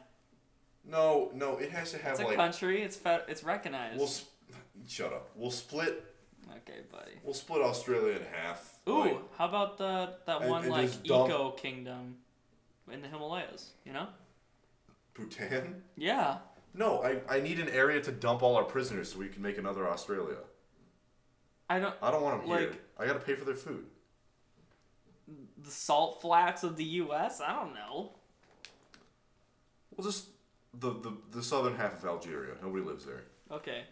No, 0.85 1.31
no, 1.33 1.57
it 1.57 1.71
has 1.71 1.91
to 1.91 1.97
have 1.97 2.13
It's 2.13 2.21
a 2.21 2.25
like. 2.25 2.35
country. 2.35 2.81
It's 2.83 2.95
fe- 2.97 3.23
it's 3.27 3.43
recognized. 3.43 3.97
We'll 3.97 4.07
sp- 4.11 4.29
shut 4.87 5.11
up. 5.13 5.29
We'll 5.35 5.49
split. 5.51 6.12
Okay, 6.49 6.81
buddy. 6.91 7.11
We'll 7.23 7.33
split 7.33 7.61
Australia 7.61 8.15
in 8.17 8.23
half. 8.33 8.79
Ooh, 8.87 8.99
like, 9.01 9.17
how 9.37 9.47
about 9.47 9.77
the 9.77 10.15
that 10.25 10.41
And- 10.41 10.49
one 10.49 10.63
and 10.63 10.71
like 10.71 11.03
dump- 11.03 11.29
eco 11.29 11.51
kingdom 11.51 12.17
in 12.91 13.01
the 13.01 13.07
Himalayas? 13.07 13.71
You 13.85 13.93
know? 13.93 14.07
Bhutan. 15.13 15.83
Yeah. 15.95 16.37
No, 16.73 17.03
I, 17.03 17.21
I 17.29 17.39
need 17.39 17.59
an 17.59 17.69
area 17.69 18.01
to 18.01 18.11
dump 18.11 18.41
all 18.41 18.55
our 18.55 18.63
prisoners 18.63 19.11
so 19.13 19.19
we 19.19 19.27
can 19.29 19.43
make 19.43 19.57
another 19.59 19.87
Australia. 19.87 20.37
I 21.69 21.79
don't. 21.79 21.95
I 22.01 22.11
don't 22.11 22.23
want 22.23 22.41
them 22.45 22.57
here. 22.57 22.71
I 22.97 23.05
gotta 23.05 23.19
pay 23.19 23.35
for 23.35 23.45
their 23.45 23.55
food. 23.55 23.85
The 25.63 25.71
salt 25.71 26.21
flats 26.21 26.63
of 26.63 26.75
the 26.75 26.83
U.S. 26.83 27.39
I 27.41 27.53
don't 27.53 27.73
know. 27.73 28.11
We'll 29.95 30.05
just 30.05 30.27
the, 30.79 30.91
the 30.91 31.13
the 31.31 31.43
southern 31.43 31.75
half 31.75 31.93
of 31.93 32.05
Algeria. 32.05 32.55
Nobody 32.61 32.83
lives 32.83 33.05
there. 33.05 33.23
Okay. 33.51 33.83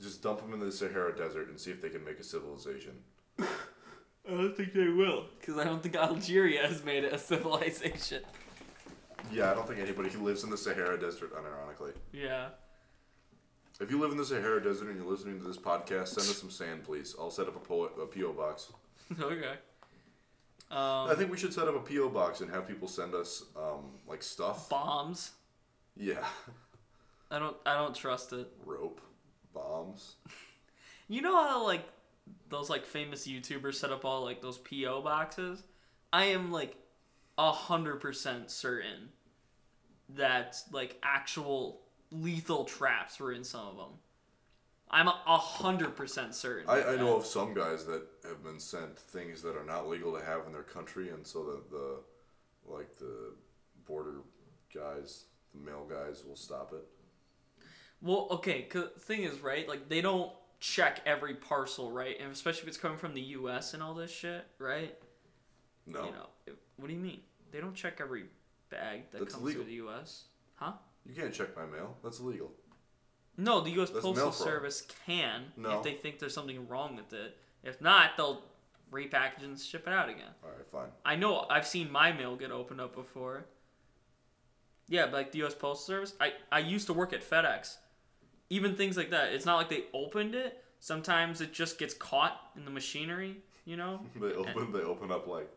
Just 0.00 0.22
dump 0.22 0.40
them 0.42 0.52
in 0.52 0.60
the 0.60 0.70
Sahara 0.70 1.16
Desert 1.16 1.48
and 1.48 1.58
see 1.58 1.70
if 1.70 1.80
they 1.80 1.88
can 1.88 2.04
make 2.04 2.18
a 2.18 2.24
civilization. 2.24 2.92
I 3.38 3.44
don't 4.30 4.56
think 4.56 4.72
they 4.72 4.88
will, 4.88 5.26
because 5.38 5.56
I 5.56 5.64
don't 5.64 5.82
think 5.82 5.94
Algeria 5.96 6.66
has 6.66 6.84
made 6.84 7.04
it 7.04 7.12
a 7.12 7.18
civilization. 7.18 8.22
Yeah, 9.32 9.50
I 9.50 9.54
don't 9.54 9.66
think 9.66 9.80
anybody 9.80 10.10
who 10.10 10.24
lives 10.24 10.44
in 10.44 10.50
the 10.50 10.56
Sahara 10.56 10.98
Desert, 10.98 11.32
unironically. 11.34 11.92
Yeah. 12.12 12.48
If 13.80 13.90
you 13.90 14.00
live 14.00 14.10
in 14.10 14.16
the 14.16 14.24
Sahara 14.24 14.62
Desert 14.62 14.88
and 14.88 14.96
you're 14.98 15.10
listening 15.10 15.38
to 15.40 15.46
this 15.46 15.58
podcast, 15.58 16.08
send 16.08 16.28
us 16.28 16.38
some 16.38 16.50
sand, 16.50 16.84
please. 16.84 17.14
I'll 17.18 17.30
set 17.30 17.46
up 17.46 17.56
a, 17.56 17.58
po- 17.58 17.90
a 18.00 18.06
PO 18.06 18.32
box. 18.32 18.72
okay. 19.20 19.54
Um, 20.70 21.08
I 21.08 21.14
think 21.16 21.30
we 21.30 21.36
should 21.38 21.52
set 21.52 21.68
up 21.68 21.76
a 21.76 21.80
PO 21.80 22.08
box 22.08 22.40
and 22.40 22.50
have 22.50 22.66
people 22.66 22.88
send 22.88 23.14
us 23.14 23.44
um, 23.56 23.84
like 24.08 24.22
stuff. 24.22 24.68
bombs. 24.68 25.30
Yeah, 25.96 26.24
I 27.30 27.38
don't. 27.38 27.56
I 27.64 27.74
don't 27.76 27.94
trust 27.94 28.32
it. 28.32 28.48
rope, 28.64 29.00
bombs. 29.56 30.16
You 31.08 31.22
know 31.22 31.36
how 31.36 31.64
like 31.64 31.86
those 32.48 32.68
like 32.68 32.84
famous 32.84 33.26
YouTubers 33.26 33.74
set 33.74 33.90
up 33.90 34.04
all 34.04 34.24
like 34.24 34.42
those 34.42 34.58
PO 34.58 35.02
boxes? 35.02 35.62
I 36.12 36.26
am 36.26 36.50
like 36.52 36.76
a 37.38 37.52
hundred 37.52 38.00
percent 38.00 38.50
certain 38.50 39.10
that 40.10 40.60
like 40.72 40.98
actual 41.02 41.80
lethal 42.10 42.64
traps 42.64 43.18
were 43.18 43.32
in 43.32 43.44
some 43.44 43.66
of 43.66 43.76
them. 43.76 43.98
I'm 44.88 45.08
a 45.08 45.36
hundred 45.36 45.96
percent 45.96 46.34
certain. 46.34 46.68
I, 46.68 46.92
I 46.92 46.96
know 46.96 47.16
of 47.16 47.26
some 47.26 47.54
guys 47.54 47.84
that 47.86 48.02
have 48.24 48.44
been 48.44 48.60
sent 48.60 48.96
things 48.96 49.42
that 49.42 49.56
are 49.56 49.64
not 49.64 49.88
legal 49.88 50.12
to 50.16 50.24
have 50.24 50.46
in 50.46 50.52
their 50.52 50.62
country, 50.62 51.10
and 51.10 51.26
so 51.26 51.44
that 51.44 51.70
the 51.70 51.96
like 52.72 52.96
the 52.98 53.32
border 53.86 54.20
guys, 54.72 55.24
the 55.54 55.60
male 55.60 55.86
guys, 55.88 56.24
will 56.24 56.36
stop 56.36 56.72
it. 56.72 56.84
Well, 58.02 58.28
okay. 58.32 58.62
Cause 58.62 58.88
thing 59.00 59.22
is, 59.22 59.40
right? 59.40 59.68
Like 59.68 59.88
they 59.88 60.00
don't 60.00 60.30
check 60.60 61.00
every 61.06 61.34
parcel, 61.34 61.90
right? 61.90 62.16
And 62.20 62.30
especially 62.32 62.62
if 62.62 62.68
it's 62.68 62.76
coming 62.78 62.98
from 62.98 63.14
the 63.14 63.20
U.S. 63.20 63.74
and 63.74 63.82
all 63.82 63.94
this 63.94 64.10
shit, 64.10 64.44
right? 64.58 64.94
No, 65.86 66.04
You 66.04 66.10
know, 66.12 66.26
if- 66.46 66.54
what 66.76 66.88
do 66.88 66.94
you 66.94 67.00
mean? 67.00 67.20
They 67.52 67.60
don't 67.60 67.74
check 67.74 67.98
every 68.00 68.24
bag 68.70 69.10
that 69.10 69.18
That's 69.20 69.32
comes 69.34 69.42
illegal. 69.44 69.62
through 69.62 69.70
the 69.70 69.76
U.S. 69.76 70.24
Huh? 70.56 70.72
you 71.06 71.14
can't 71.14 71.32
check 71.32 71.54
my 71.56 71.64
mail. 71.66 71.96
That's 72.02 72.18
illegal. 72.18 72.50
No, 73.36 73.60
the 73.60 73.70
U.S. 73.72 73.90
That's 73.90 74.04
Postal. 74.04 74.32
Service 74.32 74.82
can 75.06 75.44
No. 75.56 75.78
if 75.78 75.82
they 75.84 75.92
think 75.94 76.18
there's 76.18 76.34
something 76.34 76.66
wrong 76.68 76.96
with 76.96 77.12
it. 77.12 77.36
If 77.62 77.80
not, 77.80 78.16
they'll 78.16 78.42
repackage 78.90 79.44
and 79.44 79.58
ship 79.60 79.86
it 79.86 79.92
out 79.92 80.08
again. 80.08 80.30
All 80.42 80.50
right, 80.50 80.66
fine. 80.72 80.88
I 81.04 81.16
know 81.16 81.46
I've 81.50 81.66
seen 81.66 81.90
my 81.92 82.12
mail 82.12 82.34
get 82.36 82.50
opened 82.50 82.80
up 82.80 82.94
before. 82.94 83.44
Yeah, 84.88 85.04
but 85.06 85.12
like 85.14 85.32
the 85.32 85.38
U.S. 85.38 85.54
Postal 85.54 85.76
Service. 85.86 86.14
I 86.20 86.32
I 86.50 86.60
used 86.60 86.86
to 86.86 86.92
work 86.92 87.12
at 87.12 87.28
FedEx. 87.28 87.76
Even 88.50 88.76
things 88.76 88.96
like 88.96 89.10
that. 89.10 89.32
It's 89.32 89.46
not 89.46 89.56
like 89.56 89.68
they 89.68 89.84
opened 89.92 90.34
it. 90.34 90.62
Sometimes 90.80 91.40
it 91.40 91.52
just 91.52 91.78
gets 91.78 91.94
caught 91.94 92.40
in 92.56 92.64
the 92.64 92.70
machinery. 92.70 93.38
You 93.64 93.76
know. 93.76 94.00
They 94.20 94.32
open 94.32 94.72
they 94.72 94.80
open 94.80 95.10
up 95.10 95.26
like 95.26 95.50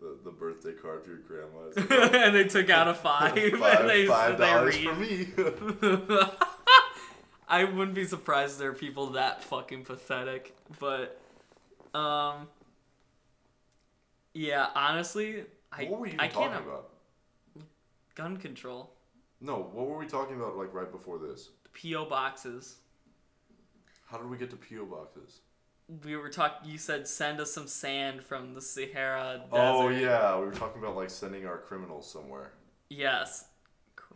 the, 0.00 0.18
the 0.24 0.30
birthday 0.30 0.72
card 0.72 1.04
for 1.04 1.10
your 1.10 1.20
grandma. 1.20 1.68
Like, 1.74 2.14
and 2.14 2.34
they 2.34 2.44
took 2.44 2.68
out 2.70 2.88
a 2.88 2.94
five, 2.94 3.32
five 3.58 3.80
and 3.80 3.88
they, 3.88 4.06
five 4.06 4.38
dollars 4.38 4.76
for 4.76 4.94
me. 4.94 5.28
I 7.48 7.64
wouldn't 7.64 7.94
be 7.94 8.04
surprised 8.04 8.54
if 8.54 8.58
there 8.58 8.70
are 8.70 8.74
people 8.74 9.10
that 9.10 9.42
fucking 9.44 9.84
pathetic, 9.84 10.54
but 10.78 11.20
um 11.94 12.48
yeah, 14.34 14.66
honestly, 14.74 15.44
I 15.72 15.84
what 15.84 16.00
were 16.00 16.08
you 16.08 16.16
I 16.18 16.28
talking 16.28 16.58
about? 16.58 16.90
gun 18.14 18.36
control. 18.36 18.90
No, 19.40 19.70
what 19.72 19.86
were 19.86 19.98
we 19.98 20.06
talking 20.06 20.36
about 20.36 20.56
like 20.56 20.74
right 20.74 20.90
before 20.90 21.18
this? 21.18 21.50
PO 21.80 22.06
boxes. 22.06 22.76
How 24.06 24.18
did 24.18 24.30
we 24.30 24.36
get 24.36 24.50
to 24.50 24.56
PO 24.56 24.86
boxes? 24.86 25.40
We 26.04 26.16
were 26.16 26.28
talking 26.28 26.70
you 26.70 26.78
said 26.78 27.06
send 27.06 27.40
us 27.40 27.52
some 27.52 27.66
sand 27.68 28.22
from 28.22 28.54
the 28.54 28.60
Sahara 28.60 29.42
oh, 29.52 29.56
desert. 29.56 29.60
Oh 29.60 29.88
yeah, 29.88 30.38
we 30.38 30.46
were 30.46 30.52
talking 30.52 30.82
about 30.82 30.96
like 30.96 31.10
sending 31.10 31.46
our 31.46 31.58
criminals 31.58 32.10
somewhere. 32.10 32.52
Yes. 32.88 33.44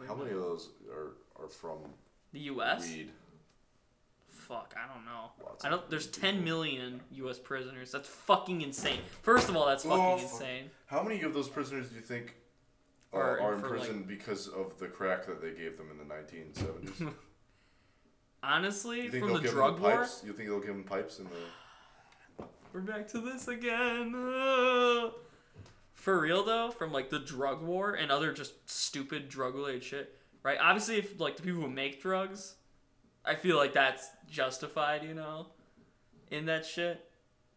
How 0.07 0.15
many 0.15 0.31
of 0.31 0.39
those 0.39 0.71
are 0.91 1.17
are 1.41 1.49
from 1.49 1.79
The 2.33 2.41
US? 2.41 2.89
weed? 2.89 3.11
Fuck, 4.29 4.75
I 4.77 4.93
don't 4.93 5.05
know. 5.05 5.31
Lots 5.45 5.65
I 5.65 5.71
don't 5.71 5.89
there's 5.91 6.07
weed 6.07 6.15
10 6.15 6.31
people. 6.35 6.45
million 6.45 7.01
US 7.13 7.39
prisoners. 7.39 7.93
That's 7.93 8.09
fucking 8.09 8.63
insane. 8.63 9.01
First 9.23 9.49
of 9.49 9.57
all, 9.57 9.67
that's 9.67 9.85
fucking 9.85 10.01
Oh, 10.01 10.19
insane. 10.19 10.71
How 10.87 11.03
many 11.03 11.23
of 11.23 11.35
those 11.35 11.49
prisoners 11.49 11.89
do 11.89 11.95
you 11.97 12.01
think 12.01 12.35
Are 13.13 13.39
are, 13.41 13.55
in 13.55 13.63
prison 13.63 14.05
because 14.09 14.49
of 14.49 14.77
the 14.79 14.89
crack 14.89 15.27
that 15.27 15.41
they 15.41 15.53
gave 15.53 15.77
them 15.77 15.89
in 15.93 15.99
the 15.99 16.15
1970s? 16.15 17.13
Honestly, 18.43 19.03
You 19.03 19.11
think 19.11 19.25
from 19.25 19.29
they'll 19.33 19.39
the 19.39 19.45
give 19.45 19.53
drug 19.53 19.81
war, 19.81 19.99
pipes? 19.99 20.23
You 20.25 20.33
think 20.33 20.49
they'll 20.49 20.61
give 20.61 20.69
them 20.69 20.85
pipes 20.85 21.19
in 21.19 21.27
the? 21.27 22.45
we're 22.73 22.81
back 22.81 23.09
to 23.09 23.19
this 23.19 23.49
again. 23.49 24.13
For 25.95 26.19
real 26.19 26.43
though, 26.45 26.71
from 26.71 26.93
like 26.93 27.11
the 27.11 27.19
drug 27.19 27.63
war 27.63 27.93
and 27.93 28.11
other 28.11 28.33
just 28.33 28.55
stupid 28.71 29.29
drug 29.29 29.55
related 29.55 29.85
shit, 29.85 30.17
right? 30.43 30.57
Obviously, 30.59 30.97
if 30.97 31.21
like 31.21 31.37
the 31.37 31.43
people 31.43 31.61
who 31.61 31.69
make 31.69 32.01
drugs, 32.01 32.55
I 33.25 33.35
feel 33.35 33.57
like 33.59 33.75
that's 33.75 34.09
justified, 34.31 35.05
you 35.05 35.13
know, 35.13 35.49
in 36.31 36.47
that 36.47 36.65
shit. 36.65 37.05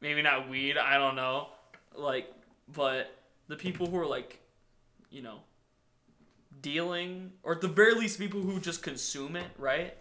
Maybe 0.01 0.21
not 0.21 0.49
weed, 0.49 0.77
I 0.77 0.97
don't 0.97 1.15
know, 1.15 1.47
like, 1.95 2.29
but 2.75 3.15
the 3.47 3.55
people 3.55 3.87
who 3.87 3.97
are 3.97 4.05
like, 4.05 4.41
you 5.09 5.21
know, 5.21 5.39
dealing, 6.61 7.31
or 7.43 7.53
at 7.53 7.61
the 7.61 7.69
very 7.69 7.93
least, 7.93 8.19
people 8.19 8.41
who 8.41 8.59
just 8.59 8.83
consume 8.83 9.37
it, 9.37 9.45
right? 9.57 9.95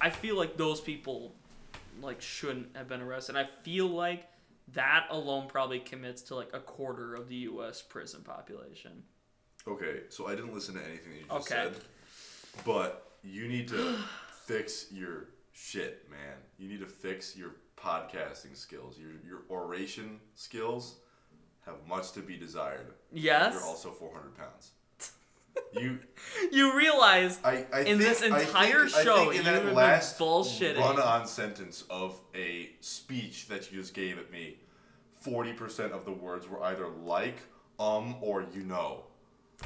I 0.00 0.10
feel 0.10 0.36
like 0.36 0.56
those 0.56 0.80
people 0.80 1.34
like 2.02 2.20
shouldn't 2.20 2.76
have 2.76 2.88
been 2.88 3.00
arrested. 3.00 3.36
And 3.36 3.46
I 3.46 3.50
feel 3.62 3.86
like 3.86 4.26
that 4.72 5.06
alone 5.10 5.46
probably 5.48 5.78
commits 5.80 6.22
to 6.22 6.34
like 6.34 6.50
a 6.52 6.60
quarter 6.60 7.14
of 7.14 7.28
the 7.28 7.36
U.S. 7.36 7.82
prison 7.82 8.22
population. 8.22 9.02
Okay, 9.66 10.00
so 10.10 10.26
I 10.26 10.34
didn't 10.34 10.52
listen 10.54 10.74
to 10.74 10.80
anything 10.84 11.12
that 11.12 11.18
you 11.20 11.26
just 11.28 11.50
Okay. 11.52 11.72
said, 11.72 12.64
but 12.64 13.12
you 13.22 13.48
need 13.48 13.68
to 13.68 13.96
fix 14.46 14.86
your 14.92 15.28
shit, 15.52 16.08
man. 16.10 16.36
You 16.58 16.68
need 16.68 16.80
to 16.80 16.86
fix 16.86 17.36
your 17.36 17.52
podcasting 17.76 18.56
skills. 18.56 18.98
Your 18.98 19.10
your 19.26 19.42
oration 19.50 20.20
skills 20.34 20.96
have 21.64 21.76
much 21.88 22.12
to 22.12 22.20
be 22.20 22.36
desired. 22.36 22.92
Yes. 23.12 23.54
You're 23.54 23.64
also 23.64 23.90
400 23.90 24.36
pounds. 24.36 24.72
You, 25.72 25.98
You 26.52 26.76
realize 26.76 27.38
I, 27.44 27.66
I 27.72 27.80
In 27.80 27.98
think, 27.98 28.00
this 28.00 28.22
I 28.22 28.26
entire 28.40 28.86
think, 28.86 28.96
I 28.96 29.04
show, 29.04 29.16
think 29.30 29.40
in 29.40 29.46
you 29.46 29.52
that 29.52 29.74
last 29.74 30.18
bullshitting. 30.18 30.78
run-on 30.78 31.26
sentence 31.26 31.84
of 31.90 32.20
a 32.34 32.70
speech 32.80 33.48
that 33.48 33.70
you 33.72 33.80
just 33.80 33.94
gave 33.94 34.18
at 34.18 34.30
me, 34.30 34.56
40% 35.24 35.92
of 35.92 36.04
the 36.04 36.12
words 36.12 36.48
were 36.48 36.62
either 36.64 36.86
like, 36.88 37.36
um, 37.80 38.16
or 38.20 38.44
you 38.54 38.62
know. 38.62 39.04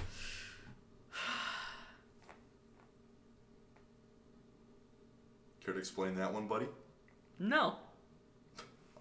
Care 5.64 5.74
to 5.74 5.78
explain 5.80 6.14
that 6.16 6.32
one, 6.32 6.46
buddy? 6.46 6.66
no. 7.38 7.76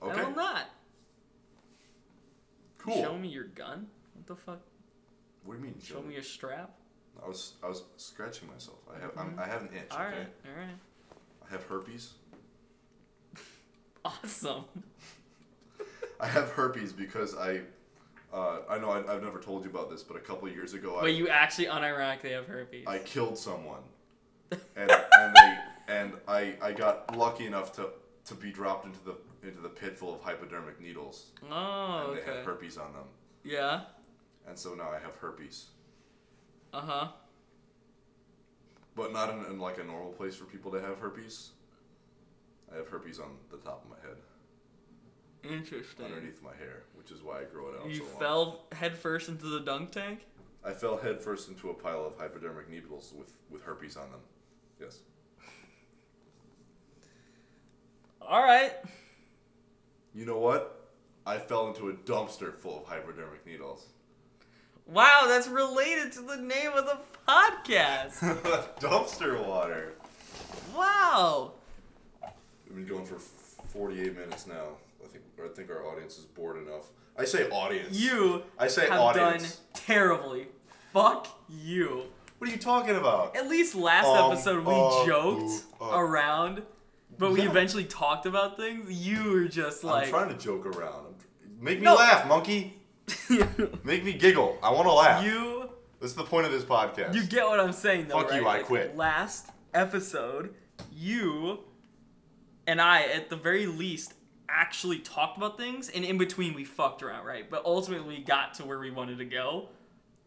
Okay. 0.02 0.22
I 0.22 0.24
will 0.26 0.36
not. 0.36 0.66
Cool. 2.78 3.02
Show 3.02 3.18
me 3.18 3.30
your 3.30 3.46
gun. 3.46 3.88
What 4.14 4.28
the 4.28 4.36
fuck? 4.36 4.60
What 5.48 5.54
do 5.54 5.60
you 5.60 5.66
mean? 5.66 5.82
Show 5.82 6.02
me 6.02 6.14
your 6.14 6.24
strap. 6.24 6.72
I 7.24 7.26
was 7.26 7.54
I 7.64 7.70
was 7.70 7.84
scratching 7.96 8.50
myself. 8.50 8.80
I 8.94 9.00
have 9.00 9.12
I'm, 9.18 9.40
I 9.40 9.48
have 9.48 9.62
an 9.62 9.70
itch. 9.74 9.92
All 9.92 10.00
right, 10.00 10.14
okay. 10.14 10.28
all 10.46 10.60
right. 10.60 10.76
I 11.48 11.52
have 11.52 11.64
herpes. 11.64 12.12
Awesome. 14.04 14.66
I 16.20 16.28
have 16.28 16.50
herpes 16.52 16.92
because 16.92 17.34
I. 17.36 17.62
Uh, 18.34 18.58
I 18.70 18.78
know 18.78 18.90
I, 18.90 19.14
I've 19.14 19.24
never 19.24 19.40
told 19.40 19.64
you 19.64 19.70
about 19.70 19.90
this, 19.90 20.04
but 20.04 20.18
a 20.18 20.20
couple 20.20 20.50
years 20.50 20.74
ago, 20.74 20.98
I, 20.98 21.04
Wait, 21.04 21.16
you 21.16 21.30
actually 21.30 21.68
unironically 21.68 22.34
have 22.34 22.46
herpes. 22.46 22.86
I 22.86 22.98
killed 23.00 23.38
someone, 23.38 23.80
and 24.52 24.92
and 24.92 25.36
they 25.36 25.58
and 25.88 26.14
I 26.28 26.56
I 26.62 26.74
got 26.74 27.16
lucky 27.16 27.46
enough 27.46 27.72
to 27.78 27.92
to 28.26 28.36
be 28.36 28.52
dropped 28.52 28.86
into 28.86 29.00
the 29.06 29.16
into 29.48 29.62
the 29.62 29.70
pit 29.70 29.98
full 29.98 30.14
of 30.14 30.20
hypodermic 30.22 30.82
needles, 30.82 31.28
oh, 31.50 32.08
and 32.10 32.18
they 32.18 32.22
okay. 32.22 32.36
had 32.36 32.46
herpes 32.46 32.78
on 32.78 32.92
them, 32.92 33.06
Yeah. 33.46 33.84
And 34.48 34.58
so 34.58 34.74
now 34.74 34.90
I 34.90 35.00
have 35.00 35.16
herpes, 35.16 35.66
Uh 36.74 36.82
huh. 36.82 37.08
but 38.96 39.12
not 39.14 39.30
in, 39.30 39.46
in 39.52 39.60
like 39.60 39.78
a 39.80 39.84
normal 39.84 40.12
place 40.12 40.36
for 40.36 40.46
people 40.46 40.72
to 40.72 40.82
have 40.82 41.00
herpes. 41.00 41.52
I 42.74 42.78
have 42.78 42.88
herpes 42.90 43.20
on 43.20 43.38
the 43.52 43.58
top 43.58 43.84
of 43.86 43.90
my 43.90 43.98
head, 44.08 44.18
Interesting. 45.44 46.06
underneath 46.06 46.42
my 46.44 46.54
hair, 46.58 46.84
which 46.96 47.12
is 47.12 47.22
why 47.24 47.40
I 47.42 47.44
grow 47.46 47.70
it 47.70 47.76
out 47.82 47.90
You 47.90 47.98
so 48.00 48.04
long. 48.06 48.20
fell 48.20 48.62
headfirst 48.74 49.30
into 49.30 49.46
the 49.48 49.60
dunk 49.62 49.92
tank. 49.92 50.26
I 50.66 50.74
fell 50.74 50.98
headfirst 50.98 51.48
into 51.48 51.70
a 51.70 51.74
pile 51.74 52.04
of 52.06 52.18
hypodermic 52.18 52.70
needles 52.70 53.14
with 53.18 53.32
with 53.50 53.62
herpes 53.64 53.96
on 53.96 54.12
them. 54.12 54.20
Yes. 54.82 55.00
All 58.22 58.44
right. 58.44 58.74
You 60.14 60.26
know 60.26 60.40
what? 60.40 60.90
I 61.26 61.38
fell 61.38 61.68
into 61.70 61.90
a 61.90 61.94
dumpster 61.94 62.54
full 62.54 62.80
of 62.80 62.86
hypodermic 62.86 63.46
needles. 63.46 63.86
Wow, 64.88 65.26
that's 65.28 65.48
related 65.48 66.12
to 66.14 66.22
the 66.22 66.38
name 66.38 66.72
of 66.74 66.86
the 66.86 66.98
podcast. 67.28 68.20
dumpster 68.80 69.46
water. 69.46 69.94
wow. 70.76 71.52
We've 72.68 72.76
been 72.76 72.86
going 72.86 73.06
for 73.06 73.18
48 73.18 74.16
minutes 74.16 74.48
now. 74.48 74.64
I 75.04 75.08
think 75.08 75.24
I 75.44 75.48
think 75.56 75.70
our 75.70 75.86
audience 75.88 76.18
is 76.18 76.26
bored 76.26 76.58
enough. 76.66 76.86
I 77.18 77.26
say 77.26 77.50
audience. 77.50 77.98
You 78.00 78.44
I 78.58 78.68
say 78.68 78.88
have 78.88 79.00
audience. 79.00 79.56
done 79.56 79.64
terribly. 79.74 80.48
Fuck 80.94 81.28
you. 81.50 82.04
What 82.38 82.50
are 82.50 82.54
you 82.54 82.60
talking 82.60 82.96
about? 82.96 83.36
At 83.36 83.50
least 83.50 83.76
last 83.76 84.06
Um, 84.08 84.32
episode 84.32 84.66
we 84.66 84.74
uh, 84.74 85.06
joked 85.06 85.64
uh, 85.82 85.90
uh. 85.96 86.00
around, 86.00 86.62
but 87.18 87.32
we 87.32 87.42
Yeah. 87.42 87.50
eventually 87.50 87.86
talked 87.86 88.26
about 88.26 88.58
things. 88.58 88.92
You 88.92 89.32
were 89.32 89.46
just 89.46 89.84
like, 89.84 90.06
I'm 90.06 90.10
trying 90.12 90.30
to 90.30 90.36
joke 90.38 90.66
around. 90.66 91.16
Make 91.60 91.80
me 91.80 91.86
No. 91.86 91.96
laugh, 91.96 92.28
monkey. 92.28 92.77
Make 93.84 94.04
me 94.04 94.14
giggle. 94.14 94.58
I 94.62 94.72
want 94.72 94.88
to 94.88 94.94
laugh. 94.94 95.24
you 95.24 95.70
This 96.00 96.12
is 96.12 96.18
the 96.18 96.24
point 96.24 96.46
of 96.46 96.52
this 96.52 96.64
podcast. 96.64 97.14
you 97.14 97.24
get 97.24 97.46
what 97.46 97.60
I'm 97.60 97.74
saying 97.74 98.08
though, 98.08 98.22
Fuck 98.22 98.34
you, 98.34 98.42
right? 98.46 98.48
I 98.48 98.58
Like, 98.58 98.66
quit. 98.66 98.96
Last 98.98 99.50
episode, 99.74 100.54
you 100.94 101.60
and 102.66 102.82
I, 102.82 103.04
at 103.04 103.30
the 103.30 103.36
very 103.36 103.66
least, 103.66 104.14
actually 104.50 105.00
talked 105.00 105.38
about 105.38 105.58
things, 105.58 105.90
and 105.90 106.04
in 106.04 106.18
between 106.18 106.54
we 106.54 106.66
fucked 106.66 107.02
around, 107.04 107.26
right? 107.26 107.50
But 107.50 107.66
ultimately 107.66 108.18
we 108.18 108.24
got 108.24 108.54
to 108.56 108.66
where 108.66 108.80
we 108.80 108.92
wanted 108.92 109.18
to 109.20 109.26
go. 109.26 109.70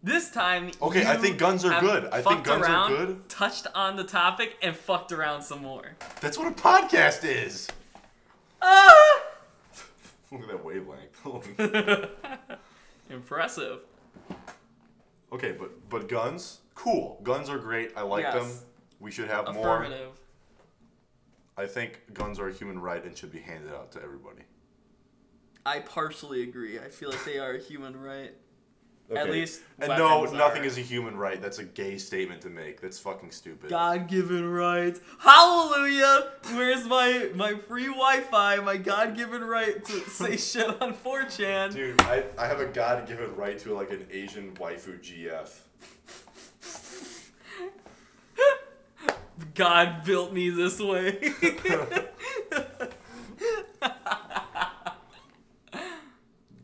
This 0.03 0.31
time, 0.31 0.71
Okay, 0.81 1.05
I 1.05 1.17
think 1.17 1.37
guns 1.37 1.63
are 1.67 1.79
good. 1.79 2.07
I 2.07 2.23
think 2.23 2.45
guns 2.45 2.67
are 2.67 2.89
good. 2.89 3.29
Touched 3.29 3.67
on 3.75 3.97
the 3.97 4.05
topic 4.05 4.57
and 4.63 4.75
fucked 4.75 5.13
around 5.13 5.43
some 5.43 5.61
more. 5.61 5.95
That's 6.23 6.39
what 6.39 6.49
a 6.49 6.55
podcast 6.55 7.23
is. 7.25 7.69
Ah! 8.63 9.23
Look 10.33 10.43
at 10.43 10.49
that 10.49 10.65
wavelength. 10.65 11.21
Impressive. 13.11 13.81
okay, 15.33 15.53
but 15.53 15.89
but 15.89 16.09
guns, 16.09 16.61
cool. 16.75 17.21
Guns 17.23 17.49
are 17.49 17.59
great. 17.59 17.93
I 17.97 18.03
like 18.03 18.25
them. 18.25 18.51
We 19.01 19.11
should 19.11 19.29
have 19.29 19.53
more. 19.55 19.79
Affirmative. 19.79 20.13
I 21.57 21.67
think 21.67 22.15
guns 22.15 22.39
are 22.39 22.49
a 22.49 22.53
human 22.53 22.79
right 22.79 23.05
and 23.05 23.17
should 23.17 23.33
be 23.33 23.41
handed 23.41 23.75
out 23.75 23.93
to 23.93 24.03
everybody. 24.03 24.43
I 25.67 25.81
partially 25.81 26.43
agree. 26.43 26.79
I 26.79 26.89
feel 26.89 27.11
like 27.11 27.25
they 27.25 27.39
are 27.39 27.53
a 27.53 27.59
human 27.61 28.01
right. 28.01 28.33
At 29.17 29.31
least 29.31 29.61
And 29.81 29.89
no, 29.89 30.21
weapons 30.21 30.39
nothing 30.39 30.63
are. 30.63 30.67
is 30.67 30.79
a 30.79 30.83
human 30.83 31.17
right. 31.17 31.41
That's 31.43 31.59
a 31.59 31.65
gay 31.65 31.99
statement 31.99 32.43
to 32.43 32.51
make. 32.51 32.81
That's 32.81 32.99
fucking 32.99 33.33
stupid. 33.33 33.71
God-given 33.71 34.49
rights. 34.49 35.01
Hallelujah! 35.19 36.31
Where's 36.53 36.85
my 36.87 37.31
my 37.35 37.55
free 37.57 37.87
Wi-Fi? 37.87 38.57
My 38.57 38.77
God-given 38.77 39.43
right 39.43 39.85
to 39.85 39.93
say 40.11 40.37
shit 40.39 40.81
on 40.81 40.95
4chan. 40.95 41.73
Dude, 41.73 42.01
I, 42.03 42.25
I 42.39 42.47
have 42.47 42.61
a 42.61 42.67
God 42.67 43.09
given 43.09 43.35
right 43.35 43.59
to 43.61 43.75
like 43.75 43.91
an 43.91 44.07
Asian 44.13 44.53
waifu 44.55 45.01
GF. 45.01 45.51
God 49.55 50.05
built 50.05 50.33
me 50.33 50.51
this 50.51 50.79
way. 50.79 51.19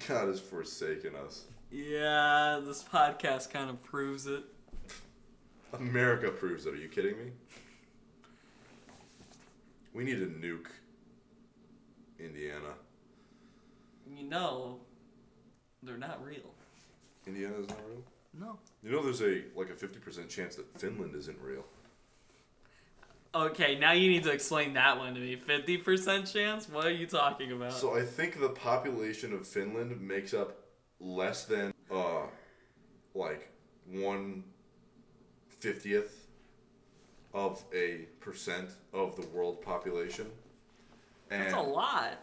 God 0.06 0.28
has 0.28 0.38
forsaken 0.40 1.14
us. 1.16 1.44
Yeah, 1.76 2.60
this 2.64 2.82
podcast 2.82 3.50
kind 3.50 3.68
of 3.68 3.82
proves 3.82 4.26
it. 4.26 4.44
America 5.74 6.30
proves 6.30 6.64
it. 6.64 6.72
Are 6.72 6.76
you 6.76 6.88
kidding 6.88 7.18
me? 7.18 7.32
We 9.92 10.04
need 10.04 10.18
to 10.20 10.26
nuke 10.26 10.68
Indiana. 12.18 12.74
You 14.10 14.24
know, 14.26 14.78
they're 15.82 15.98
not 15.98 16.24
real. 16.24 16.54
Indiana's 17.26 17.68
not 17.68 17.80
real? 17.86 18.02
No. 18.38 18.58
You 18.82 18.92
know 18.92 19.02
there's 19.02 19.20
a 19.20 19.42
like 19.54 19.68
a 19.68 19.74
50% 19.74 20.28
chance 20.30 20.56
that 20.56 20.80
Finland 20.80 21.14
isn't 21.14 21.38
real. 21.42 21.64
Okay, 23.34 23.78
now 23.78 23.92
you 23.92 24.08
need 24.08 24.22
to 24.22 24.30
explain 24.30 24.72
that 24.74 24.96
one 24.96 25.12
to 25.12 25.20
me. 25.20 25.36
50% 25.36 26.32
chance? 26.32 26.70
What 26.70 26.86
are 26.86 26.90
you 26.90 27.06
talking 27.06 27.52
about? 27.52 27.74
So 27.74 27.94
I 27.94 28.02
think 28.02 28.40
the 28.40 28.48
population 28.48 29.34
of 29.34 29.46
Finland 29.46 30.00
makes 30.00 30.32
up 30.32 30.65
less 31.00 31.44
than 31.44 31.72
uh 31.90 32.22
like 33.14 33.50
one 33.90 34.42
fiftieth 35.48 36.26
of 37.34 37.62
a 37.74 38.06
percent 38.20 38.70
of 38.92 39.16
the 39.16 39.26
world 39.28 39.60
population. 39.62 40.26
And 41.30 41.42
That's 41.42 41.54
a 41.54 41.60
lot. 41.60 42.18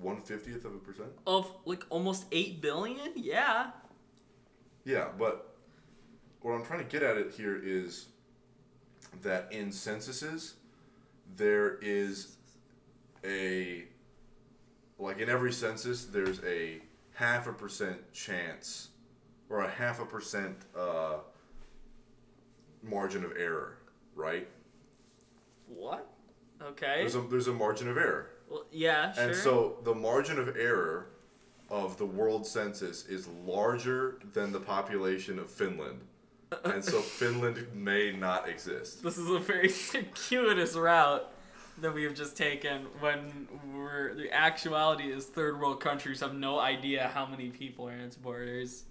one 0.00 0.22
fiftieth 0.22 0.64
of 0.64 0.74
a 0.74 0.78
percent? 0.78 1.08
Of 1.26 1.50
like 1.64 1.84
almost 1.90 2.26
8 2.30 2.60
billion? 2.60 3.12
Yeah. 3.16 3.70
Yeah, 4.84 5.08
but 5.18 5.54
what 6.40 6.52
I'm 6.52 6.64
trying 6.64 6.80
to 6.80 6.84
get 6.90 7.02
at 7.02 7.16
it 7.16 7.32
here 7.36 7.60
is 7.62 8.06
that 9.22 9.52
in 9.52 9.72
censuses 9.72 10.54
there 11.36 11.78
is 11.80 12.36
a 13.24 13.84
like 14.98 15.18
in 15.18 15.28
every 15.28 15.52
census 15.52 16.04
there's 16.06 16.40
a 16.44 16.80
half 17.14 17.46
a 17.46 17.52
percent 17.52 18.12
chance 18.12 18.88
or 19.48 19.62
a 19.62 19.70
half 19.70 20.00
a 20.00 20.06
percent 20.06 20.56
uh, 20.76 21.16
margin 22.82 23.24
of 23.24 23.32
error, 23.36 23.78
right? 24.14 24.48
What? 25.66 26.06
Okay. 26.62 26.96
There's 27.00 27.14
a 27.14 27.20
there's 27.22 27.48
a 27.48 27.52
margin 27.52 27.88
of 27.88 27.96
error. 27.96 28.30
well, 28.50 28.64
yeah, 28.70 29.12
sure. 29.12 29.24
And 29.24 29.34
so 29.34 29.76
the 29.84 29.94
margin 29.94 30.38
of 30.38 30.56
error 30.56 31.06
of 31.70 31.96
the 31.96 32.06
world 32.06 32.46
census 32.46 33.06
is 33.06 33.26
larger 33.46 34.18
than 34.32 34.52
the 34.52 34.60
population 34.60 35.38
of 35.38 35.50
Finland. 35.50 36.00
And 36.64 36.84
so 36.84 37.00
Finland 37.00 37.66
may 37.74 38.12
not 38.12 38.48
exist. 38.48 39.02
this 39.02 39.16
is 39.18 39.30
a 39.30 39.38
very 39.38 39.68
circuitous 39.90 40.74
route 40.76 41.31
that 41.78 41.94
we 41.94 42.04
have 42.04 42.14
just 42.14 42.36
taken 42.36 42.82
when 43.00 43.48
we're 43.74 44.14
the 44.14 44.32
actuality 44.32 45.10
is 45.10 45.26
third 45.26 45.58
world 45.58 45.80
countries 45.80 46.20
have 46.20 46.34
no 46.34 46.58
idea 46.58 47.10
how 47.14 47.26
many 47.26 47.48
people 47.48 47.88
are 47.88 47.92
in 47.92 48.00
its 48.00 48.16
borders. 48.16 48.84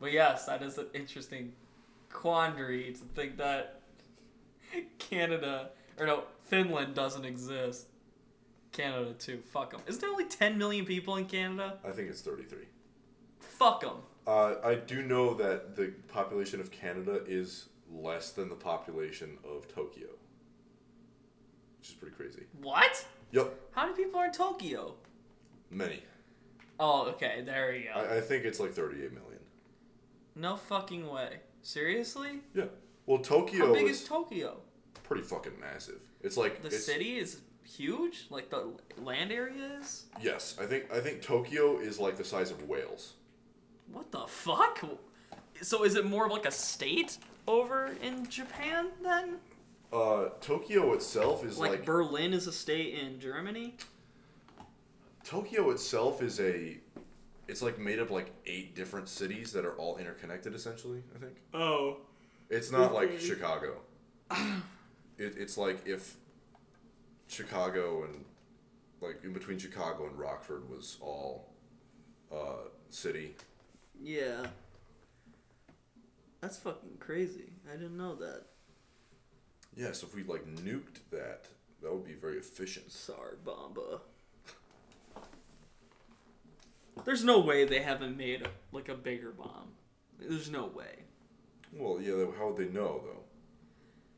But 0.00 0.12
yes, 0.12 0.46
that 0.46 0.62
is 0.62 0.78
an 0.78 0.86
interesting 0.94 1.52
quandary 2.10 2.92
to 2.92 3.00
think 3.14 3.36
that 3.36 3.82
Canada 4.98 5.70
or 5.98 6.06
no 6.06 6.24
Finland 6.44 6.94
doesn't 6.94 7.24
exist. 7.24 7.86
Canada 8.72 9.12
too. 9.14 9.42
Fuck 9.52 9.72
them. 9.72 9.80
Isn't 9.86 10.00
there 10.00 10.10
only 10.10 10.26
10 10.26 10.58
million 10.58 10.84
people 10.84 11.16
in 11.16 11.24
Canada? 11.24 11.78
I 11.84 11.90
think 11.90 12.10
it's 12.10 12.20
33. 12.20 12.58
Fuck 13.40 13.80
them. 13.80 13.96
Uh, 14.26 14.56
I 14.62 14.74
do 14.74 15.02
know 15.02 15.34
that 15.34 15.74
the 15.74 15.92
population 16.08 16.60
of 16.60 16.70
Canada 16.70 17.22
is 17.26 17.66
less 17.90 18.30
than 18.32 18.48
the 18.48 18.54
population 18.54 19.38
of 19.42 19.66
Tokyo, 19.74 20.08
which 21.88 21.94
is 21.94 22.00
pretty 22.00 22.16
crazy. 22.16 22.46
What? 22.62 23.06
Yep, 23.32 23.54
How 23.72 23.84
many 23.86 23.96
people 24.04 24.20
are 24.20 24.26
in 24.26 24.32
Tokyo? 24.32 24.94
many. 25.70 26.02
Oh, 26.80 27.06
okay. 27.08 27.42
There 27.44 27.74
you 27.74 27.88
go. 27.92 28.00
I, 28.00 28.16
I 28.18 28.20
think 28.20 28.44
it's 28.44 28.60
like 28.60 28.72
38 28.72 29.12
million. 29.12 29.40
no 30.36 30.56
fucking 30.56 31.08
way. 31.10 31.40
Seriously? 31.62 32.40
Yeah. 32.54 32.64
Well, 33.06 33.18
Tokyo 33.18 33.66
How 33.66 33.72
big 33.74 33.86
is 33.86 34.02
is 34.02 34.08
Tokyo? 34.08 34.58
pretty 35.02 35.22
fucking 35.22 35.58
massive. 35.60 36.00
It's 36.22 36.36
like 36.36 36.62
The 36.62 36.68
it's, 36.68 36.84
city 36.84 37.16
is 37.18 37.40
huge. 37.64 38.26
Like 38.30 38.48
the 38.50 38.68
land 39.02 39.32
area 39.32 39.78
is. 39.80 40.04
Yes, 40.22 40.56
I 40.60 40.66
think 40.66 40.92
I 40.92 41.00
think 41.00 41.20
Tokyo 41.22 41.78
is 41.78 41.98
like 41.98 42.16
the 42.16 42.24
size 42.24 42.50
of 42.50 42.62
Wales. 42.68 43.14
What 43.92 44.10
the 44.12 44.26
fuck? 44.26 44.82
So 45.62 45.84
is 45.84 45.96
it 45.96 46.04
more 46.06 46.26
of 46.26 46.32
like 46.32 46.46
a 46.46 46.50
state 46.52 47.18
over 47.46 47.90
in 48.02 48.28
Japan 48.28 48.88
then? 49.02 49.36
Uh, 49.92 50.28
Tokyo 50.40 50.92
itself 50.92 51.44
is 51.44 51.58
Like, 51.58 51.70
like, 51.70 51.84
Berlin 51.84 52.32
is 52.34 52.46
a 52.46 52.52
state 52.52 52.94
in 52.94 53.18
Germany? 53.20 53.74
Tokyo 55.24 55.70
itself 55.70 56.22
is 56.22 56.40
a. 56.40 56.78
It's 57.48 57.62
like 57.62 57.78
made 57.78 57.98
up 57.98 58.10
like 58.10 58.30
eight 58.44 58.74
different 58.74 59.08
cities 59.08 59.52
that 59.52 59.64
are 59.64 59.72
all 59.76 59.96
interconnected. 59.96 60.54
Essentially, 60.54 61.02
I 61.14 61.18
think 61.18 61.36
Oh. 61.54 61.98
it's 62.50 62.70
not 62.70 62.92
like 62.92 63.18
Chicago. 63.18 63.80
it, 64.30 65.34
it's 65.38 65.56
like 65.56 65.86
if 65.86 66.16
Chicago 67.28 68.04
and 68.04 68.24
like 69.00 69.20
in 69.24 69.32
between 69.32 69.58
Chicago 69.58 70.06
and 70.06 70.18
Rockford 70.18 70.68
was 70.68 70.98
all 71.00 71.48
uh, 72.30 72.68
city. 72.90 73.34
Yeah. 73.98 74.46
That's 76.42 76.58
fucking 76.58 76.98
crazy. 77.00 77.52
I 77.68 77.76
didn't 77.76 77.96
know 77.96 78.14
that. 78.16 78.44
Yeah, 79.78 79.92
so 79.92 80.08
if 80.08 80.14
we 80.14 80.24
like 80.24 80.44
nuked 80.44 80.98
that, 81.12 81.44
that 81.82 81.92
would 81.92 82.04
be 82.04 82.14
very 82.14 82.36
efficient. 82.36 82.90
Sorry, 82.90 83.36
Bomba. 83.44 84.00
There's 87.04 87.22
no 87.22 87.38
way 87.38 87.64
they 87.64 87.80
haven't 87.80 88.16
made 88.16 88.44
like 88.72 88.88
a 88.88 88.96
bigger 88.96 89.30
bomb. 89.30 89.68
There's 90.18 90.50
no 90.50 90.66
way. 90.66 91.04
Well, 91.72 92.00
yeah, 92.02 92.24
how 92.36 92.48
would 92.48 92.56
they 92.56 92.72
know 92.72 93.02
though? 93.04 93.22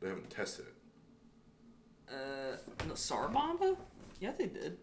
They 0.01 0.09
haven't 0.09 0.31
tested 0.31 0.65
it. 0.65 2.11
Uh, 2.11 2.57
no, 2.87 2.95
Tsar 2.95 3.29
Bomba? 3.29 3.75
Yeah, 4.19 4.31
they 4.35 4.47
did. 4.47 4.77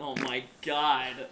Oh 0.00 0.16
my 0.16 0.42
god. 0.62 1.28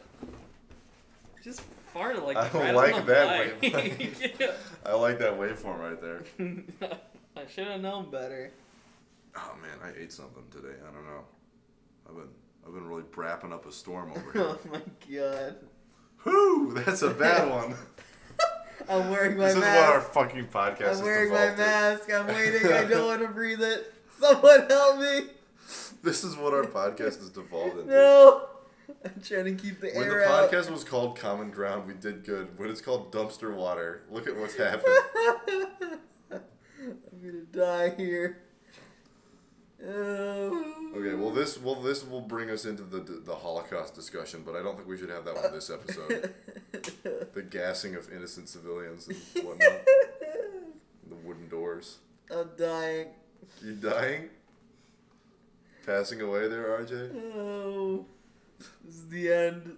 Just 1.42 1.60
farted 1.92 2.24
like 2.24 2.36
I 2.36 2.48
right 2.50 2.74
like 2.74 3.06
that 3.06 3.60
waveform. 3.60 4.52
I 4.86 4.94
like 4.94 5.18
that 5.18 5.36
waveform 5.36 5.80
right 5.80 6.00
there. 6.00 6.22
I 7.36 7.46
should 7.48 7.66
have 7.68 7.80
known 7.80 8.10
better. 8.10 8.52
Oh 9.36 9.54
man, 9.60 9.78
I 9.84 10.00
ate 10.00 10.12
something 10.12 10.42
today. 10.50 10.74
I 10.88 10.92
don't 10.92 11.04
know. 11.04 11.24
I've 12.08 12.14
been 12.16 12.28
I've 12.66 12.72
been 12.74 12.86
really 12.88 13.04
brapping 13.10 13.52
up 13.52 13.66
a 13.66 13.72
storm 13.72 14.10
over 14.12 14.32
here. 14.32 14.42
Oh 14.42 14.58
my 14.70 14.80
god. 15.14 15.56
Whoo, 16.24 16.72
that's 16.74 17.02
a 17.02 17.10
bad 17.10 17.50
one. 17.50 17.74
I'm 18.88 19.10
wearing 19.10 19.36
my 19.36 19.44
mask. 19.52 19.54
this 19.56 19.64
is 19.64 19.74
what 19.76 19.92
our 19.92 20.00
fucking 20.00 20.46
podcast 20.46 20.90
is 20.92 20.98
I'm 21.00 21.04
wearing 21.04 21.32
my 21.32 21.46
to. 21.48 21.56
mask. 21.56 22.12
I'm 22.12 22.26
waiting. 22.28 22.72
I 22.72 22.84
don't 22.84 23.06
want 23.08 23.22
to 23.22 23.28
breathe 23.28 23.62
it. 23.62 23.92
Someone 24.18 24.66
help 24.68 24.98
me. 25.00 25.20
This 26.02 26.22
is 26.24 26.36
what 26.36 26.54
our 26.54 26.62
podcast 26.64 27.20
is 27.20 27.30
devolved 27.30 27.78
into. 27.78 27.90
No. 27.92 28.46
I'm 29.04 29.20
trying 29.22 29.44
to 29.44 29.54
keep 29.54 29.80
the 29.80 29.92
air. 29.94 30.00
When 30.00 30.08
the 30.08 30.24
out. 30.28 30.50
podcast 30.50 30.70
was 30.70 30.84
called 30.84 31.18
Common 31.18 31.50
Ground, 31.50 31.86
we 31.88 31.94
did 31.94 32.24
good. 32.24 32.56
When 32.58 32.70
it's 32.70 32.80
called 32.80 33.12
Dumpster 33.12 33.52
Water, 33.54 34.02
look 34.10 34.26
at 34.28 34.36
what's 34.36 34.54
happened. 34.56 34.94
Gonna 37.26 37.44
die 37.50 37.92
here. 37.96 38.38
Oh. 39.84 40.92
Okay, 40.96 41.14
well 41.14 41.30
this 41.30 41.60
well 41.60 41.74
this 41.74 42.06
will 42.06 42.20
bring 42.20 42.50
us 42.50 42.64
into 42.64 42.84
the 42.84 43.00
the 43.00 43.34
Holocaust 43.34 43.94
discussion, 43.94 44.42
but 44.46 44.54
I 44.54 44.62
don't 44.62 44.76
think 44.76 44.88
we 44.88 44.96
should 44.96 45.10
have 45.10 45.24
that 45.24 45.34
one 45.34 45.52
this 45.52 45.68
episode. 45.68 46.32
the 47.34 47.42
gassing 47.42 47.96
of 47.96 48.12
innocent 48.12 48.48
civilians 48.48 49.08
and 49.08 49.16
whatnot. 49.44 49.58
the 51.08 51.16
wooden 51.24 51.48
doors. 51.48 51.98
I'm 52.30 52.50
dying. 52.56 53.08
You 53.62 53.72
dying? 53.72 54.28
Passing 55.84 56.20
away 56.20 56.46
there, 56.48 56.78
RJ? 56.80 57.34
Oh. 57.36 58.06
This 58.84 58.94
is 58.94 59.08
the 59.08 59.32
end 59.32 59.76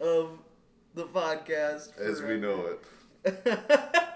of 0.00 0.38
the 0.94 1.04
podcast. 1.04 1.98
As 1.98 2.22
we 2.22 2.38
know 2.38 2.76
it. 3.24 4.04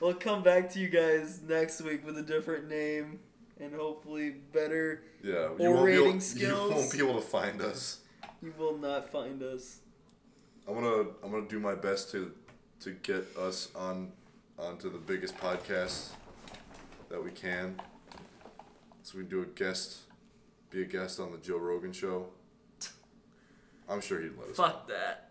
we'll 0.00 0.14
come 0.14 0.42
back 0.42 0.70
to 0.72 0.78
you 0.78 0.88
guys 0.88 1.40
next 1.42 1.80
week 1.82 2.04
with 2.04 2.18
a 2.18 2.22
different 2.22 2.68
name 2.68 3.20
and 3.60 3.74
hopefully 3.74 4.30
better. 4.52 5.02
Yeah. 5.22 5.34
Or 5.34 5.56
won't 5.56 5.60
able, 5.60 5.82
rating 5.82 6.22
You 6.36 6.54
won't 6.54 6.92
be 6.92 6.98
able 6.98 7.14
to 7.14 7.26
find 7.26 7.60
us. 7.60 8.00
You 8.42 8.54
will 8.56 8.78
not 8.78 9.10
find 9.10 9.42
us. 9.42 9.80
I'm 10.66 10.74
gonna 10.74 11.08
I'm 11.22 11.30
gonna 11.30 11.48
do 11.48 11.58
my 11.58 11.74
best 11.74 12.10
to 12.12 12.32
to 12.80 12.90
get 12.90 13.26
us 13.36 13.68
on 13.74 14.12
onto 14.58 14.90
the 14.90 14.98
biggest 14.98 15.36
podcast 15.38 16.10
that 17.08 17.22
we 17.22 17.30
can. 17.30 17.80
So 19.02 19.16
we 19.18 19.24
can 19.24 19.30
do 19.30 19.42
a 19.42 19.46
guest 19.46 20.00
be 20.70 20.82
a 20.82 20.84
guest 20.84 21.18
on 21.18 21.32
the 21.32 21.38
Joe 21.38 21.56
Rogan 21.56 21.92
show. 21.92 22.26
I'm 23.88 24.00
sure 24.00 24.20
he'd 24.20 24.36
let 24.38 24.50
us. 24.50 24.56
Fuck 24.56 24.86
that. 24.88 25.27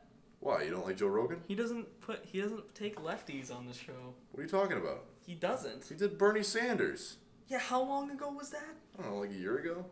Why? 0.48 0.64
You 0.64 0.72
don't 0.72 0.86
like 0.86 0.96
Joe 0.96 1.08
Rogan? 1.08 1.42
He 1.46 1.56
doesn't 1.56 2.00
put. 2.00 2.24
He 2.24 2.40
doesn't 2.40 2.74
take 2.74 2.96
lefties 3.04 3.54
on 3.54 3.68
the 3.68 3.74
show. 3.74 4.14
What 4.32 4.40
are 4.40 4.44
you 4.44 4.50
talking 4.50 4.78
about? 4.78 5.04
He 5.26 5.34
doesn't. 5.34 5.84
He 5.90 5.94
did 5.94 6.18
Bernie 6.18 6.42
Sanders. 6.42 7.18
Yeah. 7.50 7.60
How 7.60 7.84
long 7.84 8.12
ago 8.12 8.30
was 8.30 8.52
that? 8.52 8.76
I 8.98 9.02
don't 9.02 9.12
know, 9.12 9.20
like 9.20 9.32
a 9.32 9.34
year 9.34 9.58
ago? 9.58 9.84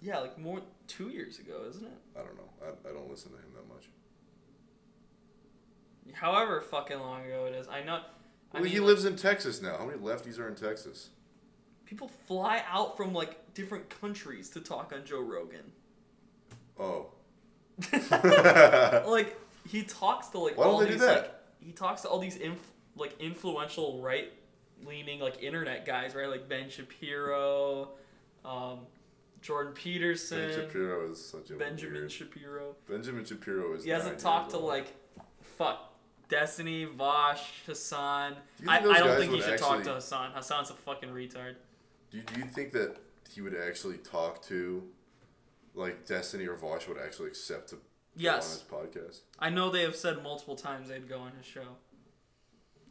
Yeah, 0.00 0.20
like 0.20 0.38
more 0.38 0.62
two 0.86 1.10
years 1.10 1.38
ago, 1.38 1.66
isn't 1.68 1.84
it? 1.84 1.98
I 2.16 2.20
don't 2.20 2.34
know. 2.36 2.48
I, 2.62 2.88
I 2.88 2.92
don't 2.94 3.10
listen 3.10 3.30
to 3.32 3.36
him 3.36 3.52
that 3.56 3.68
much. 3.68 3.90
However 6.14 6.62
fucking 6.62 6.98
long 6.98 7.26
ago 7.26 7.44
it 7.44 7.54
is. 7.54 7.68
I 7.68 7.82
know. 7.82 7.96
I 7.96 8.00
Well, 8.54 8.62
mean, 8.62 8.72
he 8.72 8.80
like, 8.80 8.86
lives 8.86 9.04
in 9.04 9.16
Texas 9.16 9.60
now. 9.60 9.76
How 9.76 9.84
many 9.84 9.98
lefties 9.98 10.38
are 10.38 10.48
in 10.48 10.54
Texas? 10.54 11.10
People 11.84 12.08
fly 12.08 12.62
out 12.70 12.96
from 12.96 13.12
like 13.12 13.52
different 13.52 13.90
countries 13.90 14.48
to 14.50 14.60
talk 14.62 14.94
on 14.94 15.04
Joe 15.04 15.20
Rogan. 15.20 15.72
Oh. 16.80 17.08
like 19.06 19.38
he 19.68 19.82
talks 19.82 20.28
to 20.28 20.38
like 20.38 20.56
Why 20.56 20.64
don't 20.64 20.72
all 20.74 20.78
they 20.80 20.86
do 20.86 20.92
these 20.92 21.00
that? 21.02 21.16
like 21.22 21.34
he 21.60 21.72
talks 21.72 22.02
to 22.02 22.08
all 22.08 22.18
these 22.18 22.36
inf- 22.36 22.70
like 22.96 23.14
influential 23.20 24.00
right 24.02 24.32
leaning 24.86 25.20
like 25.20 25.42
internet 25.42 25.84
guys, 25.84 26.14
right? 26.14 26.28
Like 26.28 26.48
Ben 26.48 26.70
Shapiro, 26.70 27.90
um, 28.44 28.80
Jordan 29.42 29.72
Peterson, 29.72 30.38
Ben 30.50 30.54
Shapiro 30.54 31.10
is 31.10 31.24
such 31.24 31.50
a 31.50 31.54
Benjamin 31.54 31.94
weird- 32.02 32.12
Shapiro. 32.12 32.74
Benjamin 32.88 33.24
Shapiro 33.24 33.74
is. 33.74 33.84
He 33.84 33.90
hasn't 33.90 34.12
nine 34.14 34.20
talked 34.20 34.46
years 34.46 34.52
to 34.54 34.58
old. 34.58 34.68
like 34.68 34.94
fuck 35.56 35.92
Destiny, 36.28 36.86
Vaush, 36.86 37.40
Hasan. 37.66 38.34
Do 38.58 38.64
you 38.64 38.70
I, 38.70 38.80
those 38.82 38.94
I 38.96 38.98
don't 38.98 39.08
guys 39.08 39.18
think 39.18 39.30
he 39.32 39.36
would 39.36 39.44
should 39.44 39.58
talk 39.58 39.72
to 39.74 39.78
actually- 39.78 39.94
Hasan. 39.94 40.30
Hasan's 40.32 40.70
a 40.70 40.74
fucking 40.74 41.08
retard. 41.10 41.54
Do 42.10 42.18
you, 42.18 42.22
do 42.22 42.40
you 42.40 42.46
think 42.46 42.72
that 42.72 42.96
he 43.30 43.40
would 43.40 43.54
actually 43.56 43.98
talk 43.98 44.42
to, 44.46 44.82
like 45.78 46.06
Destiny 46.06 46.46
or 46.46 46.56
Vaush 46.56 46.88
would 46.88 46.98
actually 46.98 47.28
accept 47.28 47.70
to 47.70 47.76
go 47.76 47.80
Yes. 48.16 48.62
on 48.72 48.80
his 48.82 48.92
podcast? 48.96 49.20
I 49.38 49.48
know 49.50 49.70
they 49.70 49.82
have 49.82 49.96
said 49.96 50.22
multiple 50.22 50.56
times 50.56 50.88
they'd 50.88 51.08
go 51.08 51.18
on 51.20 51.32
his 51.36 51.46
show. 51.46 51.76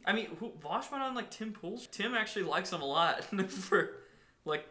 I 0.06 0.12
mean, 0.14 0.28
who, 0.40 0.50
Vaush 0.62 0.90
went 0.90 1.04
on 1.04 1.14
like 1.14 1.30
Tim 1.30 1.52
Pool's. 1.52 1.86
Tim 1.86 2.14
actually 2.14 2.44
likes 2.44 2.72
him 2.72 2.80
a 2.80 2.86
lot 2.86 3.24
for, 3.50 3.90
like, 4.44 4.66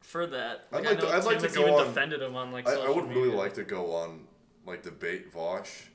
for 0.00 0.26
that. 0.26 0.66
I'd 0.72 0.76
Like, 0.84 0.86
I 0.86 0.90
like 0.90 1.00
to- 1.00 1.08
I'd 1.08 1.24
like 1.24 1.38
to 1.40 1.48
go 1.48 1.62
even 1.62 1.74
on- 1.74 1.86
defended 1.86 2.22
him 2.22 2.36
on 2.36 2.52
like. 2.52 2.68
I, 2.68 2.74
I 2.74 2.88
would 2.90 3.08
really 3.08 3.34
like 3.34 3.54
to 3.54 3.64
go 3.64 3.92
on 3.92 4.26
like 4.66 4.82
debate 4.82 5.32
Vaush. 5.32 5.86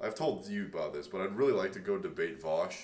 I've 0.00 0.14
told 0.14 0.46
you 0.46 0.66
about 0.66 0.92
this, 0.94 1.08
but 1.08 1.20
I'd 1.20 1.34
really 1.36 1.52
like 1.52 1.72
to 1.72 1.80
go 1.80 1.98
debate 1.98 2.40
Vaush. 2.40 2.76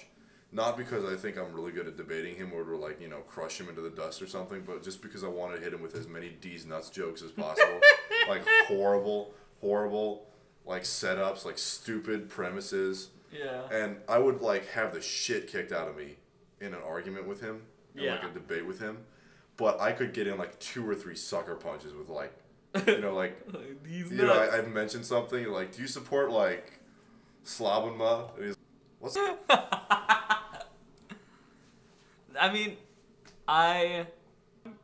Not 0.54 0.76
because 0.76 1.04
I 1.04 1.16
think 1.16 1.36
I'm 1.36 1.52
really 1.52 1.72
good 1.72 1.88
at 1.88 1.96
debating 1.96 2.36
him 2.36 2.52
or 2.54 2.62
to 2.62 2.76
like, 2.76 3.00
you 3.00 3.08
know, 3.08 3.18
crush 3.28 3.60
him 3.60 3.68
into 3.68 3.80
the 3.80 3.90
dust 3.90 4.22
or 4.22 4.28
something, 4.28 4.62
but 4.64 4.84
just 4.84 5.02
because 5.02 5.24
I 5.24 5.28
want 5.28 5.54
to 5.54 5.60
hit 5.60 5.74
him 5.74 5.82
with 5.82 5.96
as 5.96 6.06
many 6.06 6.28
D's 6.28 6.64
nuts 6.64 6.90
jokes 6.90 7.22
as 7.22 7.32
possible. 7.32 7.80
like 8.28 8.44
horrible, 8.68 9.34
horrible 9.60 10.28
like 10.64 10.82
setups, 10.84 11.44
like 11.44 11.58
stupid 11.58 12.28
premises. 12.28 13.10
Yeah. 13.32 13.62
and 13.72 13.96
I 14.08 14.18
would 14.18 14.42
like 14.42 14.68
have 14.68 14.94
the 14.94 15.00
shit 15.02 15.48
kicked 15.48 15.72
out 15.72 15.88
of 15.88 15.96
me 15.96 16.18
in 16.60 16.68
an 16.68 16.80
argument 16.86 17.26
with 17.26 17.40
him, 17.40 17.62
in 17.96 18.06
like 18.06 18.22
a 18.22 18.28
debate 18.32 18.64
with 18.64 18.78
him. 18.78 18.98
But 19.56 19.80
I 19.80 19.90
could 19.90 20.12
get 20.12 20.28
in 20.28 20.38
like 20.38 20.56
two 20.60 20.88
or 20.88 20.94
three 20.94 21.16
sucker 21.16 21.56
punches 21.56 21.94
with 21.94 22.08
like, 22.08 22.32
you 22.86 23.00
know, 23.00 23.12
like 23.12 23.36
These 23.82 24.12
you 24.12 24.18
know, 24.18 24.34
nuts. 24.34 24.54
I, 24.54 24.58
I've 24.58 24.68
mentioned 24.68 25.04
something 25.04 25.46
like, 25.48 25.74
do 25.74 25.82
you 25.82 25.88
support 25.88 26.30
like, 26.30 26.78
Slobbenma. 27.44 28.36
And 28.36 28.46
he's, 28.46 28.56
What's 29.00 29.16
I 32.40 32.52
mean, 32.52 32.76
I, 33.46 34.06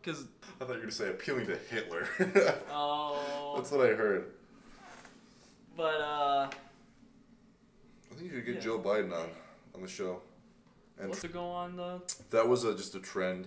cause 0.03 0.25
I 0.61 0.65
thought 0.65 0.69
you 0.71 0.75
were 0.75 0.81
gonna 0.81 0.93
say 0.93 1.09
appealing 1.11 1.47
to 1.47 1.57
Hitler. 1.71 2.07
oh, 2.71 3.55
That's 3.57 3.71
what 3.71 3.87
I 3.87 3.95
heard. 3.95 4.27
but 5.77 6.01
uh, 6.01 6.49
I 8.11 8.15
think 8.15 8.31
you 8.31 8.37
should 8.37 8.47
get 8.47 8.55
Yeah. 8.57 8.61
Joe 8.61 8.79
Biden 8.79 9.13
on 9.13 9.29
on 9.75 9.83
the 9.83 9.89
show. 9.89 10.21
And 10.99 11.09
what's 11.09 11.23
to 11.23 11.29
go 11.29 11.45
on 11.45 11.77
the? 11.77 12.03
that 12.31 12.47
was 12.47 12.65
a, 12.65 12.77
just 12.77 12.95
a 12.95 13.01
trend. 13.01 13.47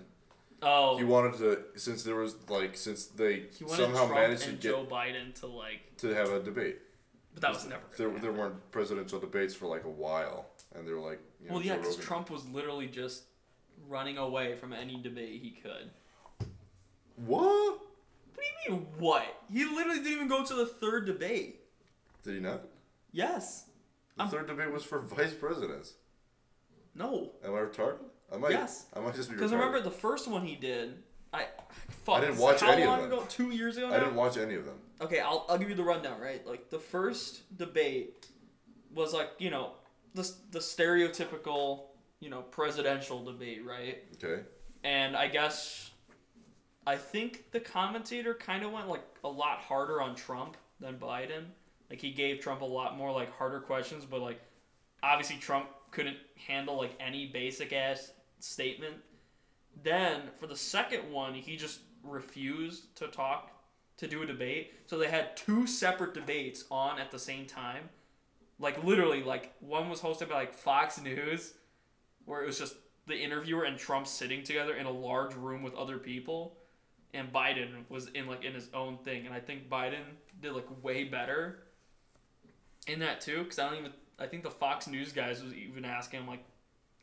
Oh, 0.66 0.97
He 0.97 1.04
wanted 1.04 1.38
to 1.39 1.60
since 1.80 2.04
there 2.04 2.16
was 2.16 2.36
like 2.49 2.76
since 2.78 3.06
they 3.06 3.43
he 3.58 3.68
somehow 3.68 4.06
Trump 4.08 4.14
managed 4.14 4.43
to 4.43 4.49
and 4.49 4.60
get 4.60 4.72
Joe 4.72 4.88
Biden 4.89 5.34
to 5.41 5.47
like, 5.47 5.97
to 5.97 6.14
have 6.16 6.32
a 6.32 6.41
debate. 6.41 6.80
but 7.34 7.41
that 7.41 7.54
was 7.54 7.68
never. 7.68 7.82
There, 7.97 8.08
gonna 8.10 8.22
there 8.22 8.32
weren't 8.32 8.72
presidential 8.72 9.20
debates 9.20 9.54
for 9.54 9.68
like 9.68 9.84
a 9.84 9.89
while, 9.89 10.45
and 10.74 10.88
they 10.88 10.93
were 10.93 10.99
like, 11.01 11.20
you 11.41 11.49
know, 11.49 11.56
Well, 11.56 11.64
yeah, 11.64 11.76
because 11.78 11.97
Trump 11.97 12.30
was 12.32 12.47
literally 12.47 12.88
just 12.88 13.24
running 13.88 14.17
away 14.17 14.55
from 14.55 14.74
any 14.74 15.01
debate 15.01 15.41
he 15.41 15.51
could. 15.51 15.89
What? 17.15 17.80
What 18.36 18.45
do 18.67 18.71
you 18.74 18.78
mean, 18.78 18.88
what? 18.97 19.24
He 19.51 19.63
literally 19.65 19.99
didn't 19.99 20.13
even 20.13 20.28
go 20.28 20.43
to 20.43 20.53
the 20.53 20.65
third 20.65 21.05
debate. 21.05 21.61
Did 22.24 22.36
he 22.36 22.39
not? 22.39 22.61
Yes. 23.11 23.65
The 24.17 24.24
I'm- 24.24 24.32
third 24.32 24.47
debate 24.47 24.71
was 24.71 24.84
for 24.84 24.99
vice 24.99 25.34
presidents. 25.34 25.93
No. 26.95 27.32
Am 27.43 27.53
I 27.55 27.59
retarded? 27.59 27.97
I 28.32 28.38
might. 28.38 28.51
Yes. 28.51 28.86
I 28.93 28.99
might 28.99 29.15
just 29.15 29.30
be 29.30 29.36
retarded. 29.36 29.38
Because 29.39 29.51
remember 29.51 29.82
the 29.82 29.91
first 29.91 30.28
one 30.28 30.45
he 30.45 30.55
did, 30.55 31.01
I. 31.34 31.47
Fuck, 32.05 32.17
I 32.17 32.21
didn't 32.21 32.38
watch 32.38 32.61
how 32.61 32.71
any 32.71 32.84
of 32.84 32.89
long 32.89 33.01
them. 33.03 33.11
ago? 33.13 33.26
Two 33.30 33.51
years 33.51 33.78
ago 33.78 33.89
now? 33.89 33.95
I 33.95 33.99
didn't 33.99 34.15
watch 34.15 34.38
any 34.38 34.55
of 34.55 34.65
them. 34.65 34.76
Okay, 35.01 35.19
I'll, 35.19 35.45
I'll 35.49 35.57
give 35.57 35.69
you 35.69 35.76
the 35.76 35.84
rundown, 35.84 36.19
right? 36.19 36.45
Like, 36.45 36.69
the 36.69 36.80
first 36.80 37.57
debate 37.57 38.28
was 38.93 39.13
like, 39.13 39.30
you 39.39 39.49
know, 39.49 39.71
the, 40.13 40.30
the 40.51 40.59
stereotypical, 40.59 41.86
you 42.24 42.30
know, 42.30 42.41
presidential 42.41 43.24
debate, 43.24 43.65
right? 43.65 44.03
Okay. 44.24 44.43
And 44.84 45.15
I 45.15 45.28
guess, 45.28 45.91
I 46.88 46.95
think 46.95 47.51
the 47.51 47.59
commentator 47.59 48.34
kind 48.34 48.63
of 48.63 48.71
went 48.71 48.88
like 48.88 49.03
a 49.24 49.30
lot 49.30 49.59
harder 49.59 50.01
on 50.01 50.15
Trump 50.15 50.55
than 50.80 50.97
Biden. 50.97 51.45
Like, 51.89 52.01
he 52.01 52.11
gave 52.11 52.39
Trump 52.39 52.61
a 52.61 52.65
lot 52.65 52.97
more 52.97 53.11
like 53.11 53.32
harder 53.38 53.59
questions, 53.59 54.05
but 54.05 54.21
like, 54.21 54.39
obviously 55.03 55.36
Trump 55.38 55.67
couldn't 55.91 56.17
handle 56.47 56.78
like 56.78 56.95
any 56.99 57.28
basic 57.28 57.74
ass 57.74 58.11
statement. 58.39 58.95
Then 59.84 60.21
for 60.38 60.47
the 60.47 60.55
second 60.55 61.11
one, 61.11 61.34
he 61.34 61.57
just 61.57 61.82
refused 62.03 62.95
to 62.97 63.07
talk 63.07 63.51
to 63.97 64.07
do 64.07 64.24
a 64.24 64.26
debate. 64.26 64.74
So 64.88 64.97
they 64.97 65.09
had 65.09 65.36
two 65.38 65.67
separate 65.67 66.13
debates 66.13 66.65
on 66.71 66.99
at 66.99 67.11
the 67.11 67.19
same 67.19 67.45
time. 67.45 67.89
Like 68.59 68.84
literally, 68.84 69.24
like 69.24 69.53
one 69.59 69.89
was 69.89 69.99
hosted 69.99 70.30
by 70.30 70.36
like 70.36 70.53
Fox 70.53 71.01
News, 71.01 71.53
where 72.26 72.41
it 72.41 72.45
was 72.45 72.59
just 72.59 72.76
the 73.07 73.17
interviewer 73.17 73.63
and 73.63 73.78
Trump 73.78 74.07
sitting 74.07 74.43
together 74.43 74.76
in 74.76 74.86
a 74.86 74.91
large 74.91 75.36
room 75.36 75.63
with 75.63 75.76
other 75.76 75.97
people, 75.97 76.57
and 77.13 77.32
Biden 77.32 77.88
was 77.89 78.07
in 78.07 78.28
like 78.28 78.43
in 78.43 78.53
his 78.53 78.69
own 78.74 78.97
thing. 78.97 79.26
And 79.26 79.34
I 79.34 79.39
think 79.39 79.69
Biden 79.69 80.03
did 80.41 80.53
like 80.53 80.67
way 80.84 81.03
better 81.03 81.63
in 82.88 82.99
that 82.99 83.21
too, 83.21 83.43
because 83.43 83.59
I 83.59 83.69
don't 83.69 83.80
even. 83.80 83.91
I 84.19 84.28
think 84.28 84.43
the 84.43 84.51
Fox 84.51 84.88
News 84.88 85.11
guys 85.11 85.43
was 85.43 85.53
even 85.53 85.86
asking 85.86 86.21
him 86.21 86.28
like, 86.28 86.43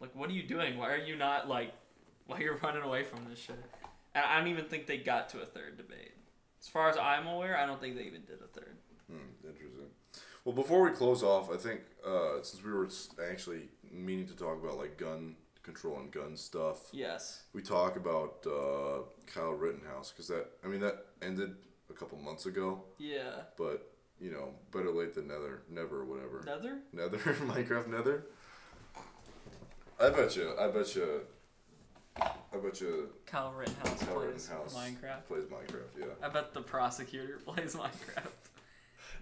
like 0.00 0.14
what 0.14 0.30
are 0.30 0.32
you 0.32 0.42
doing? 0.42 0.78
Why 0.78 0.90
are 0.90 0.98
you 0.98 1.16
not 1.16 1.48
like, 1.48 1.72
why 2.26 2.38
you're 2.38 2.54
you 2.54 2.60
running 2.62 2.82
away 2.82 3.02
from 3.02 3.26
this 3.28 3.38
shit? 3.38 3.58
And 4.14 4.24
I 4.24 4.38
don't 4.38 4.48
even 4.48 4.64
think 4.64 4.86
they 4.86 4.98
got 4.98 5.28
to 5.30 5.40
a 5.40 5.46
third 5.46 5.76
debate. 5.76 6.12
As 6.60 6.68
far 6.68 6.88
as 6.88 6.96
I'm 6.96 7.26
aware, 7.26 7.56
I 7.56 7.66
don't 7.66 7.80
think 7.80 7.96
they 7.96 8.02
even 8.02 8.22
did 8.22 8.38
a 8.42 8.48
third. 8.48 8.76
Hmm, 9.08 9.46
interesting. 9.46 9.86
Well, 10.44 10.54
before 10.54 10.82
we 10.82 10.90
close 10.90 11.22
off, 11.22 11.50
I 11.50 11.56
think 11.56 11.80
uh, 12.06 12.42
since 12.42 12.62
we 12.62 12.72
were 12.72 12.88
actually 13.30 13.68
meaning 13.90 14.26
to 14.26 14.34
talk 14.36 14.62
about 14.62 14.78
like 14.78 14.96
gun 14.96 15.36
control 15.62 15.98
and 15.98 16.10
gun 16.10 16.36
stuff, 16.36 16.88
Yes. 16.92 17.42
we 17.52 17.62
talk 17.62 17.96
about 17.96 18.44
uh, 18.46 19.02
Kyle 19.26 19.52
Rittenhouse 19.52 20.10
because 20.10 20.28
that 20.28 20.46
I 20.64 20.68
mean 20.68 20.80
that 20.80 21.06
ended 21.22 21.54
a 21.90 21.92
couple 21.92 22.18
months 22.18 22.46
ago, 22.46 22.82
Yeah. 22.98 23.42
but 23.56 23.92
you 24.20 24.30
know 24.30 24.50
better 24.72 24.90
late 24.90 25.14
than 25.14 25.28
never, 25.28 25.62
never, 25.70 26.04
whatever. 26.04 26.42
Nether? 26.46 26.78
Nether, 26.92 27.18
Minecraft 27.18 27.88
Nether. 27.88 28.26
I 30.00 30.08
bet 30.10 30.34
you. 30.36 30.54
I 30.58 30.68
bet 30.68 30.94
you. 30.96 31.20
I 32.16 32.56
bet 32.62 32.80
you. 32.80 33.10
Kyle 33.26 33.52
Rittenhouse 33.52 34.02
Kyle 34.02 34.14
plays 34.16 34.48
Rittenhouse 34.50 34.74
Minecraft. 34.74 35.26
Plays 35.28 35.44
Minecraft. 35.44 35.98
Yeah. 35.98 36.06
I 36.22 36.28
bet 36.30 36.54
the 36.54 36.62
prosecutor 36.62 37.38
plays 37.44 37.74
Minecraft. 37.76 38.30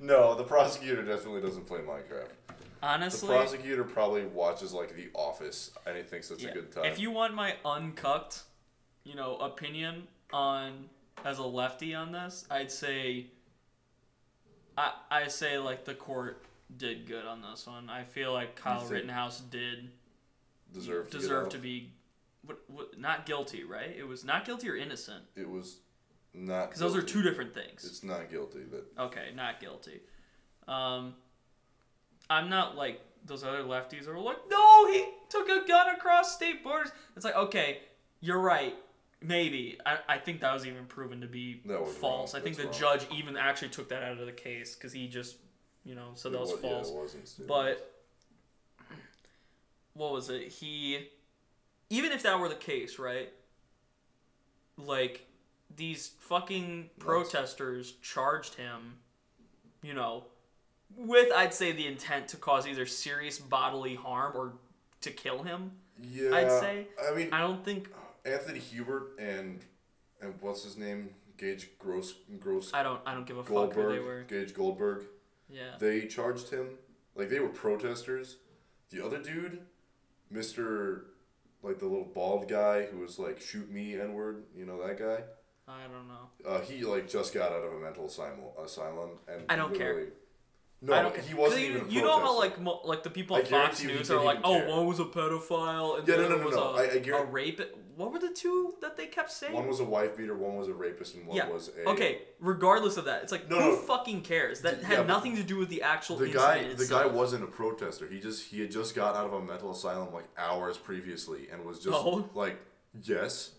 No, 0.00 0.36
the 0.36 0.44
prosecutor 0.44 1.02
definitely 1.02 1.40
doesn't 1.40 1.66
play 1.66 1.80
Minecraft. 1.80 2.30
The 2.81 3.26
prosecutor 3.26 3.85
probably 3.85 4.24
watches 4.26 4.72
like 4.72 4.95
The 4.95 5.09
Office 5.14 5.70
and 5.87 5.97
he 5.97 6.03
thinks 6.03 6.31
it's 6.31 6.43
yeah. 6.43 6.51
a 6.51 6.55
good 6.55 6.72
time. 6.72 6.85
if 6.85 6.99
you 6.99 7.11
want 7.11 7.35
my 7.35 7.55
uncucked, 7.64 8.43
you 9.05 9.14
know, 9.14 9.37
opinion 9.37 10.07
on 10.33 10.89
as 11.24 11.39
a 11.39 11.45
lefty 11.47 11.95
on 11.95 12.12
this, 12.12 12.45
I'd 12.51 12.70
say 12.70 13.26
I 14.76 14.93
I 15.11 15.29
say 15.29 15.59
like 15.59 15.85
the 15.85 15.95
court 15.95 16.45
did 16.76 17.07
good 17.07 17.24
on 17.24 17.43
this 17.43 17.66
one. 17.66 17.91
I 17.91 18.05
feel 18.05 18.33
like 18.33 18.55
Kyle 18.55 18.85
Rittenhouse 18.85 19.41
did 19.41 19.91
deserve 20.72 21.11
to 21.11 21.18
deserve 21.18 21.49
to 21.51 21.59
be 21.59 21.93
what, 22.45 22.59
what 22.68 22.99
not 22.99 23.26
guilty, 23.26 23.64
right? 23.64 23.95
It 23.97 24.07
was 24.07 24.24
not 24.24 24.45
guilty 24.45 24.68
or 24.70 24.76
innocent 24.76 25.24
It 25.37 25.49
was 25.49 25.79
not. 26.35 26.66
because 26.66 26.81
those 26.81 26.97
are 26.97 27.03
two 27.03 27.22
different 27.22 27.55
things. 27.55 27.85
It's 27.85 28.05
not 28.05 28.31
guilty. 28.31 28.64
but 28.70 28.87
Okay, 29.07 29.31
not 29.35 29.61
guilty. 29.61 30.01
Um, 30.66 31.14
I'm 32.31 32.49
not 32.49 32.76
like 32.76 33.01
those 33.24 33.45
other 33.45 33.62
lefties 33.62 34.07
are 34.09 34.18
like, 34.18 34.39
no, 34.51 34.93
he 34.93 35.05
took 35.29 35.49
a 35.49 35.66
gun 35.66 35.95
across 35.95 36.35
state 36.35 36.64
borders. 36.64 36.91
It's 37.16 37.24
like, 37.24 37.37
okay, 37.37 37.81
you're 38.20 38.41
right. 38.41 38.74
Maybe. 39.20 39.79
I, 39.85 39.99
I 40.09 40.18
think 40.18 40.41
that 40.41 40.53
was 40.53 40.66
even 40.66 40.87
proven 40.87 41.20
to 41.22 41.26
be 41.26 41.61
false. 42.01 42.35
wrong. 42.35 42.41
I 42.41 42.45
think 42.45 42.57
the 42.57 42.64
wrong. 42.64 42.72
judge 42.72 43.07
even 43.14 43.37
actually 43.37 43.70
took 43.70 43.89
that 43.89 44.03
out 44.03 44.18
of 44.18 44.26
the 44.26 44.33
case 44.33 44.74
because 44.74 44.93
he 44.93 45.09
just, 45.09 45.37
you 45.85 45.95
know, 45.95 46.11
said 46.14 46.33
that 46.33 46.39
it 46.39 46.41
was 46.41 46.53
false. 46.53 46.93
Yeah. 47.39 47.45
But 47.47 47.95
what 49.95 50.12
was 50.12 50.31
it? 50.31 50.49
He 50.49 51.09
even 51.91 52.12
if 52.12 52.22
that 52.22 52.39
were 52.39 52.49
the 52.49 52.55
case, 52.55 52.99
right? 52.99 53.33
Like 54.76 55.26
these 55.74 56.12
fucking 56.20 56.91
protesters 56.99 57.93
charged 58.03 58.55
him, 58.55 58.99
you 59.83 59.95
know, 59.95 60.24
with 60.97 61.32
I'd 61.34 61.55
say 61.55 61.72
the 61.72 61.86
intent 61.86 62.28
to 62.28 62.36
cause 62.36 62.66
either 62.66 62.86
serious 62.86 63.39
bodily 63.39 63.95
harm 63.95 64.32
or 64.36 64.53
to 65.03 65.11
kill 65.11 65.43
him. 65.43 65.72
yeah, 66.03 66.34
I'd 66.34 66.51
say- 66.51 66.86
I 67.11 67.14
mean, 67.14 67.32
I 67.32 67.41
don't 67.41 67.64
think 67.64 67.89
Anthony 68.24 68.59
Huber 68.59 69.09
and 69.18 69.64
and 70.20 70.34
what's 70.41 70.64
his 70.64 70.76
name, 70.76 71.11
Gage 71.36 71.68
Gross 71.78 72.14
Gross 72.41 72.72
I 72.74 72.82
don't 72.82 73.01
I 73.07 73.14
don't 73.14 73.26
give 73.26 73.39
a 73.39 73.45
fuck 73.45 73.72
who 73.74 73.82
they 73.93 73.99
were. 74.01 74.22
Goldberg, 74.24 74.28
Gage 74.28 74.55
Goldberg. 74.55 75.05
Yeah. 75.49 75.76
They 75.78 76.07
charged 76.07 76.51
him 76.51 76.70
like 77.14 77.28
they 77.30 77.39
were 77.41 77.49
protesters. 77.49 78.36
The 78.91 79.05
other 79.05 79.18
dude, 79.22 79.61
Mister, 80.30 81.07
like 81.62 81.78
the 81.78 81.86
little 81.86 82.05
bald 82.05 82.49
guy 82.49 82.84
who 82.86 82.99
was 82.99 83.18
like 83.18 83.41
shoot 83.41 83.70
me 83.70 83.95
n 83.99 84.12
word. 84.14 84.45
You 84.57 84.66
know 84.66 84.84
that 84.86 84.99
guy. 84.99 85.22
I 85.66 85.82
don't 85.93 86.09
know. 86.09 86.28
Uh, 86.51 86.61
he 86.61 86.82
like 86.84 87.09
just 87.09 87.32
got 87.34 87.53
out 87.53 87.62
of 87.62 87.72
a 87.72 87.78
mental 87.78 88.07
asylum, 88.07 88.41
asylum 88.62 89.11
and 89.26 89.43
I 89.49 89.57
don't 89.57 89.74
care. 89.76 90.07
No, 90.81 90.93
I 90.95 91.03
don't 91.03 91.16
he 91.18 91.35
wasn't 91.35 91.62
even. 91.62 91.91
You, 91.91 91.97
you 91.97 92.03
know 92.03 92.20
how 92.20 92.39
like 92.39 92.61
mo- 92.61 92.81
like 92.85 93.03
the 93.03 93.11
people 93.11 93.35
I 93.35 93.41
on 93.41 93.47
Fox 93.47 93.51
guarantee 93.81 93.83
you 93.85 93.89
he 93.91 93.95
News 93.97 94.11
are 94.11 94.14
didn't 94.14 94.26
like, 94.26 94.39
even 94.39 94.51
oh, 94.51 94.59
care. 94.61 94.68
one 94.68 94.87
was 94.87 95.01
a 95.01 95.05
pedophile 95.07 95.99
and 95.99 96.07
Yeah, 96.09 96.16
the 96.16 96.22
no, 96.22 96.29
no, 96.29 96.35
other 96.35 96.43
no, 96.43 96.47
was 96.47 96.55
no. 96.57 96.62
a, 96.62 97.14
I- 97.14 97.16
I 97.16 97.20
a 97.20 97.24
rape. 97.26 97.61
What 97.97 98.12
were 98.12 98.20
the 98.20 98.31
two 98.31 98.74
that 98.81 98.97
they 98.97 99.07
kept 99.07 99.33
saying? 99.33 99.55
one 99.55 99.66
was 99.66 99.81
a 99.81 99.85
wife 99.85 100.16
beater, 100.16 100.37
one 100.37 100.55
was 100.57 100.68
a 100.68 100.72
rapist, 100.72 101.16
and 101.16 101.26
one 101.26 101.37
yeah. 101.37 101.49
was 101.49 101.68
a 101.85 101.89
okay. 101.89 102.18
Regardless 102.39 102.97
of 102.97 103.07
that, 103.07 103.24
it's 103.24 103.33
like 103.33 103.51
No, 103.51 103.57
who 103.61 103.70
no. 103.70 103.76
fucking 103.76 104.20
cares? 104.20 104.61
That 104.61 104.85
had 104.85 104.93
yeah, 104.93 104.97
but 104.99 105.09
nothing 105.09 105.35
to 105.35 105.43
do 105.43 105.57
with 105.57 105.68
the 105.68 105.83
actual 105.83 106.16
The 106.16 106.26
incident 106.26 106.47
guy, 106.49 106.59
the 106.62 106.87
guy 106.87 106.99
itself. 107.01 107.12
wasn't 107.12 107.43
a 107.43 107.49
protester. 107.49 108.07
He 108.07 108.20
just 108.20 108.47
he 108.49 108.61
had 108.61 108.70
just 108.70 108.95
got 108.95 109.16
out 109.16 109.26
of 109.26 109.33
a 109.33 109.43
mental 109.43 109.72
asylum 109.72 110.14
like 110.14 110.26
hours 110.39 110.76
previously 110.79 111.49
and 111.53 111.64
was 111.64 111.81
just 111.81 111.97
Oh. 111.97 112.31
like 112.35 112.57
yes, 113.03 113.51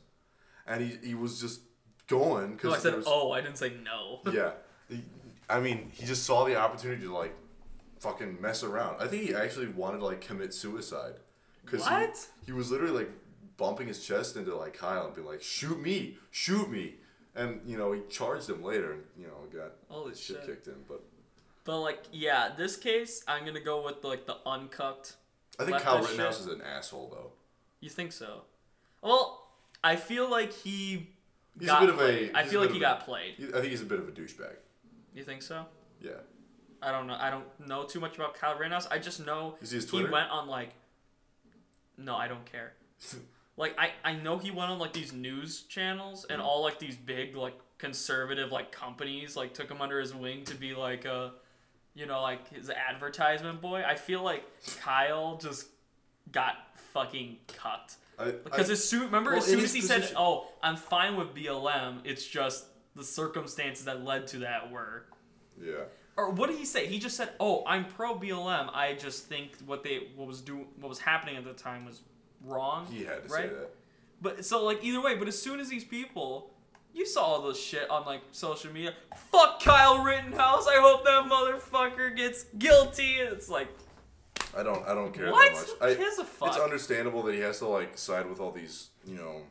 and 0.65 0.81
he 0.81 0.97
he 1.03 1.15
was 1.15 1.41
just 1.41 1.59
going 2.07 2.51
No, 2.63 2.71
I 2.71 2.75
because 2.77 2.81
said, 2.81 3.03
oh, 3.05 3.31
I 3.33 3.41
didn't 3.41 3.57
say 3.57 3.73
no. 3.83 4.21
yeah. 4.31 4.51
He- 4.87 5.03
I 5.49 5.59
mean, 5.59 5.91
he 5.93 6.05
just 6.05 6.23
saw 6.23 6.45
the 6.45 6.55
opportunity 6.55 7.01
to 7.03 7.13
like 7.13 7.35
fucking 7.99 8.39
mess 8.41 8.63
around. 8.63 9.01
I 9.01 9.07
think 9.07 9.23
he 9.23 9.33
actually 9.35 9.67
wanted 9.67 9.97
to 9.99 10.05
like 10.05 10.21
commit 10.21 10.53
suicide. 10.53 11.15
Cause 11.65 11.81
What? 11.81 12.27
He, 12.41 12.47
he 12.47 12.51
was 12.51 12.71
literally 12.71 12.93
like 12.99 13.09
bumping 13.57 13.87
his 13.87 14.05
chest 14.05 14.35
into 14.37 14.55
like 14.55 14.73
Kyle 14.77 15.05
and 15.07 15.15
being 15.15 15.27
like, 15.27 15.41
"Shoot 15.41 15.79
me, 15.81 16.17
shoot 16.31 16.69
me," 16.69 16.95
and 17.35 17.61
you 17.65 17.77
know 17.77 17.91
he 17.91 18.01
charged 18.09 18.49
him 18.49 18.63
later 18.63 18.93
and 18.93 19.03
you 19.17 19.27
know 19.27 19.33
got 19.53 19.71
Holy 19.89 20.11
shit 20.15 20.37
shit. 20.37 20.45
kicked 20.45 20.67
in. 20.67 20.75
But 20.87 21.01
But 21.65 21.79
like, 21.81 22.03
yeah, 22.11 22.49
this 22.55 22.77
case, 22.77 23.23
I'm 23.27 23.45
gonna 23.45 23.59
go 23.59 23.83
with 23.85 24.03
like 24.03 24.25
the 24.25 24.37
uncucked. 24.45 25.15
I 25.59 25.65
think 25.65 25.79
Kyle 25.79 25.99
Rittenhouse 25.99 26.37
shit. 26.37 26.47
is 26.47 26.53
an 26.53 26.61
asshole 26.61 27.09
though. 27.09 27.31
You 27.81 27.89
think 27.89 28.11
so? 28.13 28.43
Well, 29.01 29.45
I 29.83 29.95
feel 29.97 30.29
like 30.29 30.53
he 30.53 31.09
He's 31.59 31.67
got 31.67 31.83
a 31.83 31.85
bit 31.87 31.89
of 31.93 31.99
played. 31.99 32.31
a. 32.33 32.37
I 32.37 32.43
feel 32.45 32.61
like 32.61 32.71
he 32.71 32.77
a- 32.77 32.81
got 32.81 33.03
played. 33.05 33.35
I 33.53 33.59
think 33.59 33.65
he's 33.71 33.81
a 33.81 33.85
bit 33.85 33.99
of 33.99 34.07
a 34.07 34.11
douchebag. 34.11 34.55
You 35.13 35.23
think 35.23 35.41
so? 35.41 35.65
Yeah. 36.01 36.11
I 36.81 36.91
don't 36.91 37.07
know. 37.07 37.17
I 37.19 37.29
don't 37.29 37.45
know 37.67 37.83
too 37.83 37.99
much 37.99 38.15
about 38.15 38.35
Kyle 38.35 38.57
Rittenhouse. 38.57 38.87
I 38.87 38.99
just 38.99 39.25
know 39.25 39.55
You 39.61 39.67
see 39.67 39.75
his 39.77 39.89
he 39.89 40.03
went 40.03 40.29
on 40.29 40.47
like. 40.47 40.71
No, 41.97 42.15
I 42.15 42.27
don't 42.27 42.45
care. 42.45 42.73
Like 43.57 43.77
I, 43.77 43.91
I 44.05 44.13
know 44.13 44.37
he 44.37 44.51
went 44.51 44.71
on 44.71 44.79
like 44.79 44.93
these 44.93 45.11
news 45.11 45.63
channels 45.63 46.25
and 46.29 46.41
all 46.41 46.63
like 46.63 46.79
these 46.79 46.95
big 46.95 47.35
like 47.35 47.59
conservative 47.77 48.53
like 48.53 48.71
companies 48.71 49.35
like 49.35 49.53
took 49.53 49.69
him 49.69 49.81
under 49.81 49.99
his 49.99 50.15
wing 50.15 50.45
to 50.45 50.55
be 50.55 50.73
like 50.73 51.03
a, 51.03 51.33
you 51.93 52.05
know 52.05 52.21
like 52.21 52.53
his 52.53 52.69
advertisement 52.69 53.59
boy. 53.59 53.83
I 53.85 53.95
feel 53.95 54.23
like 54.23 54.45
Kyle 54.79 55.35
just 55.35 55.67
got 56.31 56.55
fucking 56.93 57.37
cut 57.47 57.95
I, 58.17 58.31
because 58.31 58.69
I, 58.69 58.73
as 58.73 58.83
soon 58.83 59.01
remember 59.01 59.31
well, 59.31 59.39
as 59.39 59.45
soon 59.45 59.59
as 59.59 59.73
he 59.73 59.81
said 59.81 60.11
oh 60.15 60.47
I'm 60.63 60.75
fine 60.75 61.15
with 61.15 61.33
BLM 61.35 61.99
it's 62.03 62.25
just 62.25 62.65
the 62.99 63.05
circumstances 63.05 63.85
that 63.85 64.03
led 64.03 64.27
to 64.27 64.39
that 64.39 64.71
were 64.71 65.05
yeah. 65.59 65.83
or 66.17 66.29
what 66.29 66.49
did 66.49 66.59
he 66.59 66.65
say? 66.65 66.85
He 66.85 66.99
just 66.99 67.17
said, 67.17 67.29
"Oh, 67.39 67.63
I'm 67.65 67.85
pro 67.85 68.15
BLM. 68.15 68.69
I 68.73 68.93
just 68.93 69.25
think 69.25 69.53
what 69.65 69.83
they 69.83 70.09
what 70.15 70.27
was 70.27 70.41
do 70.41 70.65
what 70.79 70.89
was 70.89 70.99
happening 70.99 71.37
at 71.37 71.43
the 71.43 71.53
time 71.53 71.85
was 71.85 72.01
wrong." 72.45 72.85
He 72.91 73.03
had 73.03 73.27
to 73.27 73.33
right? 73.33 73.43
say 73.43 73.47
that. 73.47 73.69
But 74.21 74.45
so 74.45 74.63
like 74.63 74.83
either 74.83 75.01
way, 75.01 75.15
but 75.15 75.27
as 75.27 75.41
soon 75.41 75.59
as 75.59 75.69
these 75.69 75.85
people, 75.85 76.51
you 76.93 77.05
saw 77.05 77.23
all 77.23 77.41
this 77.47 77.61
shit 77.61 77.89
on 77.89 78.05
like 78.05 78.21
social 78.31 78.71
media. 78.71 78.93
Fuck 79.31 79.63
Kyle 79.63 80.03
Rittenhouse. 80.03 80.67
I 80.67 80.79
hope 80.81 81.05
that 81.05 81.23
motherfucker 81.23 82.15
gets 82.15 82.43
guilty. 82.57 83.15
It's 83.15 83.49
like 83.49 83.69
I 84.57 84.63
don't. 84.63 84.85
I 84.85 84.93
don't 84.93 85.13
care 85.13 85.31
what? 85.31 85.53
that 85.53 85.79
much. 85.79 85.97
Who 85.97 86.03
gives 86.03 86.17
a 86.19 86.25
fuck? 86.25 86.49
It's 86.49 86.57
understandable 86.57 87.23
that 87.23 87.35
he 87.35 87.41
has 87.41 87.59
to 87.59 87.67
like 87.67 87.97
side 87.97 88.29
with 88.29 88.39
all 88.39 88.51
these, 88.51 88.89
you 89.05 89.15
know, 89.15 89.43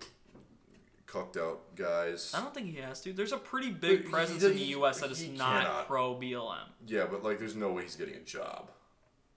cucked 1.09 1.37
out 1.37 1.75
guys. 1.75 2.31
I 2.35 2.41
don't 2.41 2.55
think 2.55 2.67
he 2.69 2.77
has 2.77 3.01
to. 3.01 3.13
There's 3.13 3.33
a 3.33 3.37
pretty 3.39 3.71
big 3.71 4.05
he 4.05 4.09
presence 4.11 4.43
does- 4.43 4.53
in 4.53 4.57
the 4.59 4.65
U.S. 4.65 5.01
that 5.01 5.11
is 5.11 5.27
not 5.31 5.63
cannot. 5.65 5.87
pro 5.89 6.15
BLM. 6.15 6.59
Yeah, 6.87 7.07
but 7.11 7.25
like, 7.25 7.39
there's 7.41 7.57
no 7.57 7.73
way 7.73 7.83
he's 7.83 7.97
getting 7.97 8.15
a 8.15 8.21
job. 8.21 8.71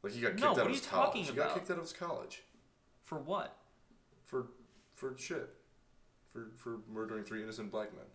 Like 0.04 0.14
he 0.14 0.22
got 0.22 0.30
kicked 0.30 0.42
No, 0.42 0.48
out 0.50 0.52
what 0.58 0.62
of 0.62 0.68
are 0.68 0.70
his 0.72 0.82
you 0.84 0.88
college. 0.90 1.06
talking 1.08 1.24
He 1.24 1.32
got 1.32 1.54
kicked 1.56 1.72
out 1.72 1.78
of 1.78 1.84
his 1.84 1.94
college 1.94 2.44
For 3.04 3.18
what? 3.18 3.58
for 4.26 4.48
for 4.96 5.16
shit. 5.18 5.50
For 6.32 6.48
for 6.58 6.80
murdering 6.92 7.24
three 7.24 7.42
innocent 7.44 7.72
black 7.72 7.94
men. 7.96 8.06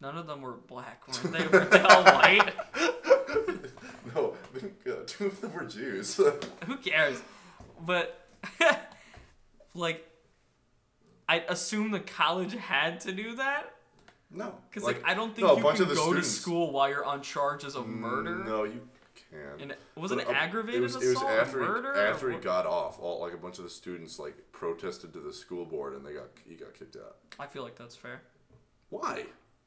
None 0.00 0.16
of 0.18 0.26
them 0.26 0.42
were 0.42 0.52
black, 0.52 1.02
weren't 1.08 1.32
they? 1.32 1.46
Were 1.58 1.64
they 1.64 1.80
all 1.80 2.02
white? 2.04 2.52
no, 4.14 4.34
uh, 4.86 4.90
two 5.06 5.26
of 5.26 5.40
them 5.40 5.52
were 5.52 5.64
Jews. 5.64 6.16
Who 6.66 6.76
cares? 6.78 7.20
But 7.80 8.26
like, 9.74 10.06
I 11.28 11.38
assume 11.48 11.90
the 11.90 12.00
college 12.00 12.54
had 12.54 13.00
to 13.00 13.12
do 13.12 13.36
that 13.36 13.74
no, 14.34 14.54
because 14.68 14.82
like, 14.82 15.02
I 15.04 15.14
don't 15.14 15.34
think 15.34 15.46
no, 15.46 15.56
you 15.56 15.62
can 15.62 15.76
go 15.88 15.94
students- 15.94 16.34
to 16.34 16.40
school 16.40 16.72
while 16.72 16.88
you're 16.88 17.04
on 17.04 17.22
charges 17.22 17.76
of 17.76 17.84
mm, 17.84 17.98
murder. 17.98 18.44
No, 18.44 18.64
you 18.64 18.80
can. 19.30 19.60
And 19.60 19.76
was 19.96 20.10
But, 20.10 20.22
it 20.22 20.28
aggravated 20.28 20.80
it 20.80 20.82
was, 20.82 20.96
assault? 20.96 21.24
It 21.24 21.24
was 21.24 21.46
after 21.48 21.58
murder? 21.58 21.94
he, 21.94 22.00
after 22.00 22.30
he 22.30 22.38
got 22.38 22.66
off. 22.66 22.98
All 23.00 23.20
like 23.20 23.32
a 23.32 23.36
bunch 23.36 23.58
of 23.58 23.64
the 23.64 23.70
students 23.70 24.18
like 24.18 24.34
protested 24.52 25.12
to 25.12 25.20
the 25.20 25.32
school 25.32 25.64
board, 25.64 25.94
and 25.94 26.04
they 26.04 26.12
got 26.12 26.26
he 26.48 26.54
got 26.54 26.74
kicked 26.74 26.96
out. 26.96 27.16
I 27.38 27.46
feel 27.46 27.62
like 27.62 27.76
that's 27.76 27.96
fair. 27.96 28.22
Why? 28.90 29.24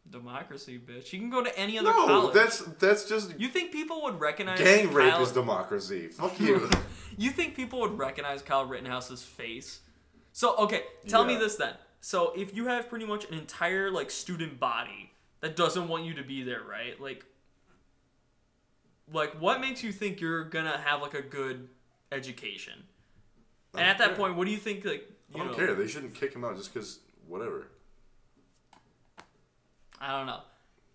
Democracy, 0.09 0.79
bitch. 0.79 1.11
You 1.11 1.19
can 1.19 1.29
go 1.29 1.43
to 1.43 1.59
any 1.59 1.77
other 1.77 1.89
No, 1.89 2.05
college. 2.05 2.33
that's 2.33 2.59
that's 2.59 3.07
just 3.07 3.37
You 3.39 3.47
think 3.49 3.71
people 3.71 4.03
would 4.03 4.19
recognize 4.19 4.59
gang 4.59 4.93
rape 4.93 5.11
Kyle... 5.11 5.23
is 5.23 5.31
democracy. 5.31 6.07
Fuck 6.07 6.39
you. 6.39 6.69
you 7.17 7.29
think 7.29 7.55
people 7.55 7.79
would 7.81 7.97
recognize 7.97 8.41
Kyle 8.41 8.65
Rittenhouse's 8.65 9.23
face? 9.23 9.81
So 10.37 10.55
okay, 10.57 10.83
tell 11.07 11.25
me 11.25 11.35
this 11.35 11.55
then. 11.55 11.73
So 11.99 12.31
if 12.37 12.55
you 12.55 12.67
have 12.67 12.89
pretty 12.89 13.07
much 13.07 13.25
an 13.25 13.33
entire 13.33 13.89
like 13.89 14.11
student 14.11 14.59
body 14.59 15.11
that 15.39 15.55
doesn't 15.55 15.87
want 15.87 16.05
you 16.05 16.13
to 16.13 16.21
be 16.21 16.43
there, 16.43 16.61
right? 16.61 17.01
Like, 17.01 17.25
like 19.11 19.41
what 19.41 19.59
makes 19.59 19.81
you 19.81 19.91
think 19.91 20.21
you're 20.21 20.43
gonna 20.43 20.77
have 20.77 21.01
like 21.01 21.15
a 21.15 21.23
good 21.23 21.69
education? 22.11 22.83
And 23.73 23.81
at 23.81 23.97
that 23.97 24.09
care. 24.09 24.15
point, 24.15 24.35
what 24.35 24.45
do 24.45 24.51
you 24.51 24.59
think? 24.59 24.85
Like, 24.85 25.09
I 25.33 25.39
don't 25.39 25.47
know, 25.47 25.53
care. 25.55 25.73
They 25.73 25.87
shouldn't 25.87 26.13
kick 26.13 26.35
him 26.35 26.45
out 26.45 26.55
just 26.55 26.71
because 26.71 26.99
whatever. 27.27 27.69
I 29.99 30.15
don't 30.19 30.27
know. 30.27 30.41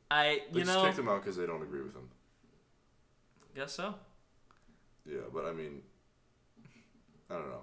I 0.08 0.34
you 0.34 0.40
They 0.52 0.58
you 0.60 0.64
just 0.66 0.78
know 0.78 0.84
kicked 0.84 0.98
him 1.00 1.08
out 1.08 1.20
because 1.20 1.36
they 1.36 1.46
don't 1.46 1.62
agree 1.62 1.82
with 1.82 1.96
him. 1.96 2.08
guess 3.56 3.72
so. 3.72 3.96
Yeah, 5.04 5.22
but 5.34 5.46
I 5.46 5.52
mean, 5.52 5.82
I 7.28 7.34
don't 7.34 7.48
know. 7.48 7.62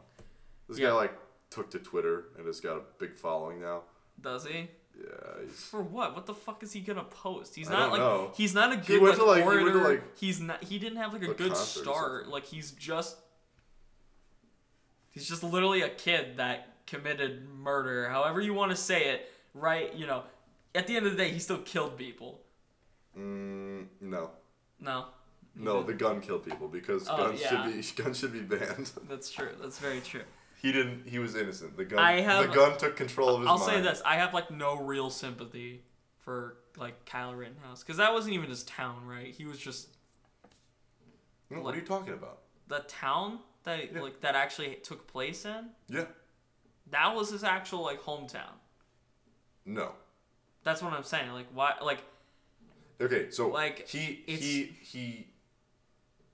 This 0.68 0.78
Yeah. 0.78 0.88
guy 0.90 0.94
like 0.96 1.29
took 1.50 1.70
to 1.72 1.80
Twitter 1.80 2.26
and 2.38 2.46
has 2.48 2.60
got 2.60 2.78
a 2.78 2.82
big 3.00 3.16
following 3.16 3.62
now. 3.62 3.82
Does 4.22 4.46
he? 4.46 4.68
Yeah, 4.98 5.06
he's 5.46 5.64
For 5.66 5.82
what? 5.82 6.14
What 6.16 6.26
the 6.26 6.34
fuck 6.34 6.62
is 6.64 6.74
he 6.74 6.82
gonna 6.82 7.04
post? 7.06 7.56
He's 7.56 7.70
not 7.70 7.92
like 7.92 8.00
know. 8.00 8.32
he's 8.36 8.54
not 8.54 8.74
a 8.74 8.78
good 8.78 9.02
went 9.02 9.18
like, 9.18 9.20
to, 9.20 9.26
like- 9.26 9.42
he 9.44 9.48
went 9.64 9.74
to, 9.74 9.88
like, 9.88 10.18
he's 10.20 10.40
not. 10.42 10.64
He 10.64 10.78
didn't 10.78 10.98
have 10.98 11.14
like 11.14 11.24
a 11.24 11.32
a 11.32 11.34
good 11.34 11.56
start. 11.56 12.28
Like 12.28 12.46
he's 12.46 12.72
just. 12.72 13.16
He's 15.12 15.28
just 15.28 15.44
literally 15.44 15.82
a 15.82 15.90
kid 15.90 16.38
that 16.38 16.68
committed 16.86 17.48
murder. 17.50 18.10
However 18.10 18.42
you 18.42 18.54
want 18.54 18.72
to 18.72 18.76
say 18.78 19.10
it, 19.10 19.30
right? 19.54 19.94
You 19.96 20.06
know, 20.08 20.24
at 20.76 20.88
the 20.88 20.96
end 20.98 21.06
of 21.06 21.14
the 21.14 21.18
day, 21.18 21.32
he 21.32 21.40
still 21.40 21.58
killed 21.60 21.98
people. 21.98 22.42
mm, 23.18 23.86
no, 24.02 24.32
No. 24.80 25.06
no. 25.56 25.82
The 25.84 25.94
gun 25.94 26.22
killed 26.22 26.46
people 26.46 26.68
because 26.68 27.08
Oh, 27.10 27.18
guns 27.18 27.42
yeah. 27.42 27.64
should 27.66 27.74
be 27.98 28.02
guns 28.04 28.20
should 28.20 28.34
be 28.34 28.42
banned. 28.42 28.92
That's 29.10 29.32
true. 29.32 29.50
That's 29.62 29.80
very 29.80 30.02
true. 30.02 30.24
He 30.62 30.72
didn't. 30.72 31.08
He 31.08 31.20
was 31.20 31.36
innocent. 31.36 31.78
The 31.78 31.86
gun. 31.86 32.00
I 32.00 32.22
have- 32.22 32.48
the 32.48 32.54
gun 32.54 32.78
took 32.78 32.96
control 32.96 33.36
of 33.36 33.42
his 33.42 33.50
I'll 33.50 33.58
mind. 33.60 33.72
say 33.72 33.82
this: 33.82 34.02
I 34.06 34.16
have 34.16 34.34
like 34.34 34.52
no 34.52 34.78
real 34.78 35.10
sympathy 35.10 35.84
for 36.20 36.58
like 36.78 37.06
Kyle 37.06 37.34
Rittenhouse 37.34 37.82
because 37.84 37.98
that 37.98 38.14
wasn't 38.14 38.34
even 38.36 38.50
his 38.50 38.64
town, 38.64 39.06
right? 39.06 39.34
He 39.34 39.46
was 39.46 39.58
just 39.58 39.90
No, 41.50 41.62
what 41.62 41.74
are 41.74 41.78
you 41.80 41.86
talking 41.86 42.14
about? 42.14 42.40
the 42.68 42.80
town 42.88 43.40
that 43.64 43.92
Yeah. 43.94 44.02
like 44.02 44.22
that 44.22 44.36
actually 44.36 44.76
took 44.76 45.08
place 45.08 45.46
in. 45.46 45.70
Yeah. 45.88 46.06
That 46.92 47.16
was 47.16 47.30
his 47.32 47.44
actual 47.44 47.82
like 47.84 48.02
hometown. 48.02 48.54
No. 49.66 49.94
That's 50.64 50.82
what 50.82 50.94
I'm 50.94 51.04
saying. 51.04 51.32
Like 51.32 51.48
why? 51.54 51.76
Like 51.82 52.04
Okay, 53.02 53.32
so 53.32 53.48
Like, 53.50 53.88
he 53.88 54.24
he 54.28 54.76
he 54.82 55.28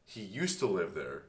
he 0.06 0.22
used 0.22 0.58
to 0.60 0.66
live 0.66 0.96
there, 0.96 1.24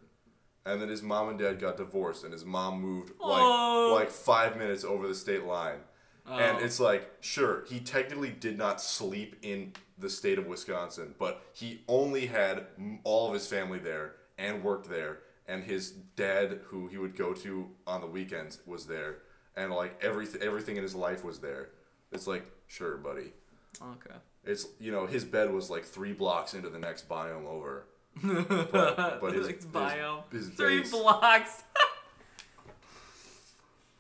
and 0.67 0.81
then 0.83 0.89
his 0.89 1.03
mom 1.03 1.29
and 1.31 1.39
dad 1.39 1.59
got 1.59 1.77
divorced, 1.77 2.25
and 2.25 2.33
his 2.33 2.45
mom 2.45 2.81
moved 2.83 3.11
like 3.21 3.41
Oh. 3.43 3.93
like 3.95 4.11
five 4.11 4.57
minutes 4.57 4.85
over 4.85 5.07
the 5.09 5.15
state 5.15 5.45
line, 5.45 5.79
and 6.27 6.59
Oh. 6.59 6.65
it's 6.65 6.81
like 6.81 7.11
sure 7.21 7.65
he 7.67 7.81
technically 7.81 8.31
did 8.31 8.59
not 8.59 8.81
sleep 8.83 9.37
in 9.43 9.73
the 9.99 10.11
state 10.11 10.39
of 10.39 10.47
Wisconsin, 10.47 11.15
but 11.19 11.43
he 11.53 11.83
only 11.89 12.27
had 12.27 12.67
all 13.05 13.29
of 13.29 13.35
his 13.35 13.47
family 13.47 13.79
there 13.79 14.17
and 14.37 14.63
worked 14.63 14.91
there, 14.91 15.21
and 15.49 15.65
his 15.65 15.93
dad 15.93 16.61
who 16.67 16.89
he 16.89 16.99
would 16.99 17.17
go 17.17 17.33
to 17.33 17.71
on 17.87 18.01
the 18.03 18.07
weekends 18.07 18.59
was 18.67 18.87
there, 18.87 19.19
and 19.57 19.73
like 19.73 19.99
everything 20.03 20.43
everything 20.43 20.77
in 20.77 20.83
his 20.83 20.95
life 20.95 21.25
was 21.25 21.39
there. 21.39 21.71
It's 22.13 22.27
like 22.27 22.45
sure, 22.67 22.97
buddy. 22.97 23.33
okay. 23.81 24.17
It's 24.45 24.69
you 24.79 24.91
know 24.93 25.07
his 25.07 25.25
bed 25.25 25.53
was 25.53 25.71
like 25.71 25.85
three 25.85 26.13
blocks 26.13 26.55
into 26.55 26.69
the 26.71 26.79
next 26.79 27.09
biome 27.09 27.47
over. 27.47 27.87
But, 28.23 29.21
but 29.21 29.33
his, 29.35 29.49
his- 29.49 29.65
bio. 29.67 30.25
his 30.33 30.49
Three 30.51 30.81
base- 30.81 30.91
blocks. 30.91 31.63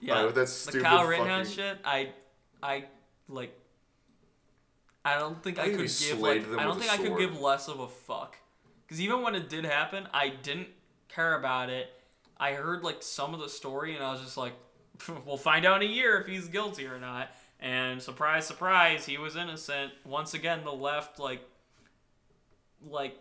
yeah, 0.00 0.12
Alright, 0.14 0.26
with 0.26 0.34
that 0.36 0.40
the 0.42 0.46
stupid 0.46 0.82
Kyle 0.82 1.06
Rittenhouse 1.06 1.48
fucking- 1.54 1.64
shit. 1.64 1.78
I, 1.84 2.10
I 2.62 2.84
like. 3.28 3.58
I 5.04 5.18
don't 5.18 5.42
think 5.42 5.58
I, 5.58 5.64
I 5.64 5.68
could 5.70 5.90
give 5.98 6.20
like. 6.20 6.46
I 6.58 6.64
don't 6.64 6.78
think 6.80 6.92
I 6.92 6.96
could 6.96 7.18
give 7.18 7.40
less 7.40 7.68
of 7.68 7.80
a 7.80 7.88
fuck. 7.88 8.36
Because 8.86 9.00
even 9.00 9.22
when 9.22 9.34
it 9.34 9.48
did 9.48 9.64
happen, 9.64 10.06
I 10.12 10.28
didn't 10.30 10.68
care 11.08 11.38
about 11.38 11.70
it. 11.70 11.88
I 12.38 12.52
heard 12.52 12.82
like 12.84 13.02
some 13.02 13.34
of 13.34 13.40
the 13.40 13.48
story, 13.48 13.94
and 13.94 14.04
I 14.04 14.12
was 14.12 14.20
just 14.20 14.36
like, 14.36 14.52
"We'll 15.26 15.36
find 15.36 15.64
out 15.64 15.82
in 15.82 15.88
a 15.88 15.92
year 15.92 16.18
if 16.20 16.26
he's 16.26 16.48
guilty 16.48 16.86
or 16.86 16.98
not." 16.98 17.28
And 17.60 18.02
surprise, 18.02 18.46
surprise, 18.46 19.06
he 19.06 19.16
was 19.16 19.36
innocent. 19.36 19.92
Once 20.04 20.34
again, 20.34 20.60
the 20.64 20.72
left 20.72 21.18
like, 21.18 21.40
like, 22.86 23.16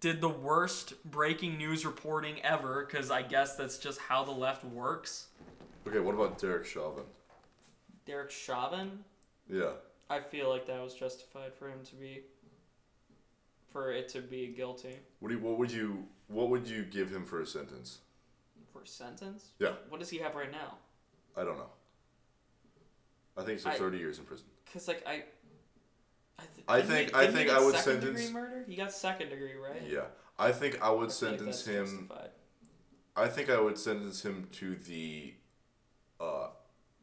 did 0.00 0.20
the 0.20 0.28
worst 0.28 0.94
breaking 1.04 1.58
news 1.58 1.84
reporting 1.86 2.40
ever. 2.42 2.86
Because 2.88 3.10
I 3.10 3.22
guess 3.22 3.56
that's 3.56 3.78
just 3.78 3.98
how 4.00 4.24
the 4.24 4.32
left 4.32 4.64
works. 4.64 5.28
Okay, 5.86 6.00
what 6.00 6.14
about 6.14 6.38
Derek 6.38 6.66
Chauvin? 6.66 7.04
Derek 8.06 8.30
Chauvin, 8.30 9.00
Yeah, 9.48 9.72
I 10.08 10.20
feel 10.20 10.48
like 10.48 10.66
that 10.66 10.80
was 10.82 10.94
justified 10.94 11.52
for 11.54 11.68
him 11.68 11.80
to 11.86 11.96
be, 11.96 12.22
for 13.72 13.92
it 13.92 14.08
to 14.10 14.20
be 14.20 14.46
guilty 14.56 14.94
what 15.18 15.28
do 15.28 15.34
you, 15.34 15.40
what 15.40 15.58
would 15.58 15.72
you 15.72 16.06
what 16.28 16.48
would 16.50 16.68
you 16.68 16.84
give 16.84 17.10
him 17.10 17.24
for 17.24 17.40
a 17.40 17.46
sentence? 17.46 17.98
for 18.72 18.82
a 18.82 18.86
sentence. 18.86 19.50
Yeah, 19.58 19.72
What 19.88 19.98
does 20.00 20.08
he 20.10 20.18
have 20.18 20.34
right 20.36 20.50
now? 20.52 20.76
I 21.36 21.42
don't 21.44 21.56
know. 21.56 21.70
I 23.36 23.42
think 23.42 23.56
it's 23.56 23.66
I- 23.66 23.74
thirty 23.76 23.98
years 23.98 24.18
in 24.18 24.24
prison. 24.24 24.46
Cause 24.72 24.86
like 24.88 25.02
I, 25.06 25.24
I, 26.38 26.42
th- 26.42 26.64
I 26.68 26.80
he- 26.80 26.86
think- 26.86 27.14
I 27.14 27.26
think 27.28 27.50
I 27.50 27.60
would 27.60 27.74
second 27.76 28.02
sentence- 28.02 28.20
degree 28.20 28.32
murder. 28.40 28.64
He 28.68 28.76
got 28.76 28.92
second 28.92 29.30
degree, 29.30 29.54
right? 29.54 29.82
Yeah, 29.88 30.04
I 30.38 30.52
think 30.52 30.80
I 30.82 30.90
would 30.90 31.08
I 31.08 31.12
sentence 31.12 31.64
him. 31.66 31.84
justified. 31.86 32.30
I 33.16 33.28
think 33.28 33.48
I 33.50 33.58
would 33.60 33.78
sentence 33.78 34.22
him 34.24 34.48
to 34.52 34.74
the. 34.76 35.34
Uh, 36.20 36.48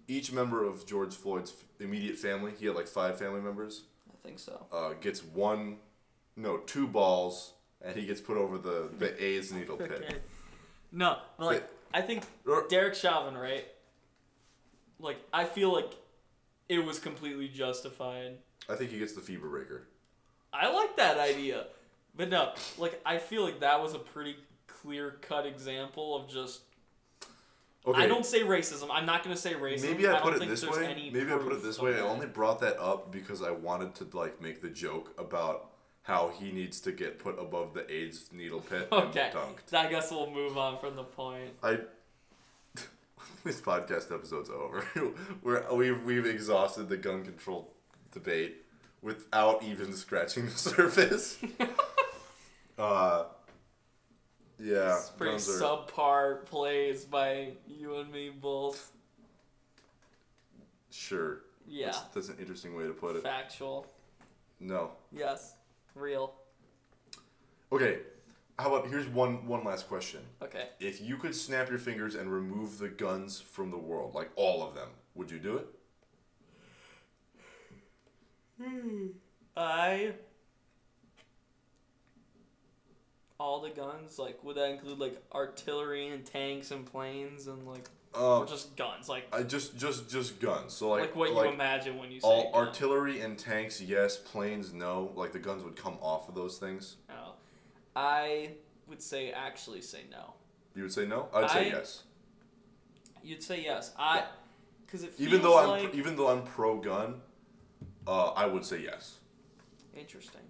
each 0.08 0.32
member 0.34 0.64
of 0.66 0.86
George 0.86 1.14
Floyd's 1.16 1.54
immediate 1.80 2.18
family, 2.18 2.52
he 2.60 2.66
had 2.66 2.76
like 2.76 2.88
five 2.88 3.18
family 3.18 3.40
members, 3.42 3.84
I 4.12 4.18
think 4.28 4.38
so. 4.40 4.66
uh, 4.72 4.94
gets 5.00 5.24
one, 5.24 5.78
no, 6.36 6.58
two 6.58 6.88
balls 6.88 7.54
and 7.82 7.96
he 7.96 8.06
gets 8.06 8.20
put 8.20 8.36
over 8.38 8.58
the 8.58 8.90
the 8.98 9.24
AIDS 9.24 9.52
needle 9.54 9.78
pit. 9.78 9.92
Okay. 9.92 10.16
No, 10.92 11.18
but 11.38 11.46
like 11.46 11.70
I 11.94 12.02
think 12.02 12.24
Derek 12.70 12.96
Chauvin, 12.96 13.38
right? 13.38 13.66
Like 15.00 15.18
I 15.32 15.46
feel 15.46 15.72
like 15.72 15.92
it 16.70 16.84
was 16.84 17.00
completely 17.00 17.48
justified. 17.48 18.38
I 18.70 18.76
think 18.76 18.92
he 18.92 19.00
gets 19.00 19.14
the 19.14 19.22
fever 19.22 19.48
breaker. 19.48 19.88
I 20.54 20.72
like 20.74 20.96
that 20.98 21.18
idea. 21.18 21.66
But 22.16 22.30
no, 22.30 22.54
like 22.78 23.02
I 23.06 23.18
feel 23.18 23.44
like 23.44 23.60
that 23.62 23.82
was 23.82 23.94
a 23.94 24.00
pretty 24.00 24.36
clear 24.68 25.18
cut 25.22 25.46
example 25.46 26.16
of 26.16 26.30
just 26.30 26.62
Okay. 27.86 28.02
I 28.02 28.08
don't 28.08 28.26
say 28.26 28.42
racism. 28.44 28.88
I'm 28.92 29.06
not 29.06 29.24
gonna 29.24 29.36
say 29.36 29.56
racism. 29.56 29.82
Maybe 29.84 30.08
I 30.08 30.14
don't 30.14 30.22
put 30.22 30.42
it 30.42 30.48
this 30.48 30.66
way. 30.66 31.12
Maybe 31.12 31.32
I 31.34 31.38
put 31.38 31.52
it 31.52 31.64
this 31.64 31.80
way. 31.80 31.96
I 31.96 32.00
only 32.00 32.28
brought 32.28 32.62
that 32.62 32.80
up 32.80 33.12
because 33.12 33.42
I 33.42 33.52
wanted 33.52 33.94
to 33.96 34.08
like 34.18 34.42
make 34.42 34.62
the 34.62 34.70
joke 34.70 35.14
about 35.18 35.72
how 36.04 36.30
he 36.40 36.52
needs 36.52 36.80
to 36.82 36.92
get 36.94 37.20
put 37.20 37.38
above 37.40 37.74
the 37.74 37.90
AIDS 37.94 38.30
needle 38.32 38.62
pit 38.62 38.88
Okay. 38.92 39.32
and 39.34 39.36
dunked. 39.36 39.74
I 39.78 39.90
guess 39.90 40.12
we'll 40.12 40.30
move 40.30 40.58
on 40.58 40.80
from 40.80 40.96
the 40.96 41.04
point. 41.04 41.50
I 41.62 41.80
this 43.44 43.60
podcast 43.62 44.12
episode's 44.14 44.50
over. 44.50 44.86
We're 45.44 45.74
we've 45.74 46.04
we've 46.04 46.26
exhausted 46.26 46.90
the 46.90 46.98
gun 46.98 47.24
control 47.24 47.74
debate 48.12 48.58
without 49.02 49.64
even 49.64 49.94
scratching 49.94 50.46
the 50.46 50.52
surface. 50.58 51.38
uh, 52.78 53.26
yeah, 54.60 54.96
It's 54.98 55.10
pretty 55.10 55.32
guns 55.34 55.50
are- 55.50 55.60
subpar 55.88 56.46
plays 56.46 57.04
by 57.06 57.54
you 57.68 57.96
and 57.98 58.12
me 58.12 58.30
both. 58.30 58.92
sure. 60.92 61.40
Yeah. 61.68 61.88
That's, 61.88 62.00
that's 62.14 62.30
an 62.30 62.38
interesting 62.40 62.76
way 62.76 62.84
to 62.88 62.94
put 62.94 63.16
it. 63.16 63.24
Factual. 63.24 63.88
No. 64.60 64.92
Yes. 65.12 65.56
Real. 65.96 66.34
Okay. 67.72 68.00
How 68.60 68.74
about 68.74 68.88
here's 68.90 69.08
one 69.08 69.48
one 69.48 69.64
last 69.64 69.88
question. 69.88 70.22
Okay. 70.42 70.68
If 70.80 71.02
you 71.02 71.18
could 71.18 71.36
snap 71.36 71.70
your 71.70 71.80
fingers 71.80 72.14
and 72.16 72.32
remove 72.32 72.78
the 72.78 72.88
guns 72.90 73.42
from 73.42 73.72
the 73.72 73.78
world, 73.78 74.14
like 74.14 74.30
all 74.36 74.62
of 74.68 74.76
them, 74.76 74.90
would 75.16 75.32
you 75.32 75.40
do 75.40 75.58
it? 75.58 75.68
Hmm. 78.62 79.08
I 79.58 80.14
all 83.40 83.62
the 83.62 83.70
guns 83.72 84.20
like 84.20 84.42
would 84.44 84.56
that 84.56 84.70
include 84.70 85.00
like 85.00 85.22
artillery 85.34 86.10
and 86.10 86.26
tanks 86.26 86.72
and 86.72 86.86
planes 86.86 87.48
and 87.48 87.68
like 87.68 87.90
Uh, 88.16 88.40
or 88.40 88.46
just 88.46 88.76
guns 88.78 89.10
like 89.10 89.26
I 89.34 89.42
just 89.44 89.76
just 89.78 90.10
just 90.10 90.40
guns. 90.40 90.74
So 90.74 90.90
like, 90.90 91.02
like 91.02 91.16
what 91.16 91.34
like 91.34 91.48
you 91.48 91.54
imagine 91.54 91.98
when 91.98 92.12
you 92.12 92.20
say 92.20 92.28
all 92.28 92.52
artillery 92.54 93.22
and 93.22 93.38
tanks, 93.38 93.82
yes. 93.82 94.18
Planes, 94.18 94.72
no. 94.74 95.12
Like 95.16 95.34
the 95.34 95.40
guns 95.40 95.64
would 95.64 95.76
come 95.76 95.98
off 96.02 96.30
of 96.30 96.36
those 96.36 96.60
things. 96.60 96.98
No. 97.10 97.33
I 97.96 98.52
would 98.88 99.02
say 99.02 99.32
actually 99.32 99.82
say 99.82 100.02
no. 100.12 100.34
You 100.76 100.84
would 100.84 100.94
say 100.94 101.06
no. 101.06 101.30
I'd 101.34 101.50
say 101.50 101.66
I- 101.72 101.76
yes. 101.78 102.04
You'd 103.24 103.44
say 103.44 103.64
yes. 103.64 103.94
I 103.98 104.24
because 104.86 105.04
it 105.04 105.14
feels 105.14 105.28
Even 105.30 105.42
though 105.42 105.58
I'm 105.58 105.70
like 105.70 105.96
even 105.96 106.16
though 106.16 106.28
I'm 106.28 106.44
pro 106.44 106.80
gun, 106.80 107.22
uh, 108.06 108.30
I 108.30 108.46
would 108.46 108.66
say 108.66 108.82
yes. 108.84 109.20
Interesting. 109.96 110.42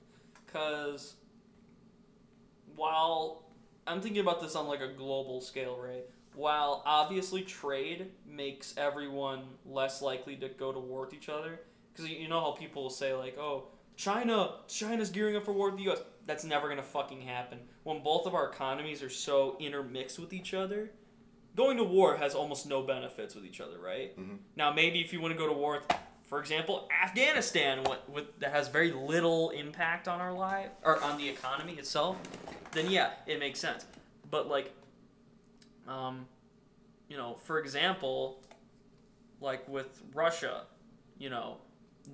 Because 0.46 1.16
while 2.76 3.44
I'm 3.86 4.02
thinking 4.02 4.22
about 4.22 4.42
this 4.42 4.56
on 4.56 4.68
like 4.68 4.82
a 4.82 4.88
global 4.94 5.42
scale, 5.42 5.78
right? 5.78 6.06
While 6.36 6.82
obviously 6.86 7.44
trade 7.44 8.12
makes 8.26 8.74
everyone 8.78 9.44
less 9.66 10.02
likely 10.02 10.36
to 10.38 10.50
go 10.50 10.72
to 10.72 10.80
war 10.80 11.02
with 11.02 11.14
each 11.14 11.30
other, 11.30 11.60
because 11.92 12.10
you 12.10 12.28
know 12.28 12.42
how 12.42 12.52
people 12.54 12.84
will 12.84 12.90
say 12.90 13.14
like, 13.14 13.38
"Oh, 13.38 13.68
China, 13.96 14.56
China's 14.68 15.10
gearing 15.10 15.36
up 15.36 15.46
for 15.46 15.54
war 15.54 15.70
with 15.70 15.78
the 15.78 15.84
U.S." 15.86 16.02
That's 16.26 16.44
never 16.46 16.70
gonna 16.70 16.84
fucking 16.84 17.22
happen. 17.22 17.60
When 17.84 18.02
both 18.02 18.26
of 18.26 18.34
our 18.34 18.50
economies 18.50 19.04
are 19.04 19.10
so 19.10 19.58
intermixed 19.60 20.18
with 20.20 20.32
each 20.34 20.54
other, 20.54 20.92
going 21.56 21.78
to 21.78 21.84
war 21.84 22.16
has 22.18 22.34
almost 22.34 22.68
no 22.68 22.82
benefits 22.82 23.36
with 23.36 23.46
each 23.46 23.60
other, 23.62 23.78
right? 23.78 24.18
Mhm. 24.18 24.40
Now, 24.56 24.72
maybe 24.72 25.02
if 25.02 25.12
you 25.14 25.20
want 25.22 25.34
to 25.34 25.38
go 25.38 25.48
to 25.48 25.54
war 25.54 25.74
with, 25.74 25.98
for 26.24 26.40
example, 26.40 26.88
Afghanistan, 27.04 27.84
what, 27.84 28.10
with, 28.10 28.40
that 28.40 28.52
has 28.52 28.70
very 28.70 28.92
little 28.92 29.50
impact 29.52 30.08
on 30.08 30.22
our 30.22 30.34
life 30.34 30.72
or 30.84 31.02
on 31.04 31.18
the 31.18 31.28
economy 31.30 31.74
itself, 31.74 32.18
then 32.72 32.90
yeah, 32.90 33.12
it 33.28 33.40
makes 33.40 33.60
sense. 33.60 33.86
But 34.32 34.48
like, 34.48 34.72
um, 35.88 36.26
you 37.10 37.18
know, 37.18 37.36
for 37.36 37.60
example, 37.60 38.42
like 39.42 39.68
with 39.68 40.02
Russia, 40.14 40.64
you 41.20 41.30
know, 41.30 41.58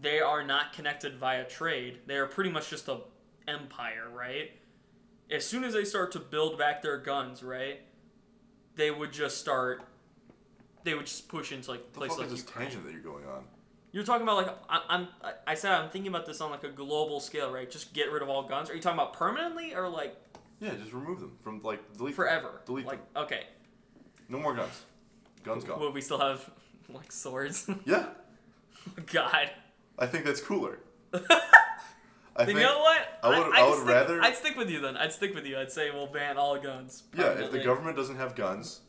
they 0.01 0.19
are 0.19 0.43
not 0.43 0.73
connected 0.73 1.15
via 1.17 1.45
trade. 1.45 1.99
They 2.05 2.15
are 2.17 2.27
pretty 2.27 2.49
much 2.49 2.69
just 2.69 2.87
a 2.87 2.99
empire, 3.47 4.07
right? 4.13 4.51
As 5.31 5.45
soon 5.45 5.63
as 5.63 5.73
they 5.73 5.83
start 5.85 6.11
to 6.13 6.19
build 6.19 6.57
back 6.57 6.81
their 6.81 6.97
guns, 6.97 7.43
right, 7.43 7.79
they 8.75 8.91
would 8.91 9.11
just 9.11 9.37
start. 9.37 9.81
They 10.83 10.93
would 10.93 11.05
just 11.05 11.27
push 11.27 11.51
into 11.51 11.71
like 11.71 11.91
The 11.93 11.99
places 11.99 12.17
like 12.17 12.27
is 12.27 12.33
this 12.33 12.41
Ukraine. 12.45 12.67
tangent 12.67 12.85
that 12.85 12.93
you're 12.93 13.01
going 13.01 13.25
on? 13.25 13.43
You're 13.91 14.03
talking 14.03 14.23
about 14.23 14.37
like 14.37 14.55
I, 14.69 14.81
I'm. 14.87 15.07
I- 15.47 15.55
said 15.55 15.71
I'm 15.71 15.89
thinking 15.89 16.09
about 16.09 16.25
this 16.25 16.41
on 16.41 16.51
like 16.51 16.63
a 16.63 16.69
global 16.69 17.19
scale, 17.19 17.51
right? 17.51 17.69
Just 17.69 17.93
get 17.93 18.11
rid 18.11 18.21
of 18.21 18.29
all 18.29 18.43
guns. 18.43 18.69
Are 18.69 18.75
you 18.75 18.81
talking 18.81 18.97
about 18.99 19.13
permanently 19.13 19.73
or 19.75 19.89
like 19.89 20.15
Yeah, 20.59 20.73
just 20.75 20.93
remove 20.93 21.19
them 21.19 21.33
from 21.41 21.61
like 21.63 21.79
delete 21.97 22.15
them. 22.15 22.25
forever? 22.25 22.61
Delete 22.65 22.85
like 22.85 22.99
okay. 23.15 23.43
No 24.29 24.39
more 24.39 24.53
guns. 24.55 24.83
Guns 25.43 25.63
gone. 25.63 25.79
Will 25.79 25.91
we 25.91 26.01
still 26.01 26.19
have 26.19 26.49
like 26.93 27.11
swords? 27.11 27.67
Yeah, 27.85 28.05
God. 29.11 29.49
I 29.99 30.05
think 30.07 30.25
that's 30.25 30.41
cooler. 30.41 30.79
I 31.13 32.45
you 32.47 32.53
know 32.53 32.79
what? 32.79 33.19
I 33.21 33.29
would- 33.37 33.53
I'd 33.53 33.59
I 33.59 33.69
would 33.69 33.75
stick, 33.79 33.87
rather- 33.87 34.21
I'd 34.21 34.35
stick 34.35 34.55
with 34.57 34.69
you 34.69 34.79
then. 34.79 34.95
I'd 34.95 35.11
stick 35.11 35.35
with 35.35 35.45
you. 35.45 35.57
I'd 35.59 35.71
say 35.71 35.91
we'll 35.91 36.07
ban 36.07 36.37
all 36.37 36.57
guns. 36.57 37.03
yeah, 37.13 37.31
if 37.31 37.51
the 37.51 37.59
government 37.59 37.97
doesn't 37.97 38.15
have 38.15 38.35
guns, 38.35 38.79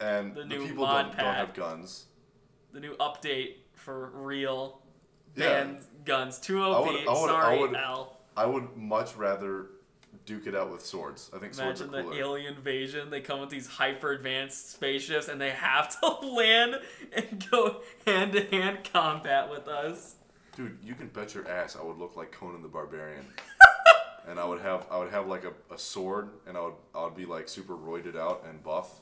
and 0.00 0.34
The 0.34 0.44
the, 0.44 0.56
people 0.58 0.86
don't, 0.86 1.16
don't 1.16 1.34
have 1.34 1.52
guns, 1.54 2.06
the 2.72 2.80
new 2.80 2.94
update 2.96 3.56
for 3.74 4.10
real 4.14 4.82
yeah, 5.36 5.64
ban 5.64 5.78
guns. 6.04 6.38
Two 6.38 6.62
OP. 6.62 6.76
I 6.76 6.80
would- 6.90 7.00
I 7.00 7.04
oh 7.08 7.20
would- 7.22 7.30
I 7.30 7.42
Sorry, 7.42 7.58
would- 7.58 7.74
Al. 7.74 8.20
I 8.36 8.46
would 8.46 8.76
much 8.76 9.16
rather 9.16 9.70
duke 10.26 10.46
it 10.46 10.54
out 10.54 10.70
with 10.70 10.84
swords. 10.84 11.30
I 11.34 11.38
think 11.38 11.54
swords 11.54 11.80
Imagine 11.80 11.94
are 11.94 12.02
the 12.02 12.10
cooler. 12.10 12.22
alien 12.22 12.54
invasion. 12.54 13.10
They 13.10 13.20
come 13.20 13.40
with 13.40 13.50
these 13.50 13.66
hyper 13.66 14.12
advanced 14.12 14.72
spaceships 14.72 15.28
and 15.28 15.40
they 15.40 15.50
have 15.50 15.98
to 16.00 16.06
land 16.26 16.80
and 17.12 17.46
go 17.50 17.82
hand 18.06 18.32
to 18.32 18.44
hand 18.46 18.88
combat 18.92 19.50
with 19.50 19.68
us. 19.68 20.16
Dude, 20.56 20.78
you 20.82 20.94
can 20.94 21.08
bet 21.08 21.34
your 21.34 21.48
ass 21.48 21.76
I 21.80 21.84
would 21.84 21.98
look 21.98 22.16
like 22.16 22.32
Conan 22.32 22.62
the 22.62 22.68
Barbarian. 22.68 23.26
and 24.28 24.38
I 24.38 24.44
would 24.44 24.60
have 24.60 24.86
I 24.90 24.98
would 24.98 25.10
have 25.10 25.26
like 25.26 25.44
a, 25.44 25.52
a 25.72 25.78
sword 25.78 26.30
and 26.46 26.56
I 26.56 26.60
would 26.62 26.74
I 26.94 27.04
would 27.04 27.16
be 27.16 27.26
like 27.26 27.48
super 27.48 27.74
roided 27.74 28.16
out 28.16 28.44
and 28.48 28.62
buff. 28.62 29.00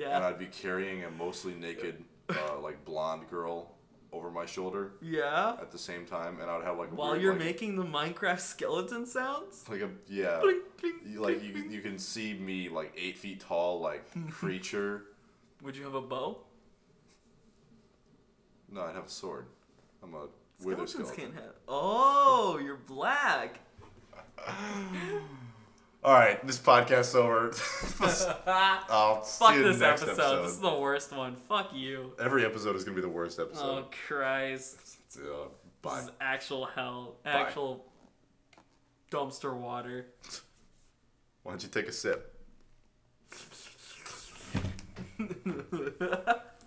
And 0.00 0.24
I'd 0.24 0.38
be 0.38 0.46
carrying 0.46 1.02
a 1.04 1.10
mostly 1.10 1.54
naked 1.54 2.04
uh, 2.28 2.60
like 2.60 2.84
blonde 2.84 3.28
girl 3.30 3.72
over 4.12 4.30
my 4.30 4.46
shoulder 4.46 4.92
Yeah. 5.02 5.56
at 5.60 5.70
the 5.70 5.78
same 5.78 6.06
time 6.06 6.40
and 6.40 6.50
I 6.50 6.56
would 6.56 6.64
have 6.66 6.78
like 6.78 6.90
a 6.90 6.94
While 6.94 7.10
weird, 7.12 7.22
you're 7.22 7.32
like, 7.34 7.44
making 7.44 7.76
the 7.76 7.84
Minecraft 7.84 8.40
skeleton 8.40 9.04
sounds. 9.06 9.64
like 9.68 9.82
a 9.82 9.90
yeah 10.08 10.40
Blink, 10.40 10.62
blink, 10.80 10.96
you- 11.06 11.20
like 11.20 11.42
you 11.42 11.52
you 11.68 11.80
can 11.82 11.98
see 11.98 12.32
me 12.34 12.68
like 12.68 12.92
eight 12.96 13.18
feet 13.18 13.40
tall 13.40 13.80
like 13.80 14.04
creature. 14.30 15.04
Would 15.62 15.76
you 15.76 15.84
have 15.84 15.94
a 15.94 16.00
bow? 16.00 16.38
No, 18.70 18.82
I'd 18.82 18.94
have 18.94 19.06
a 19.06 19.10
sword. 19.10 19.46
I'm 20.02 20.14
a 20.14 20.26
wither 20.64 20.86
Skeletons 20.86 20.90
skeleton. 21.08 21.16
can't 21.32 21.34
have. 21.34 21.54
Oh, 21.66 22.58
you're 22.62 22.76
black. 22.76 23.60
All 26.08 26.14
right, 26.14 26.44
this 26.46 26.58
podcast's 26.58 27.14
over. 27.14 27.52
I'll 28.88 29.22
see 29.22 29.56
you 29.56 29.62
this 29.62 29.78
next 29.78 30.04
episode. 30.04 30.44
This 30.44 30.52
is 30.52 30.60
the 30.60 30.74
worst 30.74 31.14
one. 31.14 31.36
Fuck 31.36 31.74
you. 31.74 32.14
Every 32.18 32.46
episode 32.46 32.76
is 32.76 32.84
gonna 32.84 32.94
be 32.94 33.02
the 33.02 33.10
worst 33.10 33.38
episode. 33.38 33.62
Oh 33.62 33.78
episode. 33.80 33.94
Christ. 34.06 34.78
Uh, 35.18 35.48
This 35.82 36.04
is 36.04 36.10
actual 36.18 36.64
hell. 36.64 37.16
Actual 37.26 37.84
dumpster 39.10 39.54
water. 39.54 40.06
Why 41.42 41.52
don't 41.52 41.62
you 41.62 41.68
take 41.68 41.88
a 41.88 41.92
sip? 41.92 42.34